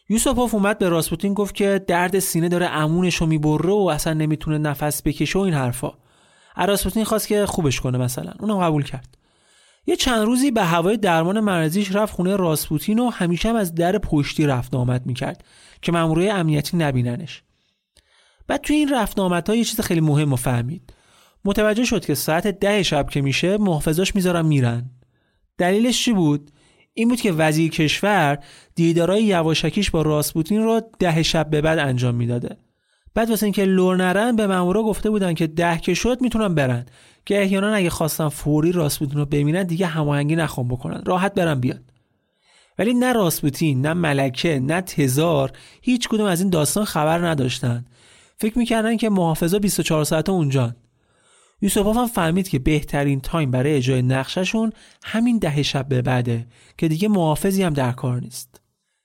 یوسوپوف 0.08 0.54
اومد 0.54 0.78
به 0.78 0.88
راسپوتین 0.88 1.34
گفت 1.34 1.54
که 1.54 1.84
درد 1.86 2.18
سینه 2.18 2.48
داره 2.48 2.66
امونش 2.66 3.14
رو 3.14 3.26
می‌بره 3.26 3.72
و 3.72 3.90
اصلا 3.92 4.12
نمی‌تونه 4.12 4.58
نفس 4.58 5.02
بکشه 5.02 5.38
و 5.38 5.42
این 5.42 5.54
حرفا. 5.54 5.92
راسپوتین 6.56 7.04
خواست 7.04 7.28
که 7.28 7.46
خوبش 7.46 7.80
کنه 7.80 7.98
مثلا. 7.98 8.32
اونم 8.40 8.58
قبول 8.58 8.82
کرد. 8.84 9.18
یه 9.86 9.96
چند 9.96 10.26
روزی 10.26 10.50
به 10.50 10.64
هوای 10.64 10.96
درمان 10.96 11.40
مرزیش 11.40 11.94
رفت 11.94 12.14
خونه 12.14 12.36
راسپوتین 12.36 12.98
و 12.98 13.10
همیشه 13.10 13.48
هم 13.48 13.56
از 13.56 13.74
در 13.74 13.98
پشتی 13.98 14.46
رفت 14.46 14.74
آمد 14.74 15.06
می‌کرد 15.06 15.44
که 15.82 15.92
مامورای 15.92 16.30
امنیتی 16.30 16.76
نبیننش. 16.76 17.42
بعد 18.46 18.60
توی 18.60 18.76
این 18.76 18.94
رفت 18.94 19.18
آمدها 19.18 19.56
یه 19.56 19.64
چیز 19.64 19.80
خیلی 19.80 20.00
مهم 20.00 20.32
و 20.32 20.36
فهمید. 20.36 20.92
متوجه 21.44 21.84
شد 21.84 22.04
که 22.04 22.14
ساعت 22.14 22.46
ده 22.46 22.82
شب 22.82 23.10
که 23.10 23.20
میشه 23.20 23.56
محافظاش 23.56 24.14
می‌ذارن 24.14 24.46
میرن. 24.46 24.90
دلیلش 25.58 26.04
چی 26.04 26.12
بود؟ 26.12 26.50
این 26.94 27.08
بود 27.08 27.20
که 27.20 27.32
وزیر 27.32 27.70
کشور 27.70 28.38
دیدارای 28.74 29.24
یواشکیش 29.24 29.90
با 29.90 30.02
راسپوتین 30.02 30.62
رو 30.62 30.80
ده 30.98 31.22
شب 31.22 31.50
به 31.50 31.60
بعد 31.60 31.78
انجام 31.78 32.14
می‌داده. 32.14 32.56
بعد 33.14 33.30
واسه 33.30 33.46
اینکه 33.46 33.64
لور 33.64 33.96
نرن 33.96 34.36
به 34.36 34.46
مامورا 34.46 34.82
گفته 34.82 35.10
بودن 35.10 35.34
که 35.34 35.46
ده 35.46 35.78
که 35.78 35.94
شد 35.94 36.18
می‌تونن 36.20 36.54
برن. 36.54 36.86
که 37.26 37.42
احیانا 37.42 37.74
اگه 37.74 37.90
خواستن 37.90 38.28
فوری 38.28 38.72
راسپوتین 38.72 39.18
رو 39.18 39.26
ببینن 39.26 39.62
دیگه 39.62 39.86
هماهنگی 39.86 40.36
نخوام 40.36 40.68
بکنن. 40.68 41.02
راحت 41.06 41.34
برن 41.34 41.60
بیاد. 41.60 41.82
ولی 42.78 42.94
نه 42.94 43.12
راسپوتین 43.12 43.86
نه 43.86 43.94
ملکه 43.94 44.60
نه 44.60 44.80
تزار 44.80 45.52
هیچ 45.82 46.08
کدوم 46.08 46.26
از 46.26 46.40
این 46.40 46.50
داستان 46.50 46.84
خبر 46.84 47.28
نداشتن. 47.28 47.84
فکر 48.36 48.58
می‌کردن 48.58 48.96
که 48.96 49.10
محافظا 49.10 49.58
24 49.58 50.04
ساعته 50.04 50.32
اونجان 50.32 50.76
یوسفاف 51.62 51.96
هم 51.96 52.06
فهمید 52.06 52.48
که 52.48 52.58
بهترین 52.58 53.20
تایم 53.20 53.50
برای 53.50 53.76
اجرای 53.76 54.02
نقششون 54.02 54.72
همین 55.02 55.38
ده 55.38 55.62
شب 55.62 55.88
به 55.88 56.02
بعده 56.02 56.46
که 56.78 56.88
دیگه 56.88 57.08
محافظی 57.08 57.62
هم 57.62 57.72
در 57.72 57.92
کار 57.92 58.20
نیست. 58.20 58.60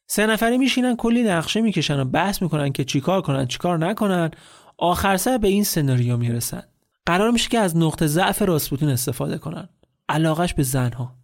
سه 0.07 0.26
نفره 0.26 0.57
میشینن 0.57 0.95
کلی 0.95 1.24
نقشه 1.24 1.61
می‌کشن 1.61 1.99
و 1.99 2.05
بحث 2.05 2.41
می‌کنن 2.41 2.72
که 2.72 2.84
چیکار 2.84 3.22
کنن 3.22 3.45
چیکار 3.45 3.78
نکنن. 3.78 4.32
آخر 4.78 5.18
سر 5.18 5.38
به 5.38 5.47
این 5.47 5.63
سناریو 5.63 6.18
می‌رسن. 6.18 6.63
قرار 7.08 7.32
میشه 7.32 7.49
که 7.49 7.60
از 7.60 7.78
نقطه 7.78 8.08
ضعف 8.08 8.41
راسپوتین 8.41 8.89
استفاده 8.89 9.38
کنن. 9.38 9.70
علاقش 10.10 10.53
به 10.53 10.64
زنها. 10.64 11.16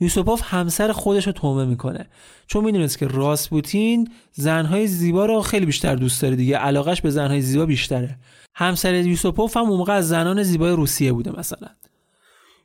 یوسوپوف 0.00 0.42
همسر 0.44 0.92
خودش 0.92 1.26
رو 1.26 1.32
تومه 1.32 1.64
می‌کنه. 1.64 2.06
چون 2.46 2.64
می‌دونست 2.64 2.98
که 2.98 3.06
راسپوتین 3.06 4.10
زنهای 4.32 4.86
زیبا 4.86 5.26
رو 5.26 5.40
خیلی 5.40 5.66
بیشتر 5.66 5.94
دوست 5.94 6.22
داره 6.22 6.36
دیگه. 6.36 6.56
علاقش 6.56 7.00
به 7.00 7.10
زنهای 7.10 7.40
زیبا 7.40 7.66
بیشتره. 7.66 8.18
همسر 8.54 8.94
یوسوپوف 8.94 9.56
هم 9.56 9.66
موقع 9.66 9.92
از 9.92 10.08
زنان 10.08 10.42
زیبای 10.42 10.72
روسیه 10.72 11.12
بوده 11.12 11.38
مثلا. 11.38 11.68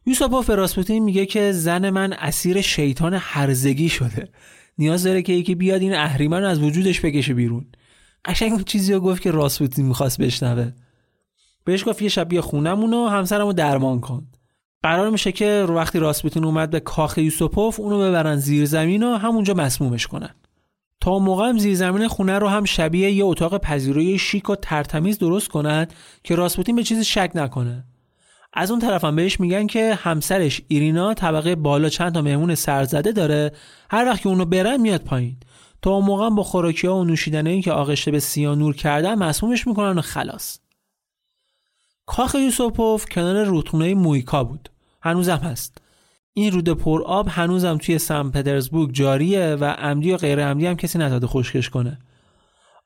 یوسوپوف 0.06 0.48
به 0.48 0.56
راسپوتین 0.56 1.04
میگه 1.04 1.26
که 1.26 1.52
زن 1.52 1.90
من 1.90 2.14
اسیر 2.14 2.62
شیطان 2.62 3.14
هرزگی 3.14 3.90
شده. 3.90 4.30
نیاز 4.78 5.04
داره 5.04 5.22
که 5.22 5.34
یکی 5.34 5.56
بیاد 5.56 5.82
این 5.82 5.96
اهریمن 5.96 6.44
از 6.44 6.60
وجودش 6.60 7.06
بکشه 7.06 7.34
بیرون. 7.34 7.66
قشنگ 8.26 8.52
اون 8.52 8.64
چیزی 8.64 8.94
رو 8.94 9.00
گفت 9.00 9.22
که 9.22 9.32
راسپوتین 9.32 9.86
می‌خواست 9.86 10.22
بشنوه. 10.22 10.72
بهش 11.66 11.88
گفت 11.88 12.02
یه 12.02 12.10
شب 12.10 12.30
بیا 12.30 12.42
خونمون 12.42 12.94
و 12.94 13.08
همسرمو 13.08 13.54
درمان 13.54 14.00
کن. 14.00 14.28
قرار 14.84 15.10
میشه 15.10 15.32
که 15.32 15.66
وقتی 15.70 16.00
راسپوتین 16.00 16.46
اومد 16.46 16.70
به 16.70 16.80
کاخ 16.80 17.18
یوسوپوف 17.18 17.80
اونو 17.80 18.00
ببرن 18.00 18.36
زیر 18.36 18.66
زمین 18.66 19.04
و 19.04 19.18
همونجا 19.18 19.54
مسمومش 19.54 20.08
کنن. 20.08 20.36
تا 21.02 21.20
موقع 21.20 21.50
هم 21.50 21.58
زیر 21.58 21.76
زمین 21.76 22.08
خونه 22.08 22.40
رو 22.40 22.48
هم 22.48 22.66
شبیه 22.66 23.12
یه 23.12 23.26
اتاق 23.26 23.58
پذیرایی 23.58 24.18
شیک 24.18 24.50
و 24.50 24.56
ترتمیز 24.56 25.18
درست 25.18 25.48
کنن 25.48 25.88
که 26.24 26.36
راسپوتین 26.36 26.76
به 26.76 26.84
چیزی 26.84 27.04
شک 27.04 27.32
نکنه. 27.36 27.84
از 28.54 28.72
اون 28.72 28.80
طرف 28.80 29.04
هم 29.04 29.16
بهش 29.16 29.40
میگن 29.40 29.68
که 29.68 29.96
همسرش 29.96 30.62
ایرینا 30.68 31.14
طبقه 31.14 31.56
بالا 31.56 31.90
چند 31.90 32.14
تا 32.14 32.22
مهمون 32.22 32.56
سرزده 32.56 33.12
داره 33.12 33.52
هر 33.90 34.06
وقت 34.06 34.22
که 34.22 34.30
اونو 34.30 34.46
برن 34.46 34.78
میاد 34.78 35.02
پایین. 35.02 35.38
تا 35.82 35.92
اون 35.92 36.06
موقع 36.06 36.30
با 36.30 36.44
خوراکی 36.44 36.88
ها 36.88 36.96
و 36.96 37.04
نوشیدنی 37.04 37.62
که 37.62 37.72
آغشته 37.72 38.12
به 38.12 38.20
سیانور 38.20 38.76
کردن 38.76 39.16
مسمومش 39.16 39.68
می‌کنن 39.68 39.98
و 39.98 40.02
خلاص. 40.02 40.60
کاخ 42.06 42.36
یوسوپوف 42.36 43.06
کنار 43.06 43.44
رودخونه 43.44 43.94
مویکا 43.94 44.44
بود. 44.44 44.70
هنوزم 45.02 45.38
هست. 45.38 45.82
این 46.34 46.52
رود 46.52 46.70
پر 46.70 47.04
آب 47.04 47.28
هنوزم 47.30 47.78
توی 47.78 47.98
سن 47.98 48.30
پترزبورگ 48.30 48.92
جاریه 48.92 49.58
و 49.60 49.66
عمدی 49.66 50.12
و 50.12 50.18
غیر 50.18 50.48
عمدی 50.48 50.66
هم 50.66 50.76
کسی 50.76 51.00
نزده 51.00 51.28
خشکش 51.28 51.70
کنه. 51.70 52.00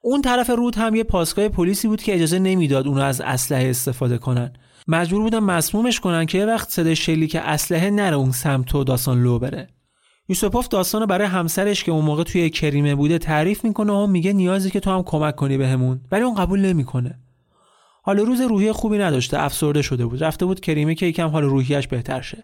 اون 0.01 0.22
طرف 0.22 0.49
رود 0.49 0.76
هم 0.76 0.95
یه 0.95 1.03
پاسگاه 1.03 1.49
پلیسی 1.49 1.88
بود 1.88 2.01
که 2.01 2.15
اجازه 2.15 2.39
نمی‌داد 2.39 2.88
اونو 2.88 3.01
از 3.01 3.22
اسلحه 3.22 3.70
استفاده 3.70 4.17
کنن. 4.17 4.53
مجبور 4.88 5.22
بودن 5.22 5.39
مسمومش 5.39 5.99
کنن 5.99 6.26
که 6.26 6.38
یه 6.38 6.45
وقت 6.45 6.70
صدای 6.70 6.95
شلیک 6.95 7.38
اسلحه 7.41 7.89
نره 7.89 8.15
اون 8.15 8.32
سمت 8.32 8.76
و 8.76 8.84
داستان 8.84 9.24
لو 9.24 9.39
بره. 9.39 9.67
یوسپوف 10.30 10.67
داستان 10.67 11.05
برای 11.05 11.28
همسرش 11.28 11.84
که 11.84 11.91
اون 11.91 12.05
موقع 12.05 12.24
توی 12.24 12.49
کریمه 12.49 12.95
بوده 12.95 13.17
تعریف 13.17 13.63
می‌کنه 13.63 13.93
و 13.93 14.07
میگه 14.07 14.34
نیازی 14.34 14.70
که 14.70 14.80
تو 14.80 14.91
هم 14.91 15.03
کمک 15.03 15.36
کنی 15.36 15.57
بهمون. 15.57 16.01
ولی 16.11 16.24
اون 16.24 16.36
قبول 16.36 16.59
نمی‌کنه. 16.59 17.20
حال 18.01 18.19
روز 18.19 18.41
روحی 18.41 18.71
خوبی 18.71 18.97
نداشته 18.97 19.43
افسرده 19.43 19.81
شده 19.81 20.05
بود. 20.05 20.23
رفته 20.23 20.45
بود 20.45 20.59
کریمه 20.59 20.95
که 20.95 21.05
یکم 21.05 21.27
حال 21.27 21.43
روحیش 21.43 21.87
بهتر 21.87 22.21
شه. 22.21 22.43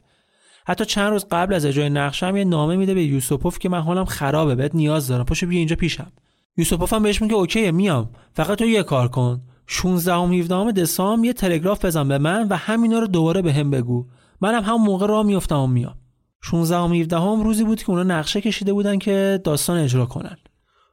حتی 0.67 0.85
چند 0.85 1.09
روز 1.09 1.25
قبل 1.31 1.53
از 1.53 1.65
اجرای 1.65 1.89
نقشه 1.89 2.37
یه 2.37 2.43
نامه 2.43 2.75
میده 2.75 2.93
به 2.93 3.03
یوسپوف 3.03 3.59
که 3.59 3.69
من 3.69 3.81
حالم 3.81 4.05
خرابه 4.05 4.55
بهت 4.55 4.75
نیاز 4.75 5.07
دارم. 5.07 5.25
پاشو 5.25 5.47
بیا 5.47 5.59
اینجا 5.59 5.75
پیشم. 5.75 6.11
یوسپوف 6.57 6.93
هم 6.93 7.03
بهش 7.03 7.21
میگه 7.21 7.33
اوکی 7.33 7.71
میام. 7.71 8.09
فقط 8.33 8.57
تو 8.57 8.65
یه 8.65 8.83
کار 8.83 9.07
کن. 9.07 9.41
16 9.67 10.13
و 10.13 10.33
17 10.33 10.71
دسامبر 10.71 11.25
یه 11.25 11.33
تلگراف 11.33 11.85
بزن 11.85 12.07
به 12.07 12.17
من 12.17 12.47
و 12.47 12.55
همینا 12.55 12.99
رو 12.99 13.07
دوباره 13.07 13.41
به 13.41 13.53
هم 13.53 13.71
بگو. 13.71 14.05
منم 14.41 14.63
هم 14.63 14.75
موقع 14.75 15.07
راه 15.07 15.25
میافتم 15.25 15.59
و 15.59 15.67
میام. 15.67 15.95
16 16.41 16.77
و 16.77 16.93
17 16.93 17.19
هم 17.19 17.43
روزی 17.43 17.63
بود 17.63 17.83
که 17.83 17.89
اونا 17.89 18.03
نقشه 18.03 18.41
کشیده 18.41 18.73
بودن 18.73 18.97
که 18.97 19.41
داستان 19.43 19.77
اجرا 19.77 20.05
کنن. 20.05 20.37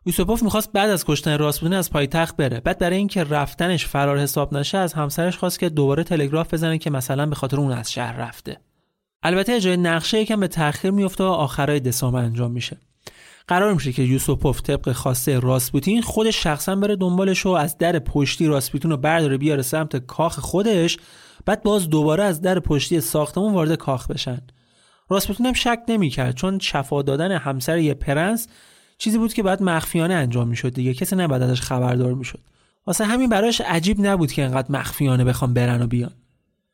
یوسوپوف 0.06 0.42
می‌خواست 0.42 0.72
بعد 0.72 0.90
از 0.90 1.04
کشتن 1.04 1.38
راسپوتین 1.38 1.74
از 1.74 1.90
پایتخت 1.90 2.36
بره. 2.36 2.60
بعد 2.60 2.78
برای 2.78 2.96
اینکه 2.96 3.24
رفتنش 3.24 3.86
فرار 3.86 4.18
حساب 4.18 4.56
نشه 4.56 4.78
از 4.78 4.92
همسرش 4.92 5.36
خواست 5.36 5.58
که 5.58 5.68
دوباره 5.68 6.04
تلگراف 6.04 6.54
بزنه 6.54 6.78
که 6.78 6.90
مثلا 6.90 7.26
به 7.26 7.34
خاطر 7.34 7.56
اون 7.56 7.72
از 7.72 7.92
شهر 7.92 8.16
رفته. 8.16 8.60
البته 9.22 9.52
اجرای 9.52 9.76
نقشه 9.76 10.20
یکم 10.20 10.40
به 10.40 10.48
تاخیر 10.48 10.90
میفته 10.90 11.24
و 11.24 11.26
آخرای 11.26 11.80
دسامبر 11.80 12.22
انجام 12.22 12.50
میشه. 12.50 12.76
قرار 13.48 13.74
میشه 13.74 13.92
که 13.92 14.02
یوسوپوف 14.02 14.62
طبق 14.62 14.92
خواسته 14.92 15.38
راسپوتین 15.38 16.02
خودش 16.02 16.42
شخصا 16.42 16.76
بره 16.76 16.96
دنبالش 16.96 17.46
و 17.46 17.48
از 17.48 17.78
در 17.78 17.98
پشتی 17.98 18.46
راسپوتین 18.46 18.90
رو 18.90 18.96
برداره 18.96 19.38
بیاره 19.38 19.62
سمت 19.62 19.96
کاخ 19.96 20.38
خودش 20.38 20.98
بعد 21.46 21.62
باز 21.62 21.88
دوباره 21.88 22.24
از 22.24 22.40
در 22.40 22.58
پشتی 22.58 23.00
ساختمون 23.00 23.52
وارد 23.52 23.74
کاخ 23.74 24.06
بشن. 24.06 24.40
راسپوتین 25.08 25.46
هم 25.46 25.52
شک 25.52 25.78
نمی‌کرد 25.88 26.34
چون 26.34 26.58
شفا 26.58 27.02
دادن 27.02 27.32
همسر 27.32 27.78
یه 27.78 27.94
پرنس 27.94 28.48
چیزی 29.02 29.18
بود 29.18 29.34
که 29.34 29.42
بعد 29.42 29.62
مخفیانه 29.62 30.14
انجام 30.14 30.48
می‌شد 30.48 30.74
دیگه. 30.74 30.94
کسی 30.94 31.16
نباید 31.16 31.42
ازش 31.42 31.60
خبردار 31.60 32.14
می‌شد. 32.14 32.38
واسه 32.86 33.04
همین 33.04 33.28
براش 33.28 33.60
عجیب 33.60 34.06
نبود 34.06 34.32
که 34.32 34.44
انقدر 34.44 34.72
مخفیانه 34.72 35.24
بخوام 35.24 35.54
برن 35.54 35.82
و 35.82 35.86
بیان. 35.86 36.10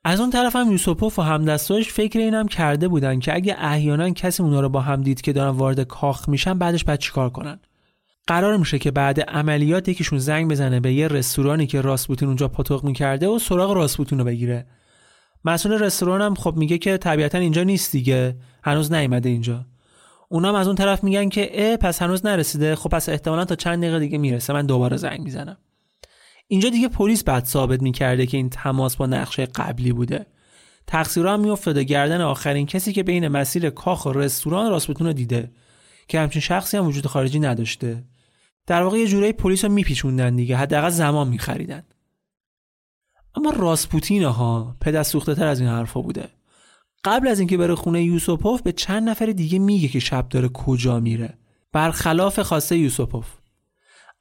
از 0.05 0.20
اون 0.20 0.31
طرف 0.31 0.57
هم 0.57 0.72
یوسوپوف 0.72 1.18
و 1.18 1.22
همدستاش 1.22 1.93
فکر 1.93 2.18
اینم 2.18 2.49
کرده 2.49 2.89
بودن 2.89 3.20
که 3.20 3.35
اگه 3.35 3.57
احیانا 3.59 4.11
کسی 4.11 4.43
اونا 4.43 4.61
رو 4.61 4.68
با 4.68 4.81
هم 4.81 5.03
دید 5.03 5.20
که 5.20 5.33
دارن 5.33 5.51
وارد 5.51 5.81
کاخ 5.81 6.29
میشن 6.29 6.59
بعدش 6.59 6.85
بعد 6.85 6.99
چیکار 6.99 7.31
کنن؟ 7.31 7.61
قرار 8.26 8.57
میشه 8.57 8.79
که 8.79 8.91
بعد 8.91 9.20
عملیات 9.20 9.89
یکیشون 9.89 10.18
زنگ 10.18 10.51
بزنه 10.51 10.81
به 10.81 10.93
یه 10.93 11.09
رستورانی 11.09 11.66
که 11.66 11.81
راسپوتین 11.81 12.29
اونجا 12.29 12.49
پاتوق 12.49 12.85
می‌کرده 12.85 13.29
و 13.29 13.39
سراغ 13.39 13.72
راسپوتین 13.72 14.18
رو 14.18 14.24
بگیره. 14.24 14.66
مسئول 15.45 15.72
رستوران 15.72 16.22
هم 16.22 16.35
خب 16.35 16.57
میگه 16.57 16.79
که 16.79 16.97
طبیعتا 16.97 17.39
اینجا 17.39 17.62
نیست 17.62 17.93
دیگه. 17.93 18.37
هنوز 18.62 18.93
نیومده 18.93 19.29
اینجا. 19.29 19.64
اونام 20.29 20.55
از 20.55 20.66
اون 20.66 20.76
طرف 20.76 21.05
میگن 21.05 21.29
که 21.29 21.51
اه 21.53 21.76
پس 21.76 22.03
هنوز 22.03 22.26
نرسیده. 22.26 22.76
خب 22.76 22.91
پس 22.91 23.09
احتمالا 23.09 23.45
تا 23.45 23.55
چند 23.55 23.83
دقیقه 23.83 23.99
دیگه 23.99 24.18
می‌رسه. 24.18 24.53
من 24.53 24.66
دوباره 24.66 24.97
زنگ 24.97 25.20
می‌زنم. 25.20 25.59
اینجا 26.47 26.68
دیگه 26.68 26.89
پلیس 26.89 27.24
بعد 27.24 27.45
ثابت 27.45 27.83
می‌کرده 27.83 28.26
که 28.26 28.37
این 28.37 28.51
تماس 28.51 28.97
با 28.97 29.07
نقشه 29.07 29.47
قبلی 29.47 29.93
بوده. 29.93 30.26
تقصیرها 30.87 31.33
هم 31.33 31.41
میافتاده. 31.41 31.85
گردن 31.85 32.20
آخرین 32.20 32.66
کسی 32.66 32.93
که 32.93 33.03
بین 33.03 33.29
مسیر 33.29 33.70
کاخ 33.70 34.07
و 34.07 34.12
رستوران 34.12 34.70
راسپوتون 34.70 35.07
رو 35.07 35.12
دیده. 35.12 35.51
که 36.09 36.20
همچین 36.20 36.43
شخصی 36.43 36.76
هم 36.76 36.87
وجود 36.87 37.07
خارجی 37.07 37.41
نداشته. 37.41 38.05
در 38.66 38.83
واقع 38.83 38.99
یه 38.99 39.07
جورایی 39.07 39.33
پلیس 39.33 39.64
رو 39.64 39.70
میپیچوندن 39.70 40.37
دیگه. 40.37 40.57
حداقل 40.57 40.89
زمان 40.89 41.29
میخریدن. 41.29 41.83
اما 43.35 43.51
راسپوتین 43.51 44.24
ها 44.24 44.76
پدر 44.81 45.03
سوخته 45.03 45.35
تر 45.35 45.47
از 45.47 45.61
این 45.61 45.68
حرفا 45.68 46.01
بوده. 46.01 46.29
قبل 47.05 47.29
از 47.29 47.39
اینکه 47.39 47.57
بره 47.57 47.75
خونه 47.75 48.03
یوسوپوف 48.03 48.63
به 48.63 48.73
چند 48.73 49.09
نفر 49.09 49.27
دیگه 49.27 49.59
میگه 49.59 49.89
که 49.89 49.99
شب 49.99 50.29
داره 50.29 50.49
کجا 50.49 51.01
میره. 51.01 51.39
برخلاف 51.73 52.41
خواسته 52.41 52.79
یوسوپوف 52.79 53.27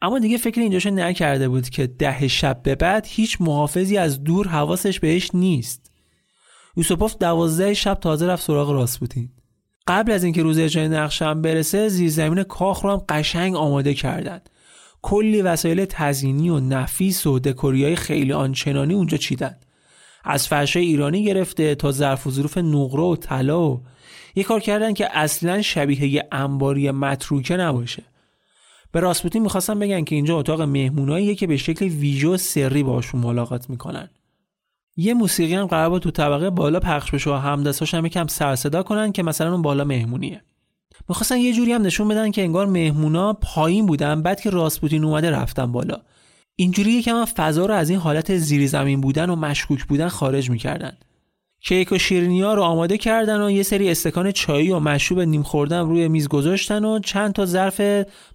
اما 0.01 0.19
دیگه 0.19 0.37
فکر 0.37 0.61
اینجاشو 0.61 0.89
نکرده 0.89 1.49
بود 1.49 1.69
که 1.69 1.87
ده 1.87 2.27
شب 2.27 2.63
به 2.63 2.75
بعد 2.75 3.05
هیچ 3.09 3.37
محافظی 3.41 3.97
از 3.97 4.23
دور 4.23 4.47
حواسش 4.47 4.99
بهش 4.99 5.31
نیست. 5.33 5.91
یوسوپوف 6.77 7.17
دوازده 7.17 7.73
شب 7.73 7.93
تازه 7.93 8.27
رفت 8.27 8.43
سراغ 8.43 8.71
راسپوتین. 8.71 9.29
قبل 9.87 10.11
از 10.11 10.23
اینکه 10.23 10.43
روز 10.43 10.59
اجرای 10.59 10.87
نقشم 10.87 11.41
برسه 11.41 11.89
زیرزمین 11.89 12.43
کاخ 12.43 12.81
رو 12.81 12.91
هم 12.91 12.97
قشنگ 13.09 13.55
آماده 13.55 13.93
کردن. 13.93 14.41
کلی 15.01 15.41
وسایل 15.41 15.85
تزینی 15.85 16.49
و 16.49 16.59
نفیس 16.59 17.27
و 17.27 17.39
دکوریای 17.39 17.95
خیلی 17.95 18.33
آنچنانی 18.33 18.93
اونجا 18.93 19.17
چیدن. 19.17 19.57
از 20.23 20.47
فرشای 20.47 20.85
ایرانی 20.85 21.23
گرفته 21.23 21.75
تا 21.75 21.91
ظرف 21.91 22.27
و 22.27 22.31
ظروف 22.31 22.57
نقره 22.57 23.01
و 23.01 23.15
طلا 23.15 23.69
و 23.69 23.81
یه 24.35 24.43
کار 24.43 24.59
کردن 24.59 24.93
که 24.93 25.17
اصلا 25.17 25.61
شبیه 25.61 26.07
یه 26.07 26.27
انباری 26.31 26.91
متروکه 26.91 27.57
نباشه. 27.57 28.03
به 28.91 28.99
راسپوتین 28.99 29.41
می‌خواستن 29.41 29.79
بگن 29.79 30.03
که 30.03 30.15
اینجا 30.15 30.39
اتاق 30.39 30.61
مهموناییه 30.61 31.35
که 31.35 31.47
به 31.47 31.57
شکل 31.57 31.85
ویژه 31.85 32.27
و 32.27 32.37
سری 32.37 32.83
باشون 32.83 33.21
ملاقات 33.21 33.69
می‌کنن. 33.69 34.09
یه 34.97 35.13
موسیقی 35.13 35.53
هم 35.53 35.65
قرار 35.65 35.99
تو 35.99 36.11
طبقه 36.11 36.49
بالا 36.49 36.79
پخش 36.79 37.11
بشه 37.11 37.29
و 37.29 37.33
همدستاش 37.33 37.93
هم 37.93 38.05
یکم 38.05 38.27
سر 38.27 38.55
صدا 38.55 38.83
کنن 38.83 39.11
که 39.11 39.23
مثلا 39.23 39.51
اون 39.51 39.61
بالا 39.61 39.83
مهمونیه. 39.83 40.41
می‌خواستن 41.09 41.37
یه 41.37 41.53
جوری 41.53 41.71
هم 41.73 41.81
نشون 41.81 42.07
بدن 42.07 42.31
که 42.31 42.41
انگار 42.41 42.65
مهمونا 42.65 43.33
پایین 43.33 43.85
بودن 43.85 44.21
بعد 44.21 44.41
که 44.41 44.49
راسپوتین 44.49 45.03
اومده 45.03 45.31
رفتن 45.31 45.71
بالا. 45.71 46.01
اینجوری 46.59 46.91
یکم 46.91 47.25
فضا 47.25 47.65
رو 47.65 47.73
از 47.73 47.89
این 47.89 47.99
حالت 47.99 48.37
زیر 48.37 48.67
زمین 48.67 49.01
بودن 49.01 49.29
و 49.29 49.35
مشکوک 49.35 49.85
بودن 49.85 50.07
خارج 50.07 50.49
می‌کردن. 50.49 50.97
کیک 51.61 51.91
و 51.91 51.97
شیرینی 51.97 52.41
ها 52.41 52.53
رو 52.53 52.61
آماده 52.63 52.97
کردن 52.97 53.41
و 53.41 53.51
یه 53.51 53.63
سری 53.63 53.89
استکان 53.89 54.31
چایی 54.31 54.71
و 54.71 54.79
مشروب 54.79 55.19
نیم 55.19 55.43
خوردن 55.43 55.79
روی 55.79 56.07
میز 56.07 56.27
گذاشتن 56.27 56.85
و 56.85 56.99
چند 56.99 57.33
تا 57.33 57.45
ظرف 57.45 57.81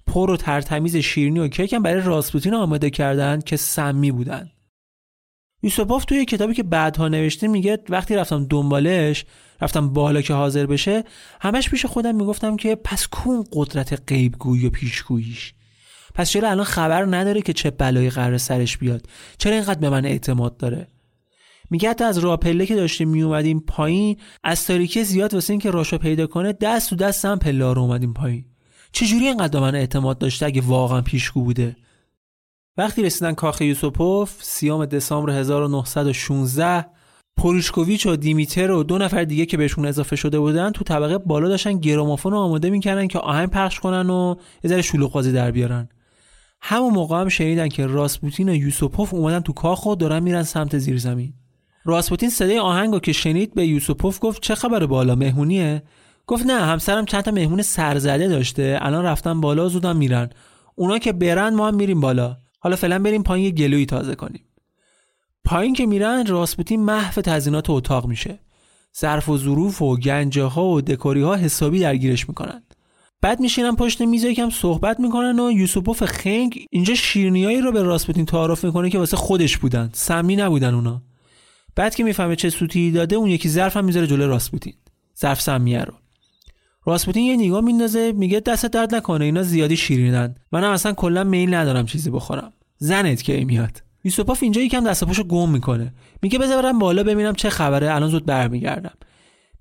پر 0.06 0.30
و 0.30 0.36
ترتمیز 0.36 0.96
شیرینی 0.96 1.38
و 1.38 1.48
کیک 1.48 1.72
هم 1.72 1.82
برای 1.82 2.00
راسپوتین 2.00 2.54
آماده 2.54 2.90
کردن 2.90 3.40
که 3.40 3.56
سمی 3.56 4.10
بودن. 4.10 4.50
یوسوپوف 5.62 6.04
توی 6.04 6.24
کتابی 6.24 6.54
که 6.54 6.62
بعدها 6.62 7.08
نوشته 7.08 7.48
میگه 7.48 7.78
وقتی 7.88 8.16
رفتم 8.16 8.44
دنبالش 8.44 9.24
رفتم 9.60 9.88
بالا 9.88 10.22
که 10.22 10.34
حاضر 10.34 10.66
بشه 10.66 11.04
همش 11.40 11.70
پیش 11.70 11.86
خودم 11.86 12.14
می‌گفتم 12.14 12.56
که 12.56 12.74
پس 12.74 13.08
کون 13.08 13.44
قدرت 13.52 14.02
غیبگویی 14.06 14.66
و 14.66 14.70
پیشگوییش؟ 14.70 15.54
پس 16.14 16.30
چرا 16.30 16.50
الان 16.50 16.64
خبر 16.64 17.16
نداره 17.16 17.42
که 17.42 17.52
چه 17.52 17.70
بلایی 17.70 18.10
قرار 18.10 18.38
سرش 18.38 18.78
بیاد. 18.78 19.06
چرا 19.38 19.54
اینقدر 19.54 19.80
به 19.80 19.90
من 19.90 20.04
اعتماد 20.04 20.56
داره؟ 20.56 20.88
میگه 21.70 21.90
حتی 21.90 22.04
از 22.04 22.18
راپله 22.18 22.66
که 22.66 22.76
داشتیم 22.76 23.08
میومدیم 23.08 23.60
پایین 23.60 24.16
از 24.44 24.66
تاریکی 24.66 25.04
زیاد 25.04 25.34
واسه 25.34 25.52
اینکه 25.52 25.70
راشو 25.70 25.98
پیدا 25.98 26.26
کنه 26.26 26.52
دست 26.52 26.90
تو 26.90 26.96
دست 26.96 27.24
هم 27.24 27.38
پله 27.38 27.72
رو 27.72 27.82
اومدیم 27.82 28.12
پایین. 28.12 28.44
چجوری 28.92 29.26
اینقدر 29.26 29.60
من 29.60 29.74
اعتماد 29.74 30.18
داشته 30.18 30.46
اگه 30.46 30.60
واقعا 30.60 31.00
پیشگو 31.00 31.42
بوده؟ 31.42 31.76
وقتی 32.76 33.02
رسیدن 33.02 33.32
کاخ 33.32 33.60
یوسوپوف 33.60 34.36
سیام 34.40 34.86
دسامبر 34.86 35.32
1916 35.32 36.86
پوریشکوویچ 37.36 38.06
و 38.06 38.16
دیمیتر 38.16 38.70
و 38.70 38.82
دو 38.82 38.98
نفر 38.98 39.24
دیگه 39.24 39.46
که 39.46 39.56
بهشون 39.56 39.86
اضافه 39.86 40.16
شده 40.16 40.38
بودن 40.38 40.70
تو 40.70 40.84
طبقه 40.84 41.18
بالا 41.18 41.48
داشتن 41.48 41.78
گرامافون 41.78 42.32
رو 42.32 42.38
آماده 42.38 42.70
می‌کردن 42.70 43.06
که 43.06 43.18
آهنگ 43.18 43.50
پخش 43.50 43.80
کنن 43.80 44.10
و 44.10 44.34
یه 44.64 44.70
ذره 44.70 44.82
شلوغ 44.82 45.22
در 45.22 45.50
بیارن. 45.50 45.88
همون 46.64 46.94
موقع 46.94 47.20
هم 47.20 47.28
شنیدن 47.28 47.68
که 47.68 47.86
راسپوتین 47.86 48.48
و 48.48 48.54
یوسوپوف 48.54 49.14
اومدن 49.14 49.40
تو 49.40 49.52
کاخ 49.52 49.86
و 49.86 49.94
دارن 49.94 50.22
میرن 50.22 50.42
سمت 50.42 50.78
زیر 50.78 50.98
زمین. 50.98 51.34
راسپوتین 51.84 52.30
صدای 52.30 52.58
آهنگو 52.58 52.98
که 52.98 53.12
شنید 53.12 53.54
به 53.54 53.66
یوسوپوف 53.66 54.18
گفت 54.20 54.42
چه 54.42 54.54
خبر 54.54 54.86
بالا 54.86 55.14
مهمونیه؟ 55.14 55.82
گفت 56.26 56.46
نه 56.46 56.60
همسرم 56.60 57.04
چند 57.04 57.24
تا 57.24 57.30
مهمون 57.30 57.62
سرزده 57.62 58.28
داشته 58.28 58.78
الان 58.80 59.04
رفتن 59.04 59.40
بالا 59.40 59.68
زودم 59.68 59.96
میرن. 59.96 60.30
اونا 60.74 60.98
که 60.98 61.12
برن 61.12 61.54
ما 61.54 61.68
هم 61.68 61.74
میریم 61.74 62.00
بالا. 62.00 62.36
حالا 62.58 62.76
فعلا 62.76 62.98
بریم 62.98 63.22
پایین 63.22 63.46
یه 63.46 63.52
گلوی 63.52 63.86
تازه 63.86 64.14
کنیم. 64.14 64.44
پایین 65.44 65.74
که 65.74 65.86
میرن 65.86 66.26
راسپوتین 66.26 66.84
محو 66.84 67.20
تزینات 67.20 67.70
اتاق 67.70 68.06
میشه. 68.06 68.38
ظرف 69.00 69.28
و 69.28 69.38
ظروف 69.38 69.82
و 69.82 69.96
گنجه 69.96 70.44
ها 70.44 70.64
و 70.64 70.80
دکوری 70.80 71.22
ها 71.22 71.36
حسابی 71.36 71.80
درگیرش 71.80 72.28
می‌کنن. 72.28 72.62
بعد 73.22 73.40
میشینن 73.40 73.76
پشت 73.76 74.00
میز 74.00 74.24
یکم 74.24 74.50
صحبت 74.50 75.00
می‌کنن 75.00 75.38
و 75.38 75.52
یوسوپوف 75.52 76.04
خنگ 76.04 76.66
اینجا 76.70 76.94
شیرنیایی 76.94 77.60
رو 77.60 77.72
به 77.72 77.82
راسپوتین 77.82 78.26
تعارف 78.26 78.64
می‌کنه 78.64 78.90
که 78.90 78.98
واسه 78.98 79.16
خودش 79.16 79.58
بودن. 79.58 79.90
سمی 79.92 80.36
نبودن 80.36 80.74
اونا. 80.74 81.02
بعد 81.76 81.94
که 81.94 82.04
می‌فهمه 82.04 82.36
چه 82.36 82.50
سوتی 82.50 82.90
داده 82.90 83.16
اون 83.16 83.30
یکی 83.30 83.48
ظرف 83.48 83.76
هم 83.76 83.84
می‌ذاره 83.84 84.06
جلوی 84.06 84.26
راسپوتین 84.26 84.74
ظرف 85.20 85.40
سمیه 85.40 85.84
رو. 85.84 85.92
راسپوتین 86.84 87.26
یه 87.26 87.36
نگاه 87.36 87.60
میندازه 87.60 88.12
میگه 88.12 88.40
دست 88.40 88.66
درد 88.66 88.94
نکنه 88.94 89.24
اینا 89.24 89.42
زیادی 89.42 89.76
شیرینن. 89.76 90.34
منم 90.52 90.70
اصلا 90.70 90.92
کلا 90.92 91.24
میل 91.24 91.54
ندارم 91.54 91.86
چیزی 91.86 92.10
بخورم. 92.10 92.52
زنت 92.78 93.22
که 93.22 93.44
میاد. 93.44 93.82
یوسوپوف 94.04 94.42
اینجا 94.42 94.60
یکم 94.60 94.84
دست 94.84 95.04
پاشو 95.04 95.24
گم 95.24 95.50
می‌کنه. 95.50 95.94
میگه 96.22 96.38
بذار 96.38 96.62
برم 96.62 96.78
بالا 96.78 97.02
ببینم 97.02 97.34
چه 97.34 97.50
خبره. 97.50 97.94
الان 97.94 98.08
زود 98.08 98.26
برمیگردم. 98.26 98.94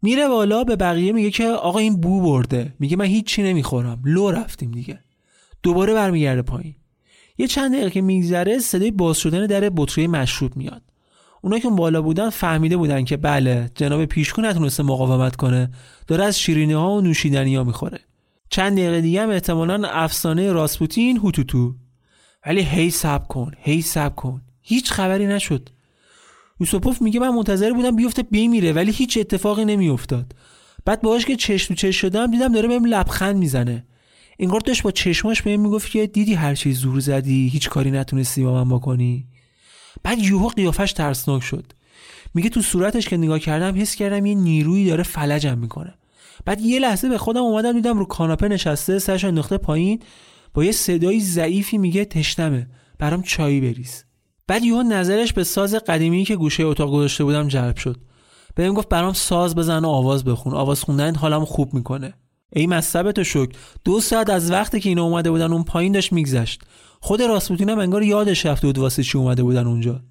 میره 0.01 0.27
بالا 0.27 0.63
به 0.63 0.75
بقیه 0.75 1.11
میگه 1.11 1.31
که 1.31 1.47
آقا 1.47 1.79
این 1.79 2.01
بو 2.01 2.21
برده. 2.21 2.73
میگه 2.79 2.97
من 2.97 3.05
هیچی 3.05 3.43
نمی‌خورم. 3.43 4.01
لو 4.05 4.31
رفتیم 4.31 4.71
دیگه. 4.71 4.99
دوباره 5.63 5.93
برمیگرده 5.93 6.41
پایین. 6.41 6.75
یه 7.37 7.47
چند 7.47 7.73
دقیقه 7.73 7.89
که 7.89 8.01
میگذره 8.01 8.59
صدای 8.59 8.91
باز 8.91 9.17
شدن 9.17 9.45
در 9.45 9.69
بطری 9.69 10.07
مشروب 10.07 10.57
میاد. 10.57 10.81
اونا 11.41 11.59
که 11.59 11.69
بالا 11.69 12.01
بودن 12.01 12.29
فهمیده 12.29 12.77
بودن 12.77 13.03
که 13.03 13.17
بله 13.17 13.71
جناب 13.75 14.05
پیشکو 14.05 14.41
نتونسته 14.41 14.83
مقاومت 14.83 15.35
کنه. 15.35 15.71
داره 16.07 16.23
از 16.23 16.39
شیرینی 16.39 16.73
ها 16.73 16.91
و 16.91 17.01
نوشیدنی 17.01 17.55
ها 17.55 17.63
می‌خوره. 17.63 17.99
چند 18.49 18.77
دقیقه 18.77 19.01
دیگه 19.01 19.21
هم 19.21 19.29
احتمالا 19.29 19.87
افسانه 19.87 20.51
راسپوتین 20.51 21.17
هوتوتو. 21.17 21.75
ولی 22.45 22.61
هی 22.61 22.89
سب 22.89 23.27
کن 23.27 23.51
هی 23.57 23.81
سب 23.81 24.15
کن. 24.15 24.41
هیچ 24.61 24.91
خبری 24.91 25.27
نشد. 25.27 25.69
یوسوپوف 26.61 27.01
میگه 27.01 27.19
من 27.19 27.29
منتظر 27.29 27.73
بودم 27.73 27.95
بیفته 27.95 28.23
بمیره 28.23 28.73
ولی 28.73 28.91
هیچ 28.91 29.17
اتفاقی 29.17 29.65
نمیافتاد. 29.65 30.35
بعد 30.85 31.01
باهاش 31.01 31.25
که 31.25 31.35
چشم 31.35 31.67
تو 31.67 31.73
چشم 31.73 31.99
شدم 31.99 32.31
دیدم 32.31 32.53
داره 32.53 32.67
بهم 32.67 32.85
لبخند 32.85 33.35
می‌زنه. 33.35 33.85
انگار 34.39 34.59
داشت 34.59 34.83
با 34.83 34.91
چشماش 34.91 35.41
بهم 35.41 35.59
می‌گفت 35.59 35.91
که 35.91 36.07
دیدی 36.07 36.33
هر 36.33 36.55
چیز 36.55 36.77
زور 36.77 36.99
زدی 36.99 37.47
هیچ 37.47 37.69
کاری 37.69 37.91
نتونستی 37.91 38.43
با 38.43 38.63
من 38.63 38.75
بکنی؟ 38.75 39.27
بعد 40.03 40.19
یوهو 40.19 40.47
قیافش 40.47 40.93
ترسناک 40.93 41.43
شد. 41.43 41.73
میگه 42.33 42.49
تو 42.49 42.61
صورتش 42.61 43.07
که 43.07 43.17
نگاه 43.17 43.39
کردم 43.39 43.81
حس 43.81 43.95
کردم 43.95 44.25
یه 44.25 44.35
نیرویی 44.35 44.85
داره 44.85 45.03
فلجم 45.03 45.57
می‌کنه. 45.57 45.93
بعد 46.45 46.61
یه 46.61 46.79
لحظه 46.79 47.09
به 47.09 47.17
خودم 47.17 47.41
اومدم 47.41 47.73
دیدم 47.73 47.99
رو 47.99 48.05
کاناپه 48.05 48.47
نشسته 48.47 48.99
سرش 48.99 49.25
انداخته 49.25 49.57
پایین 49.57 49.99
با 50.53 50.63
یه 50.63 50.71
صدای 50.71 51.19
ضعیفی 51.19 51.77
میگه 51.77 52.05
تشنمه 52.05 52.67
برام 52.99 53.21
چایی 53.21 53.61
بریز. 53.61 54.03
بعد 54.47 54.63
یهو 54.63 54.81
نظرش 54.81 55.33
به 55.33 55.43
ساز 55.43 55.75
قدیمی 55.75 56.25
که 56.25 56.35
گوشه 56.35 56.63
اتاق 56.63 56.91
گذاشته 56.91 57.23
بودم 57.23 57.47
جلب 57.47 57.77
شد. 57.77 57.97
بهم 58.55 58.73
گفت 58.73 58.89
برام 58.89 59.13
ساز 59.13 59.55
بزن 59.55 59.85
و 59.85 59.89
آواز 59.89 60.23
بخون. 60.23 60.53
آواز 60.53 60.83
خوندن 60.83 61.15
حالم 61.15 61.45
خوب 61.45 61.73
می‌کنه. 61.73 62.13
ای 62.53 62.67
مصبت 62.67 63.15
تو 63.15 63.23
شک 63.23 63.49
دو 63.85 63.99
ساعت 63.99 64.29
از 64.29 64.51
وقتی 64.51 64.79
که 64.79 64.89
اینا 64.89 65.03
اومده 65.03 65.31
بودن 65.31 65.53
اون 65.53 65.63
پایین 65.63 65.91
داشت 65.91 66.13
میگذشت. 66.13 66.61
خود 66.99 67.21
راسپوتین 67.21 67.69
هم 67.69 67.79
انگار 67.79 68.03
یادش 68.03 68.45
رفته 68.45 68.67
بود 68.67 68.77
واسه 68.77 69.03
چی 69.03 69.17
اومده 69.17 69.43
بودن 69.43 69.67
اونجا. 69.67 70.01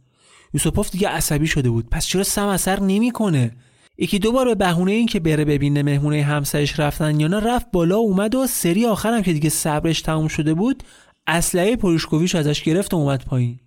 یوسوپوف 0.54 0.90
دیگه 0.90 1.08
عصبی 1.08 1.46
شده 1.46 1.70
بود. 1.70 1.86
پس 1.90 2.06
چرا 2.06 2.22
سم 2.22 2.46
اثر 2.46 2.80
نمی‌کنه؟ 2.80 3.56
یکی 3.98 4.18
دو 4.18 4.32
بار 4.32 4.46
به 4.46 4.54
بهونه 4.54 4.92
این 4.92 5.06
که 5.06 5.20
بره 5.20 5.44
ببینه 5.44 5.82
مهمونه 5.82 6.22
همسرش 6.22 6.80
رفتن 6.80 7.20
یا 7.20 7.28
نه 7.28 7.40
رفت 7.40 7.70
بالا 7.72 7.96
اومد 7.96 8.34
و 8.34 8.46
سری 8.46 8.86
آخرم 8.86 9.22
که 9.22 9.32
دیگه 9.32 9.50
صبرش 9.50 10.02
تموم 10.02 10.28
شده 10.28 10.54
بود 10.54 10.82
اسلحه 11.26 11.76
پروشکوویچ 11.76 12.34
ازش 12.34 12.62
گرفت 12.62 12.94
و 12.94 12.96
اومد 12.96 13.24
پایین. 13.24 13.60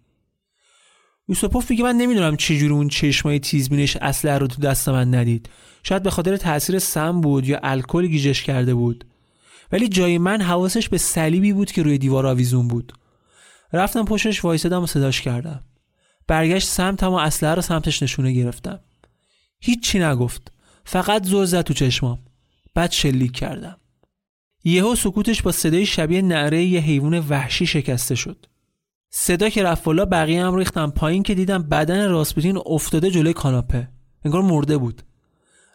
یوسوپوف 1.28 1.72
میگه 1.72 1.84
من 1.84 1.96
نمی‌دونم 1.96 2.36
چجوری 2.36 2.74
اون 2.74 2.88
چشمای 2.88 3.40
تیزبینش 3.40 3.98
اسلحه 3.98 4.38
رو 4.38 4.48
تو 4.48 4.62
دست 4.62 4.90
من 4.90 5.16
ندید. 5.16 5.50
شاید 5.84 6.04
به 6.04 6.10
خاطر 6.10 6.38
تاثیر 6.38 6.80
سم 6.80 7.22
بود 7.22 7.48
یا 7.48 7.60
الکل 7.64 8.08
گیجش 8.08 8.44
کرده 8.44 8.74
بود. 8.74 9.06
ولی 9.72 9.88
جای 9.88 10.18
من 10.18 10.42
حواسش 10.42 10.90
به 10.90 10.98
صلیبی 10.98 11.54
بود 11.54 11.72
که 11.72 11.84
روی 11.84 11.98
دیوار 11.98 12.28
آویزون 12.28 12.68
بود. 12.68 12.94
رفتم 13.74 14.06
پشتش 14.06 14.46
وایسادم 14.46 14.84
و 14.84 14.88
صداش 14.88 15.22
کردم. 15.22 15.64
برگشت 16.28 16.68
سمتم 16.68 17.12
و 17.12 17.16
اسلحه 17.16 17.56
رو 17.56 17.62
سمتش 17.62 18.04
نشونه 18.04 18.34
گرفتم. 18.34 18.80
هیچی 19.60 20.00
نگفت. 20.00 20.52
فقط 20.86 21.26
زور 21.26 21.46
زد 21.46 21.62
تو 21.62 21.74
چشمام. 21.74 22.20
بعد 22.76 22.92
شلیک 22.92 23.32
کردم. 23.32 23.78
یهو 24.64 24.96
سکوتش 24.96 25.42
با 25.42 25.52
صدای 25.52 25.86
شبیه 25.86 26.22
نعره 26.22 26.64
یه 26.64 26.80
حیوان 26.80 27.20
وحشی 27.20 27.66
شکسته 27.66 28.16
شد. 28.16 28.46
صدا 29.16 29.50
که 29.50 29.64
رفت 29.64 29.84
بالا 29.84 30.06
بقیه 30.06 30.46
هم 30.46 30.56
ریختم 30.56 30.92
پایین 30.92 31.24
که 31.24 31.36
دیدم 31.36 31.64
بدن 31.64 32.10
راسپوتین 32.10 32.60
افتاده 32.66 33.12
جلوی 33.12 33.34
کاناپه. 33.34 33.88
انگار 34.26 34.42
مرده 34.42 34.78
بود. 34.78 35.02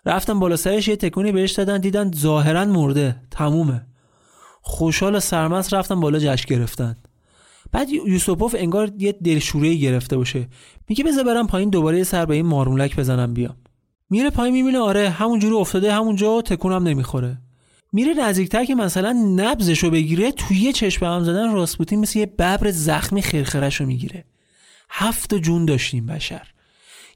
رفتم 0.07 0.41
بالا 0.41 0.57
سرش 0.57 0.89
یه 0.89 0.97
تکونی 0.97 1.33
بهش 1.33 1.53
دادن 1.53 1.81
دیدن 1.81 2.13
ظاهرا 2.13 2.65
مرده. 2.65 3.17
تمومه. 3.31 3.87
خوشحال 4.63 5.15
و 5.15 5.21
سرمست 5.21 5.75
رفتم 5.75 6.01
بالا 6.01 6.19
جشن 6.19 6.45
گرفتن. 6.49 6.97
بعد 7.73 7.89
یوسوپوف 7.91 8.55
انگار 8.59 8.91
یه 8.99 9.13
دلشوره 9.13 9.75
گرفته 9.75 10.17
باشه. 10.17 10.49
میگه 10.89 11.05
بذار 11.05 11.25
برم 11.25 11.47
پایین 11.47 11.71
دوباره 11.71 12.05
سر 12.05 12.27
به 12.27 12.35
این 12.35 12.47
مارمولک 12.47 12.97
بزنم 12.97 13.35
بیام. 13.35 13.57
میره 14.11 14.31
پایین 14.31 14.55
می‌بینه 14.55 14.79
آره 14.79 15.11
همونجوری 15.11 15.55
افتاده 15.55 15.93
همونجا 15.93 16.43
تکونم 16.43 16.89
نمی‌خوره. 16.89 17.39
میره 17.93 18.15
نزدیکتر 18.15 18.65
که 18.65 18.75
مثلا 18.75 19.13
نبزشو 19.37 19.91
بگیره 19.91 20.33
توی 20.33 20.57
یه 20.57 20.73
چشم 20.73 21.07
هم 21.07 21.25
زدن 21.25 21.53
راسپوتین 21.53 22.01
مثل 22.01 22.19
یه 22.19 22.27
ببر 22.27 22.71
زخمی 22.71 23.23
خرخرش 23.23 23.81
رو 23.81 23.87
می‌گیره. 23.87 24.25
هفت 24.91 25.35
جون 25.35 25.65
داشتیم 25.65 26.07
بشر. 26.07 26.49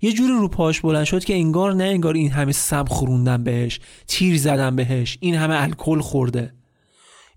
یه 0.02 0.12
جوری 0.12 0.32
رو 0.32 0.48
پاش 0.48 0.80
بلند 0.80 1.04
شد 1.04 1.24
که 1.24 1.34
انگار 1.34 1.74
نه 1.74 1.84
انگار 1.84 2.14
این 2.14 2.30
همه 2.30 2.52
سم 2.52 2.84
خوروندن 2.84 3.44
بهش 3.44 3.80
تیر 4.06 4.38
زدن 4.38 4.76
بهش 4.76 5.18
این 5.20 5.34
همه 5.34 5.62
الکل 5.62 6.00
خورده. 6.00 6.54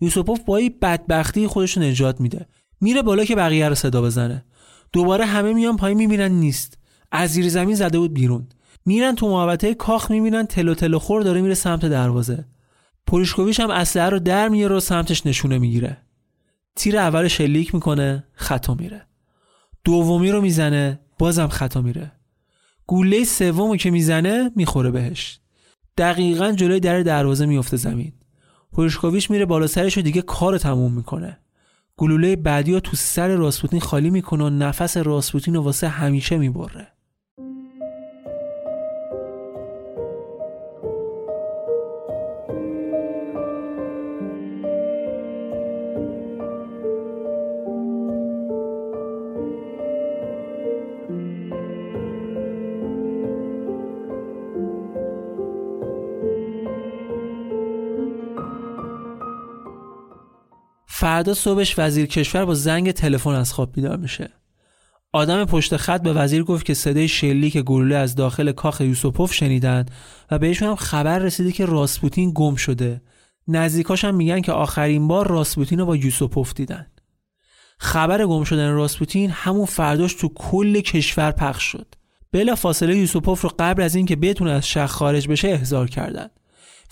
یوسوپوف 0.01 0.39
با 0.39 0.57
این 0.57 0.75
بدبختی 0.81 1.47
خودش 1.47 1.77
نجات 1.77 2.21
میده. 2.21 2.45
میره 2.81 3.01
بالا 3.01 3.25
که 3.25 3.35
بقیه 3.35 3.69
رو 3.69 3.75
صدا 3.75 4.01
بزنه. 4.01 4.45
دوباره 4.93 5.25
همه 5.25 5.53
میان 5.53 5.77
پایین 5.77 5.97
می‌بینن 5.97 6.31
نیست. 6.31 6.77
از 7.11 7.29
زیر 7.29 7.49
زمین 7.49 7.75
زده 7.75 7.99
بود 7.99 8.13
بیرون. 8.13 8.47
میرن 8.85 9.15
تو 9.15 9.29
محوطه 9.29 9.73
کاخ 9.73 10.11
می‌بینن 10.11 10.45
تلو 10.45 10.73
تلو 10.73 10.99
خور 10.99 11.21
داره 11.21 11.41
میره 11.41 11.53
سمت 11.53 11.85
دروازه. 11.85 12.45
پولیشکوویچ 13.07 13.59
هم 13.59 13.69
اسلحه 13.69 14.09
رو 14.09 14.19
در 14.19 14.49
میاره 14.49 14.75
و 14.75 14.79
سمتش 14.79 15.25
نشونه 15.25 15.57
می‌گیره. 15.57 15.97
تیر 16.75 16.97
اول 16.97 17.27
شلیک 17.27 17.75
می‌کنه 17.75 18.23
خطا 18.33 18.73
میره. 18.73 19.01
دومی 19.83 20.31
رو 20.31 20.41
می‌زنه 20.41 20.99
بازم 21.19 21.47
خطا 21.47 21.81
میره. 21.81 22.11
گوله 22.87 23.23
سومو 23.23 23.75
که 23.75 23.91
می‌زنه 23.91 24.51
می‌خوره 24.55 24.91
بهش. 24.91 25.39
دقیقا 25.97 26.51
جلوی 26.51 26.79
در 26.79 27.01
دروازه 27.01 27.45
میفته 27.45 27.77
زمین. 27.77 28.13
پولیشکوویچ 28.71 29.31
میره 29.31 29.45
بالا 29.45 29.67
سرش 29.67 29.97
و 29.97 30.01
دیگه 30.01 30.21
کار 30.21 30.57
تموم 30.57 30.93
می‌کنه. 30.93 31.37
گلوله 31.97 32.35
بعدی 32.35 32.73
رو 32.73 32.79
تو 32.79 32.95
سر 32.95 33.27
راسپوتین 33.27 33.79
خالی 33.79 34.09
می‌کنه 34.09 34.43
و 34.43 34.49
نفس 34.49 34.97
راسپوتین 34.97 35.53
رو 35.53 35.61
واسه 35.61 35.87
همیشه 35.87 36.37
می‌بره. 36.37 36.87
فردا 61.05 61.33
صبحش 61.33 61.75
وزیر 61.77 62.05
کشور 62.05 62.45
با 62.45 62.53
زنگ 62.53 62.91
تلفن 62.91 63.29
از 63.29 63.53
خواب 63.53 63.71
بیدار 63.71 63.97
میشه. 63.97 64.29
آدم 65.13 65.45
پشت 65.45 65.77
خط 65.77 66.01
به 66.01 66.13
وزیر 66.13 66.43
گفت 66.43 66.65
که 66.65 66.73
صدای 66.73 67.07
شلیک 67.07 67.57
گلوله 67.57 67.95
از 67.95 68.15
داخل 68.15 68.51
کاخ 68.51 68.81
یوسوپوف 68.81 69.33
شنیدن 69.33 69.85
و 70.31 70.39
بهشون 70.39 70.67
هم 70.67 70.75
خبر 70.75 71.19
رسیده 71.19 71.51
که 71.51 71.65
راسپوتین 71.65 72.31
گم 72.35 72.55
شده. 72.55 73.01
نزدیکاش 73.47 74.05
هم 74.05 74.15
میگن 74.15 74.41
که 74.41 74.51
آخرین 74.51 75.07
بار 75.07 75.27
راسپوتین 75.27 75.79
رو 75.79 75.85
با 75.85 75.95
یوسوپوف 75.95 76.53
دیدن. 76.53 76.87
خبر 77.77 78.25
گم 78.25 78.43
شدن 78.43 78.71
راسپوتین 78.71 79.29
همون 79.29 79.65
فرداش 79.65 80.13
تو 80.13 80.29
کل 80.35 80.81
کشور 80.81 81.31
پخش 81.31 81.63
شد. 81.63 81.95
بلا 82.31 82.55
فاصله 82.55 82.97
یوسوپوف 82.97 83.41
رو 83.41 83.51
قبل 83.59 83.81
از 83.81 83.95
اینکه 83.95 84.15
بتونه 84.15 84.51
از 84.51 84.67
شهر 84.67 84.87
خارج 84.87 85.27
بشه 85.27 85.47
احضار 85.47 85.89
کردند 85.89 86.31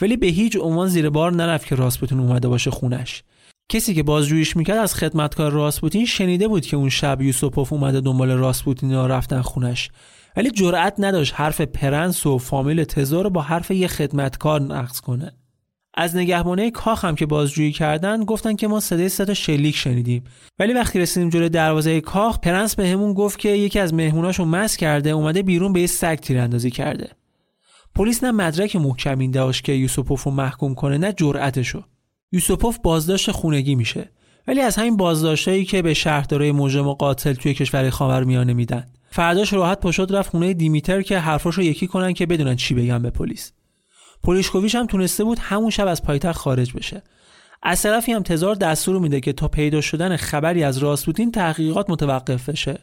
ولی 0.01 0.17
به 0.17 0.27
هیچ 0.27 0.57
عنوان 0.61 0.87
زیر 0.87 1.09
بار 1.09 1.31
نرفت 1.31 1.67
که 1.67 1.75
راسپوتین 1.75 2.19
اومده 2.19 2.47
باشه 2.47 2.71
خونش. 2.71 3.23
کسی 3.73 3.93
که 3.93 4.03
بازجوییش 4.03 4.57
می‌کرد 4.57 4.77
از 4.77 4.95
خدمتکار 4.95 5.51
راسپوتین 5.51 6.05
شنیده 6.05 6.47
بود 6.47 6.65
که 6.65 6.77
اون 6.77 6.89
شب 6.89 7.21
یوسوپوف 7.21 7.73
اومده 7.73 8.01
دنبال 8.01 8.31
راسپوتین 8.31 8.95
و 8.95 9.07
رفتن 9.07 9.41
خونش. 9.41 9.89
ولی 10.37 10.51
جرأت 10.51 10.95
نداشت 10.99 11.33
حرف 11.35 11.61
پرنس 11.61 12.25
و 12.25 12.37
فامیل 12.37 12.83
تزار 12.83 13.23
رو 13.23 13.29
با 13.29 13.41
حرف 13.41 13.71
یه 13.71 13.87
خدمتکار 13.87 14.61
نقض 14.61 15.01
کنه. 15.01 15.31
از 15.93 16.15
نگهبانای 16.15 16.71
کاخ 16.71 17.05
هم 17.05 17.15
که 17.15 17.25
بازجویی 17.25 17.71
کردن 17.71 18.23
گفتن 18.23 18.55
که 18.55 18.67
ما 18.67 18.79
صدای 18.79 19.09
صدا 19.09 19.33
شلیک 19.33 19.75
شنیدیم. 19.75 20.23
ولی 20.59 20.73
وقتی 20.73 20.99
رسیدیم 20.99 21.29
جلوی 21.29 21.49
دروازه 21.49 22.01
کاخ 22.01 22.39
پرنس 22.39 22.75
بهمون 22.75 23.13
گفت 23.13 23.39
که 23.39 23.49
یکی 23.49 23.79
از 23.79 23.93
مهموناشو 23.93 24.45
مست 24.45 24.77
کرده 24.77 25.09
اومده 25.09 25.43
بیرون 25.43 25.73
به 25.73 25.81
یه 25.81 25.87
سگ 25.87 26.15
تیراندازی 26.15 26.71
کرده. 26.71 27.09
پلیس 27.95 28.23
نه 28.23 28.31
مدرک 28.31 28.75
محکمی 28.75 29.31
داشت 29.31 29.63
که 29.63 29.71
یوسوپوف 29.71 30.23
رو 30.23 30.31
محکوم 30.31 30.75
کنه 30.75 30.97
نه 30.97 31.13
جرأتشو. 31.13 31.83
یوسوپوف 32.33 32.77
بازداشت 32.83 33.31
خونگی 33.31 33.75
میشه. 33.75 34.09
ولی 34.47 34.61
از 34.61 34.75
همین 34.75 34.97
بازداشتایی 34.97 35.65
که 35.65 35.81
به 35.81 35.93
شهردارای 35.93 36.51
مجرم 36.51 36.87
و 36.87 36.93
قاتل 36.93 37.33
توی 37.33 37.53
کشور 37.53 37.89
خاورمیانه 37.89 38.53
میدن. 38.53 38.85
فرداش 39.09 39.53
راحت 39.53 39.79
پشت 39.79 40.11
رفت 40.11 40.29
خونه 40.29 40.53
دیمیتر 40.53 41.01
که 41.01 41.19
حرفاشو 41.19 41.61
یکی 41.61 41.87
کنن 41.87 42.13
که 42.13 42.25
بدونن 42.25 42.55
چی 42.55 42.73
بگن 42.73 43.01
به 43.01 43.09
پلیس. 43.09 43.51
پولیشکوویچ 44.23 44.75
هم 44.75 44.87
تونسته 44.87 45.23
بود 45.23 45.39
همون 45.39 45.69
شب 45.69 45.87
از 45.87 46.03
پایتخت 46.03 46.37
خارج 46.37 46.73
بشه. 46.73 47.03
از 47.63 47.81
طرفی 47.81 48.11
هم 48.11 48.23
تزار 48.23 48.55
دستور 48.55 48.99
میده 48.99 49.19
که 49.19 49.33
تا 49.33 49.47
پیدا 49.47 49.81
شدن 49.81 50.15
خبری 50.15 50.63
از 50.63 50.77
راسپوتین 50.77 51.31
تحقیقات 51.31 51.89
متوقف 51.89 52.49
بشه. 52.49 52.79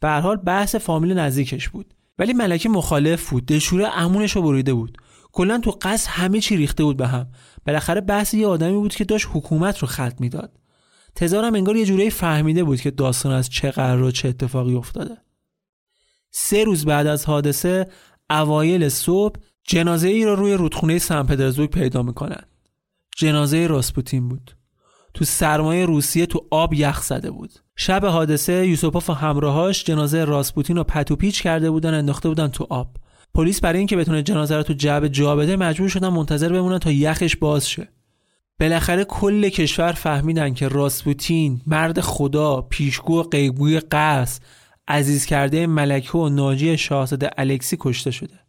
به 0.00 0.08
هر 0.08 0.20
حال 0.20 0.36
بحث 0.36 0.74
فامیل 0.74 1.18
نزدیکش 1.18 1.68
بود. 1.68 1.94
ولی 2.18 2.32
ملکه 2.32 2.68
مخالف 2.68 3.30
بود. 3.30 3.46
دلشوره 3.46 3.98
امونش 3.98 4.36
رو 4.36 4.42
بریده 4.42 4.74
بود. 4.74 4.98
کلا 5.32 5.58
تو 5.58 5.78
قصد 5.82 6.08
همه 6.10 6.40
چی 6.40 6.56
ریخته 6.56 6.84
بود 6.84 6.96
به 6.96 7.06
هم. 7.06 7.26
بالاخره 7.66 8.00
بحث 8.00 8.34
یه 8.34 8.46
آدمی 8.46 8.72
بود 8.72 8.94
که 8.94 9.04
داشت 9.04 9.28
حکومت 9.32 9.78
رو 9.78 9.88
خلط 9.88 10.20
می‌داد. 10.20 10.52
تزارم 11.14 11.54
انگار 11.54 11.76
یه 11.76 11.84
جوری 11.84 12.10
فهمیده 12.10 12.64
بود 12.64 12.80
که 12.80 12.90
داستان 12.90 13.32
از 13.32 13.50
چه 13.50 13.70
قرار 13.70 14.02
و 14.02 14.10
چه 14.10 14.28
اتفاقی 14.28 14.74
افتاده. 14.74 15.16
سه 16.30 16.64
روز 16.64 16.84
بعد 16.84 17.06
از 17.06 17.26
حادثه 17.26 17.86
اوایل 18.30 18.88
صبح 18.88 19.40
جنازه 19.64 20.08
ای 20.08 20.24
را 20.24 20.34
روی 20.34 20.54
رودخونه 20.54 20.98
سن 20.98 21.22
پترزبورگ 21.22 21.70
پیدا 21.70 22.02
می‌کنن. 22.02 22.42
جنازه 23.16 23.66
راسپوتین 23.66 24.28
بود. 24.28 24.56
تو 25.14 25.24
سرمایه 25.24 25.86
روسیه 25.86 26.26
تو 26.26 26.46
آب 26.50 26.74
یخ 26.74 27.02
زده 27.02 27.30
بود. 27.30 27.52
شب 27.76 28.04
حادثه 28.04 28.66
یوسوپوف 28.66 29.10
و 29.10 29.12
همراهاش 29.12 29.84
جنازه 29.84 30.24
راسپوتین 30.24 30.76
رو 30.76 30.84
پتو 30.84 31.16
پیچ 31.16 31.42
کرده 31.42 31.70
بودن 31.70 31.94
انداخته 31.94 32.28
بودن 32.28 32.48
تو 32.48 32.66
آب. 32.70 32.96
پلیس 33.34 33.60
برای 33.60 33.78
اینکه 33.78 33.96
بتونه 33.96 34.22
جنازه 34.22 34.56
رو 34.56 34.62
تو 34.62 34.72
جعبه 34.72 35.08
جا 35.08 35.36
بده 35.36 35.56
مجبور 35.56 35.88
شدن 35.88 36.08
منتظر 36.08 36.52
بمونن 36.52 36.78
تا 36.78 36.90
یخش 36.90 37.36
باز 37.36 37.68
شه 37.68 37.88
بالاخره 38.60 39.04
کل 39.04 39.48
کشور 39.48 39.92
فهمیدن 39.92 40.54
که 40.54 40.68
راسپوتین 40.68 41.60
مرد 41.66 42.00
خدا 42.00 42.62
پیشگو 42.62 43.22
قیبوی 43.22 43.80
قصد 43.80 44.42
عزیز 44.88 45.26
کرده 45.26 45.66
ملکه 45.66 46.18
و 46.18 46.28
ناجی 46.28 46.78
شاهزاده 46.78 47.30
الکسی 47.38 47.76
کشته 47.80 48.10
شده. 48.10 48.40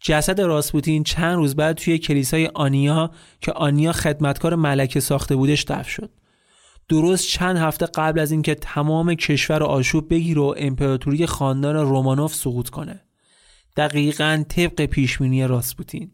جسد 0.00 0.40
راسپوتین 0.40 1.02
چند 1.02 1.36
روز 1.36 1.56
بعد 1.56 1.76
توی 1.76 1.98
کلیسای 1.98 2.46
آنیا 2.54 3.10
که 3.40 3.52
آنیا 3.52 3.92
خدمتکار 3.92 4.54
ملکه 4.54 5.00
ساخته 5.00 5.36
بودش 5.36 5.62
دفن 5.62 5.82
شد. 5.82 6.10
درست 6.88 7.28
چند 7.28 7.56
هفته 7.56 7.86
قبل 7.86 8.20
از 8.20 8.32
اینکه 8.32 8.54
تمام 8.54 9.14
کشور 9.14 9.62
آشوب 9.62 10.08
بگیره 10.14 10.40
و 10.40 10.54
امپراتوری 10.56 11.26
خاندان 11.26 11.76
رومانوف 11.76 12.34
سقوط 12.34 12.68
کنه. 12.68 13.07
دقیقا 13.78 14.44
طبق 14.48 14.86
پیشبینی 14.86 15.46
راسپوتین. 15.46 16.10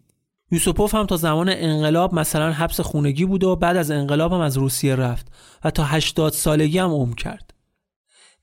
یوسوپوف 0.51 0.95
هم 0.95 1.07
تا 1.07 1.17
زمان 1.17 1.49
انقلاب 1.49 2.15
مثلا 2.15 2.53
حبس 2.53 2.81
خونگی 2.81 3.25
بود 3.25 3.45
و 3.45 3.57
بعد 3.57 3.77
از 3.77 3.91
انقلاب 3.91 4.33
هم 4.33 4.41
از 4.41 4.57
روسیه 4.57 4.97
رفت 4.97 5.27
و 5.65 5.71
تا 5.71 5.85
80 5.85 6.33
سالگی 6.33 6.79
هم 6.79 6.91
عمر 6.91 7.15
کرد. 7.15 7.55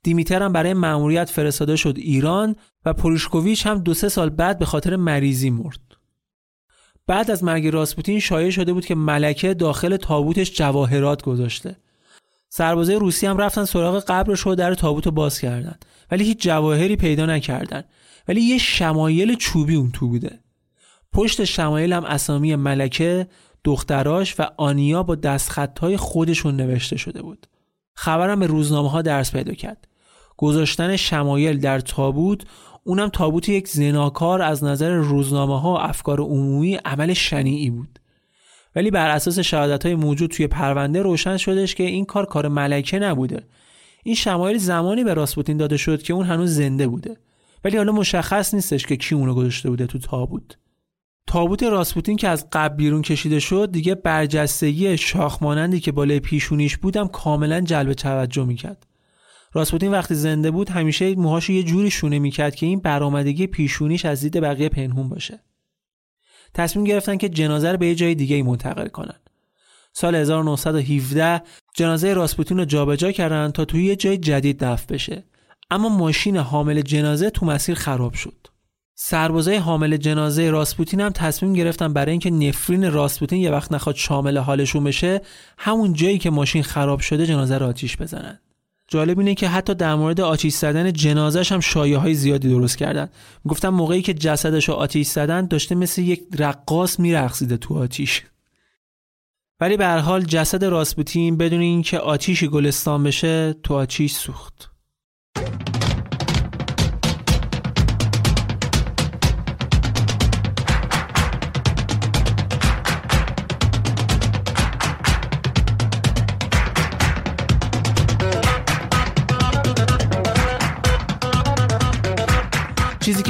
دیمیتر 0.03 0.43
هم 0.43 0.53
برای 0.53 0.73
مأموریت 0.73 1.29
فرستاده 1.29 1.75
شد 1.75 1.97
ایران 1.97 2.55
و 2.85 2.93
پروشکوویچ 2.93 3.67
هم 3.67 3.77
دو 3.79 3.93
سه 3.93 4.09
سال 4.09 4.29
بعد 4.29 4.59
به 4.59 4.65
خاطر 4.65 4.95
مریضی 4.95 5.49
مرد. 5.49 5.79
بعد 7.07 7.31
از 7.31 7.43
مرگ 7.43 7.67
راسپوتین 7.67 8.19
شایع 8.19 8.49
شده 8.49 8.73
بود 8.73 8.85
که 8.85 8.95
ملکه 8.95 9.53
داخل 9.53 9.97
تابوتش 9.97 10.53
جواهرات 10.53 11.21
گذاشته. 11.21 11.75
سربازای 12.49 12.95
روسی 12.95 13.27
هم 13.27 13.37
رفتن 13.37 13.65
سراغ 13.65 14.03
قبرش 14.07 14.47
و 14.47 14.55
در 14.55 14.73
تابوت 14.73 15.07
باز 15.07 15.39
کردن 15.39 15.75
ولی 16.11 16.23
هیچ 16.23 16.41
جواهری 16.41 16.95
پیدا 16.95 17.25
نکردن 17.25 17.83
ولی 18.27 18.41
یه 18.41 18.57
شمایل 18.57 19.35
چوبی 19.35 19.75
اون 19.75 19.91
تو 19.91 20.07
بوده. 20.07 20.39
پشت 21.13 21.43
شمایل 21.43 21.93
هم 21.93 22.03
اسامی 22.03 22.55
ملکه، 22.55 23.27
دختراش 23.63 24.39
و 24.39 24.43
آنیا 24.57 25.03
با 25.03 25.15
دستخطهای 25.15 25.97
خودشون 25.97 26.55
نوشته 26.55 26.97
شده 26.97 27.21
بود. 27.21 27.47
خبرم 27.93 28.39
به 28.39 28.47
روزنامه 28.47 28.89
ها 28.89 29.01
درس 29.01 29.31
پیدا 29.31 29.53
کرد. 29.53 29.87
گذاشتن 30.37 30.95
شمایل 30.95 31.59
در 31.59 31.79
تابوت 31.79 32.43
اونم 32.83 33.09
تابوت 33.09 33.49
یک 33.49 33.67
زناکار 33.67 34.41
از 34.41 34.63
نظر 34.63 34.91
روزنامه 34.91 35.59
ها 35.61 35.73
و 35.73 35.79
افکار 35.79 36.21
عمومی 36.21 36.75
عمل 36.75 37.13
شنیعی 37.13 37.69
بود. 37.69 37.99
ولی 38.75 38.91
بر 38.91 39.09
اساس 39.09 39.39
شهادت 39.39 39.85
های 39.85 39.95
موجود 39.95 40.31
توی 40.31 40.47
پرونده 40.47 41.01
روشن 41.01 41.37
شدش 41.37 41.75
که 41.75 41.83
این 41.83 42.05
کار 42.05 42.25
کار 42.25 42.47
ملکه 42.47 42.99
نبوده. 42.99 43.47
این 44.03 44.15
شمایل 44.15 44.57
زمانی 44.57 45.03
به 45.03 45.13
راسپوتین 45.13 45.57
داده 45.57 45.77
شد 45.77 46.01
که 46.01 46.13
اون 46.13 46.25
هنوز 46.25 46.55
زنده 46.55 46.87
بوده. 46.87 47.17
ولی 47.63 47.77
حالا 47.77 47.91
مشخص 47.91 48.53
نیستش 48.53 48.85
که 48.85 48.95
کی 48.95 49.15
اونو 49.15 49.33
گذاشته 49.33 49.69
بوده 49.69 49.87
تو 49.87 49.99
تابوت. 49.99 50.57
تابوت 51.27 51.63
راسپوتین 51.63 52.17
که 52.17 52.27
از 52.27 52.47
قبل 52.51 52.75
بیرون 52.75 53.01
کشیده 53.01 53.39
شد 53.39 53.71
دیگه 53.71 53.95
برجستگی 53.95 54.97
شاخمانندی 54.97 55.79
که 55.79 55.91
بالای 55.91 56.19
پیشونیش 56.19 56.77
بودم 56.77 57.07
کاملا 57.07 57.61
جلب 57.61 57.93
توجه 57.93 58.45
می‌کرد. 58.45 58.87
راسپوتین 59.53 59.91
وقتی 59.91 60.15
زنده 60.15 60.51
بود 60.51 60.69
همیشه 60.69 61.15
موهاش 61.15 61.49
یه 61.49 61.63
جوری 61.63 61.91
شونه 61.91 62.19
می‌کرد 62.19 62.55
که 62.55 62.65
این 62.65 62.79
برآمدگی 62.79 63.47
پیشونیش 63.47 64.05
از 64.05 64.21
دید 64.21 64.37
بقیه 64.37 64.69
پنهون 64.69 65.09
باشه. 65.09 65.39
تصمیم 66.53 66.85
گرفتن 66.85 67.17
که 67.17 67.29
جنازه 67.29 67.71
رو 67.71 67.77
به 67.77 67.87
یه 67.87 67.95
جای 67.95 68.15
دیگه 68.15 68.43
منتقل 68.43 68.87
کنن. 68.87 69.19
سال 69.93 70.15
1917 70.15 71.41
جنازه 71.75 72.13
راسپوتین 72.13 72.57
رو 72.57 72.65
جابجا 72.65 73.11
کردن 73.11 73.51
تا 73.51 73.65
توی 73.65 73.83
یه 73.83 73.95
جای 73.95 74.17
جدید 74.17 74.63
دفن 74.63 74.85
بشه. 74.93 75.23
اما 75.71 75.89
ماشین 75.89 76.37
حامل 76.37 76.81
جنازه 76.81 77.29
تو 77.29 77.45
مسیر 77.45 77.75
خراب 77.75 78.13
شد. 78.13 78.47
سربازای 78.95 79.55
حامل 79.55 79.97
جنازه 79.97 80.49
راسپوتین 80.49 81.01
هم 81.01 81.09
تصمیم 81.09 81.53
گرفتن 81.53 81.93
برای 81.93 82.11
اینکه 82.11 82.29
نفرین 82.29 82.91
راسپوتین 82.91 83.39
یه 83.39 83.51
وقت 83.51 83.71
نخواد 83.71 83.95
شامل 83.95 84.37
حالشون 84.37 84.83
بشه 84.83 85.21
همون 85.57 85.93
جایی 85.93 86.17
که 86.17 86.29
ماشین 86.29 86.63
خراب 86.63 86.99
شده 86.99 87.25
جنازه 87.25 87.57
رو 87.57 87.65
آتیش 87.65 87.97
بزنن. 87.97 88.39
جالب 88.87 89.19
اینه 89.19 89.35
که 89.35 89.47
حتی 89.47 89.73
در 89.75 89.95
مورد 89.95 90.21
آتیش 90.21 90.53
زدن 90.53 90.93
جنازش 90.93 91.51
هم 91.51 91.59
شایعه 91.59 91.97
های 91.97 92.13
زیادی 92.13 92.49
درست 92.49 92.77
کردن. 92.77 93.09
گفتم 93.47 93.69
موقعی 93.69 94.01
که 94.01 94.13
جسدش 94.13 94.69
رو 94.69 94.75
آتیش 94.75 95.07
زدن 95.07 95.47
داشته 95.47 95.75
مثل 95.75 96.01
یک 96.01 96.23
رقاص 96.39 96.99
میرقصیده 96.99 97.57
تو 97.57 97.77
آتیش. 97.77 98.23
ولی 99.59 99.77
به 99.77 99.85
هر 99.85 99.99
حال 99.99 100.23
جسد 100.23 100.65
راسپوتین 100.65 101.37
بدون 101.37 101.59
اینکه 101.59 101.99
آتیشی 101.99 102.47
گلستان 102.47 103.03
بشه 103.03 103.53
تو 103.63 103.73
آتیش 103.73 104.13
سوخت. 104.13 104.70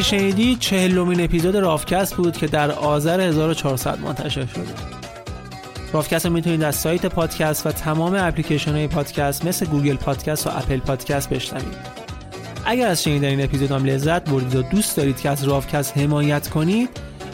که 0.02 0.08
شنیدید 0.08 0.60
چهلمین 0.60 1.22
اپیزود 1.22 1.56
راوکست 1.56 2.16
بود 2.16 2.38
که 2.38 2.48
در 2.48 2.72
آذر 2.72 3.22
1400 3.22 4.00
منتشر 4.00 4.46
شده. 4.46 4.64
راوکست 5.94 6.26
رو 6.26 6.34
می‌تونید 6.34 6.64
از 6.64 6.76
سایت 6.76 7.06
پادکست 7.06 7.68
و 7.68 7.72
تمام 7.72 8.16
اپلیکیشن 8.16 8.72
های 8.72 8.88
پادکست 8.88 9.46
مثل 9.46 9.66
گوگل 9.66 9.96
پادکست 9.96 10.48
و 10.48 10.50
اپل 10.54 10.78
پادکست 10.78 11.30
بشنوید. 11.30 11.76
اگر 12.66 12.88
از 12.88 13.04
شنیدن 13.04 13.28
این 13.28 13.44
اپیزود 13.44 13.72
هم 13.72 13.86
لذت 13.86 14.30
بردید 14.30 14.56
و 14.56 14.62
دوست 14.62 14.98
دارید 14.98 15.20
که 15.20 15.30
از 15.30 15.44
راوکست 15.44 15.98
حمایت 15.98 16.50
کنید 16.50 16.90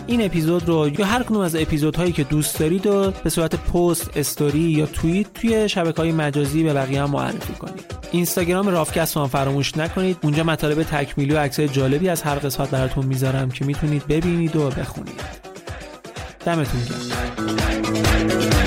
این 0.08 0.26
اپیزود 0.26 0.68
رو 0.68 0.90
یا 1.00 1.06
هر 1.06 1.24
کدوم 1.24 1.46
از 1.46 1.56
اپیزودهایی 1.56 2.12
که 2.12 2.24
دوست 2.24 2.60
دارید 2.60 2.88
و 2.88 3.12
به 3.24 3.30
صورت 3.30 3.56
پست، 3.56 4.10
استوری 4.16 4.60
یا 4.60 4.86
توییت 4.86 5.34
توی 5.34 5.70
شبکه 5.70 6.02
های 6.02 6.12
مجازی 6.12 6.64
به 6.64 6.74
بقیه 6.74 7.02
هم 7.02 7.10
معرفی 7.10 7.54
کنید. 7.54 7.86
اینستاگرام 8.12 8.68
رافکست 8.68 9.18
رو 9.18 9.28
فراموش 9.28 9.78
نکنید. 9.78 10.18
اونجا 10.24 10.44
مطالب 10.44 10.84
تکمیلی 10.84 11.34
و 11.34 11.40
عکسای 11.40 11.68
جالبی 11.68 12.10
از 12.10 12.22
هر 12.22 12.36
قسمت 12.36 12.70
براتون 12.70 13.06
می‌ذارم 13.06 13.52
که 13.52 13.66
می‌تونید 13.66 14.08
ببینید 14.08 14.56
و 14.56 14.70
بخونید. 14.70 15.22
دمتون 16.46 16.82
گرم. 16.90 18.67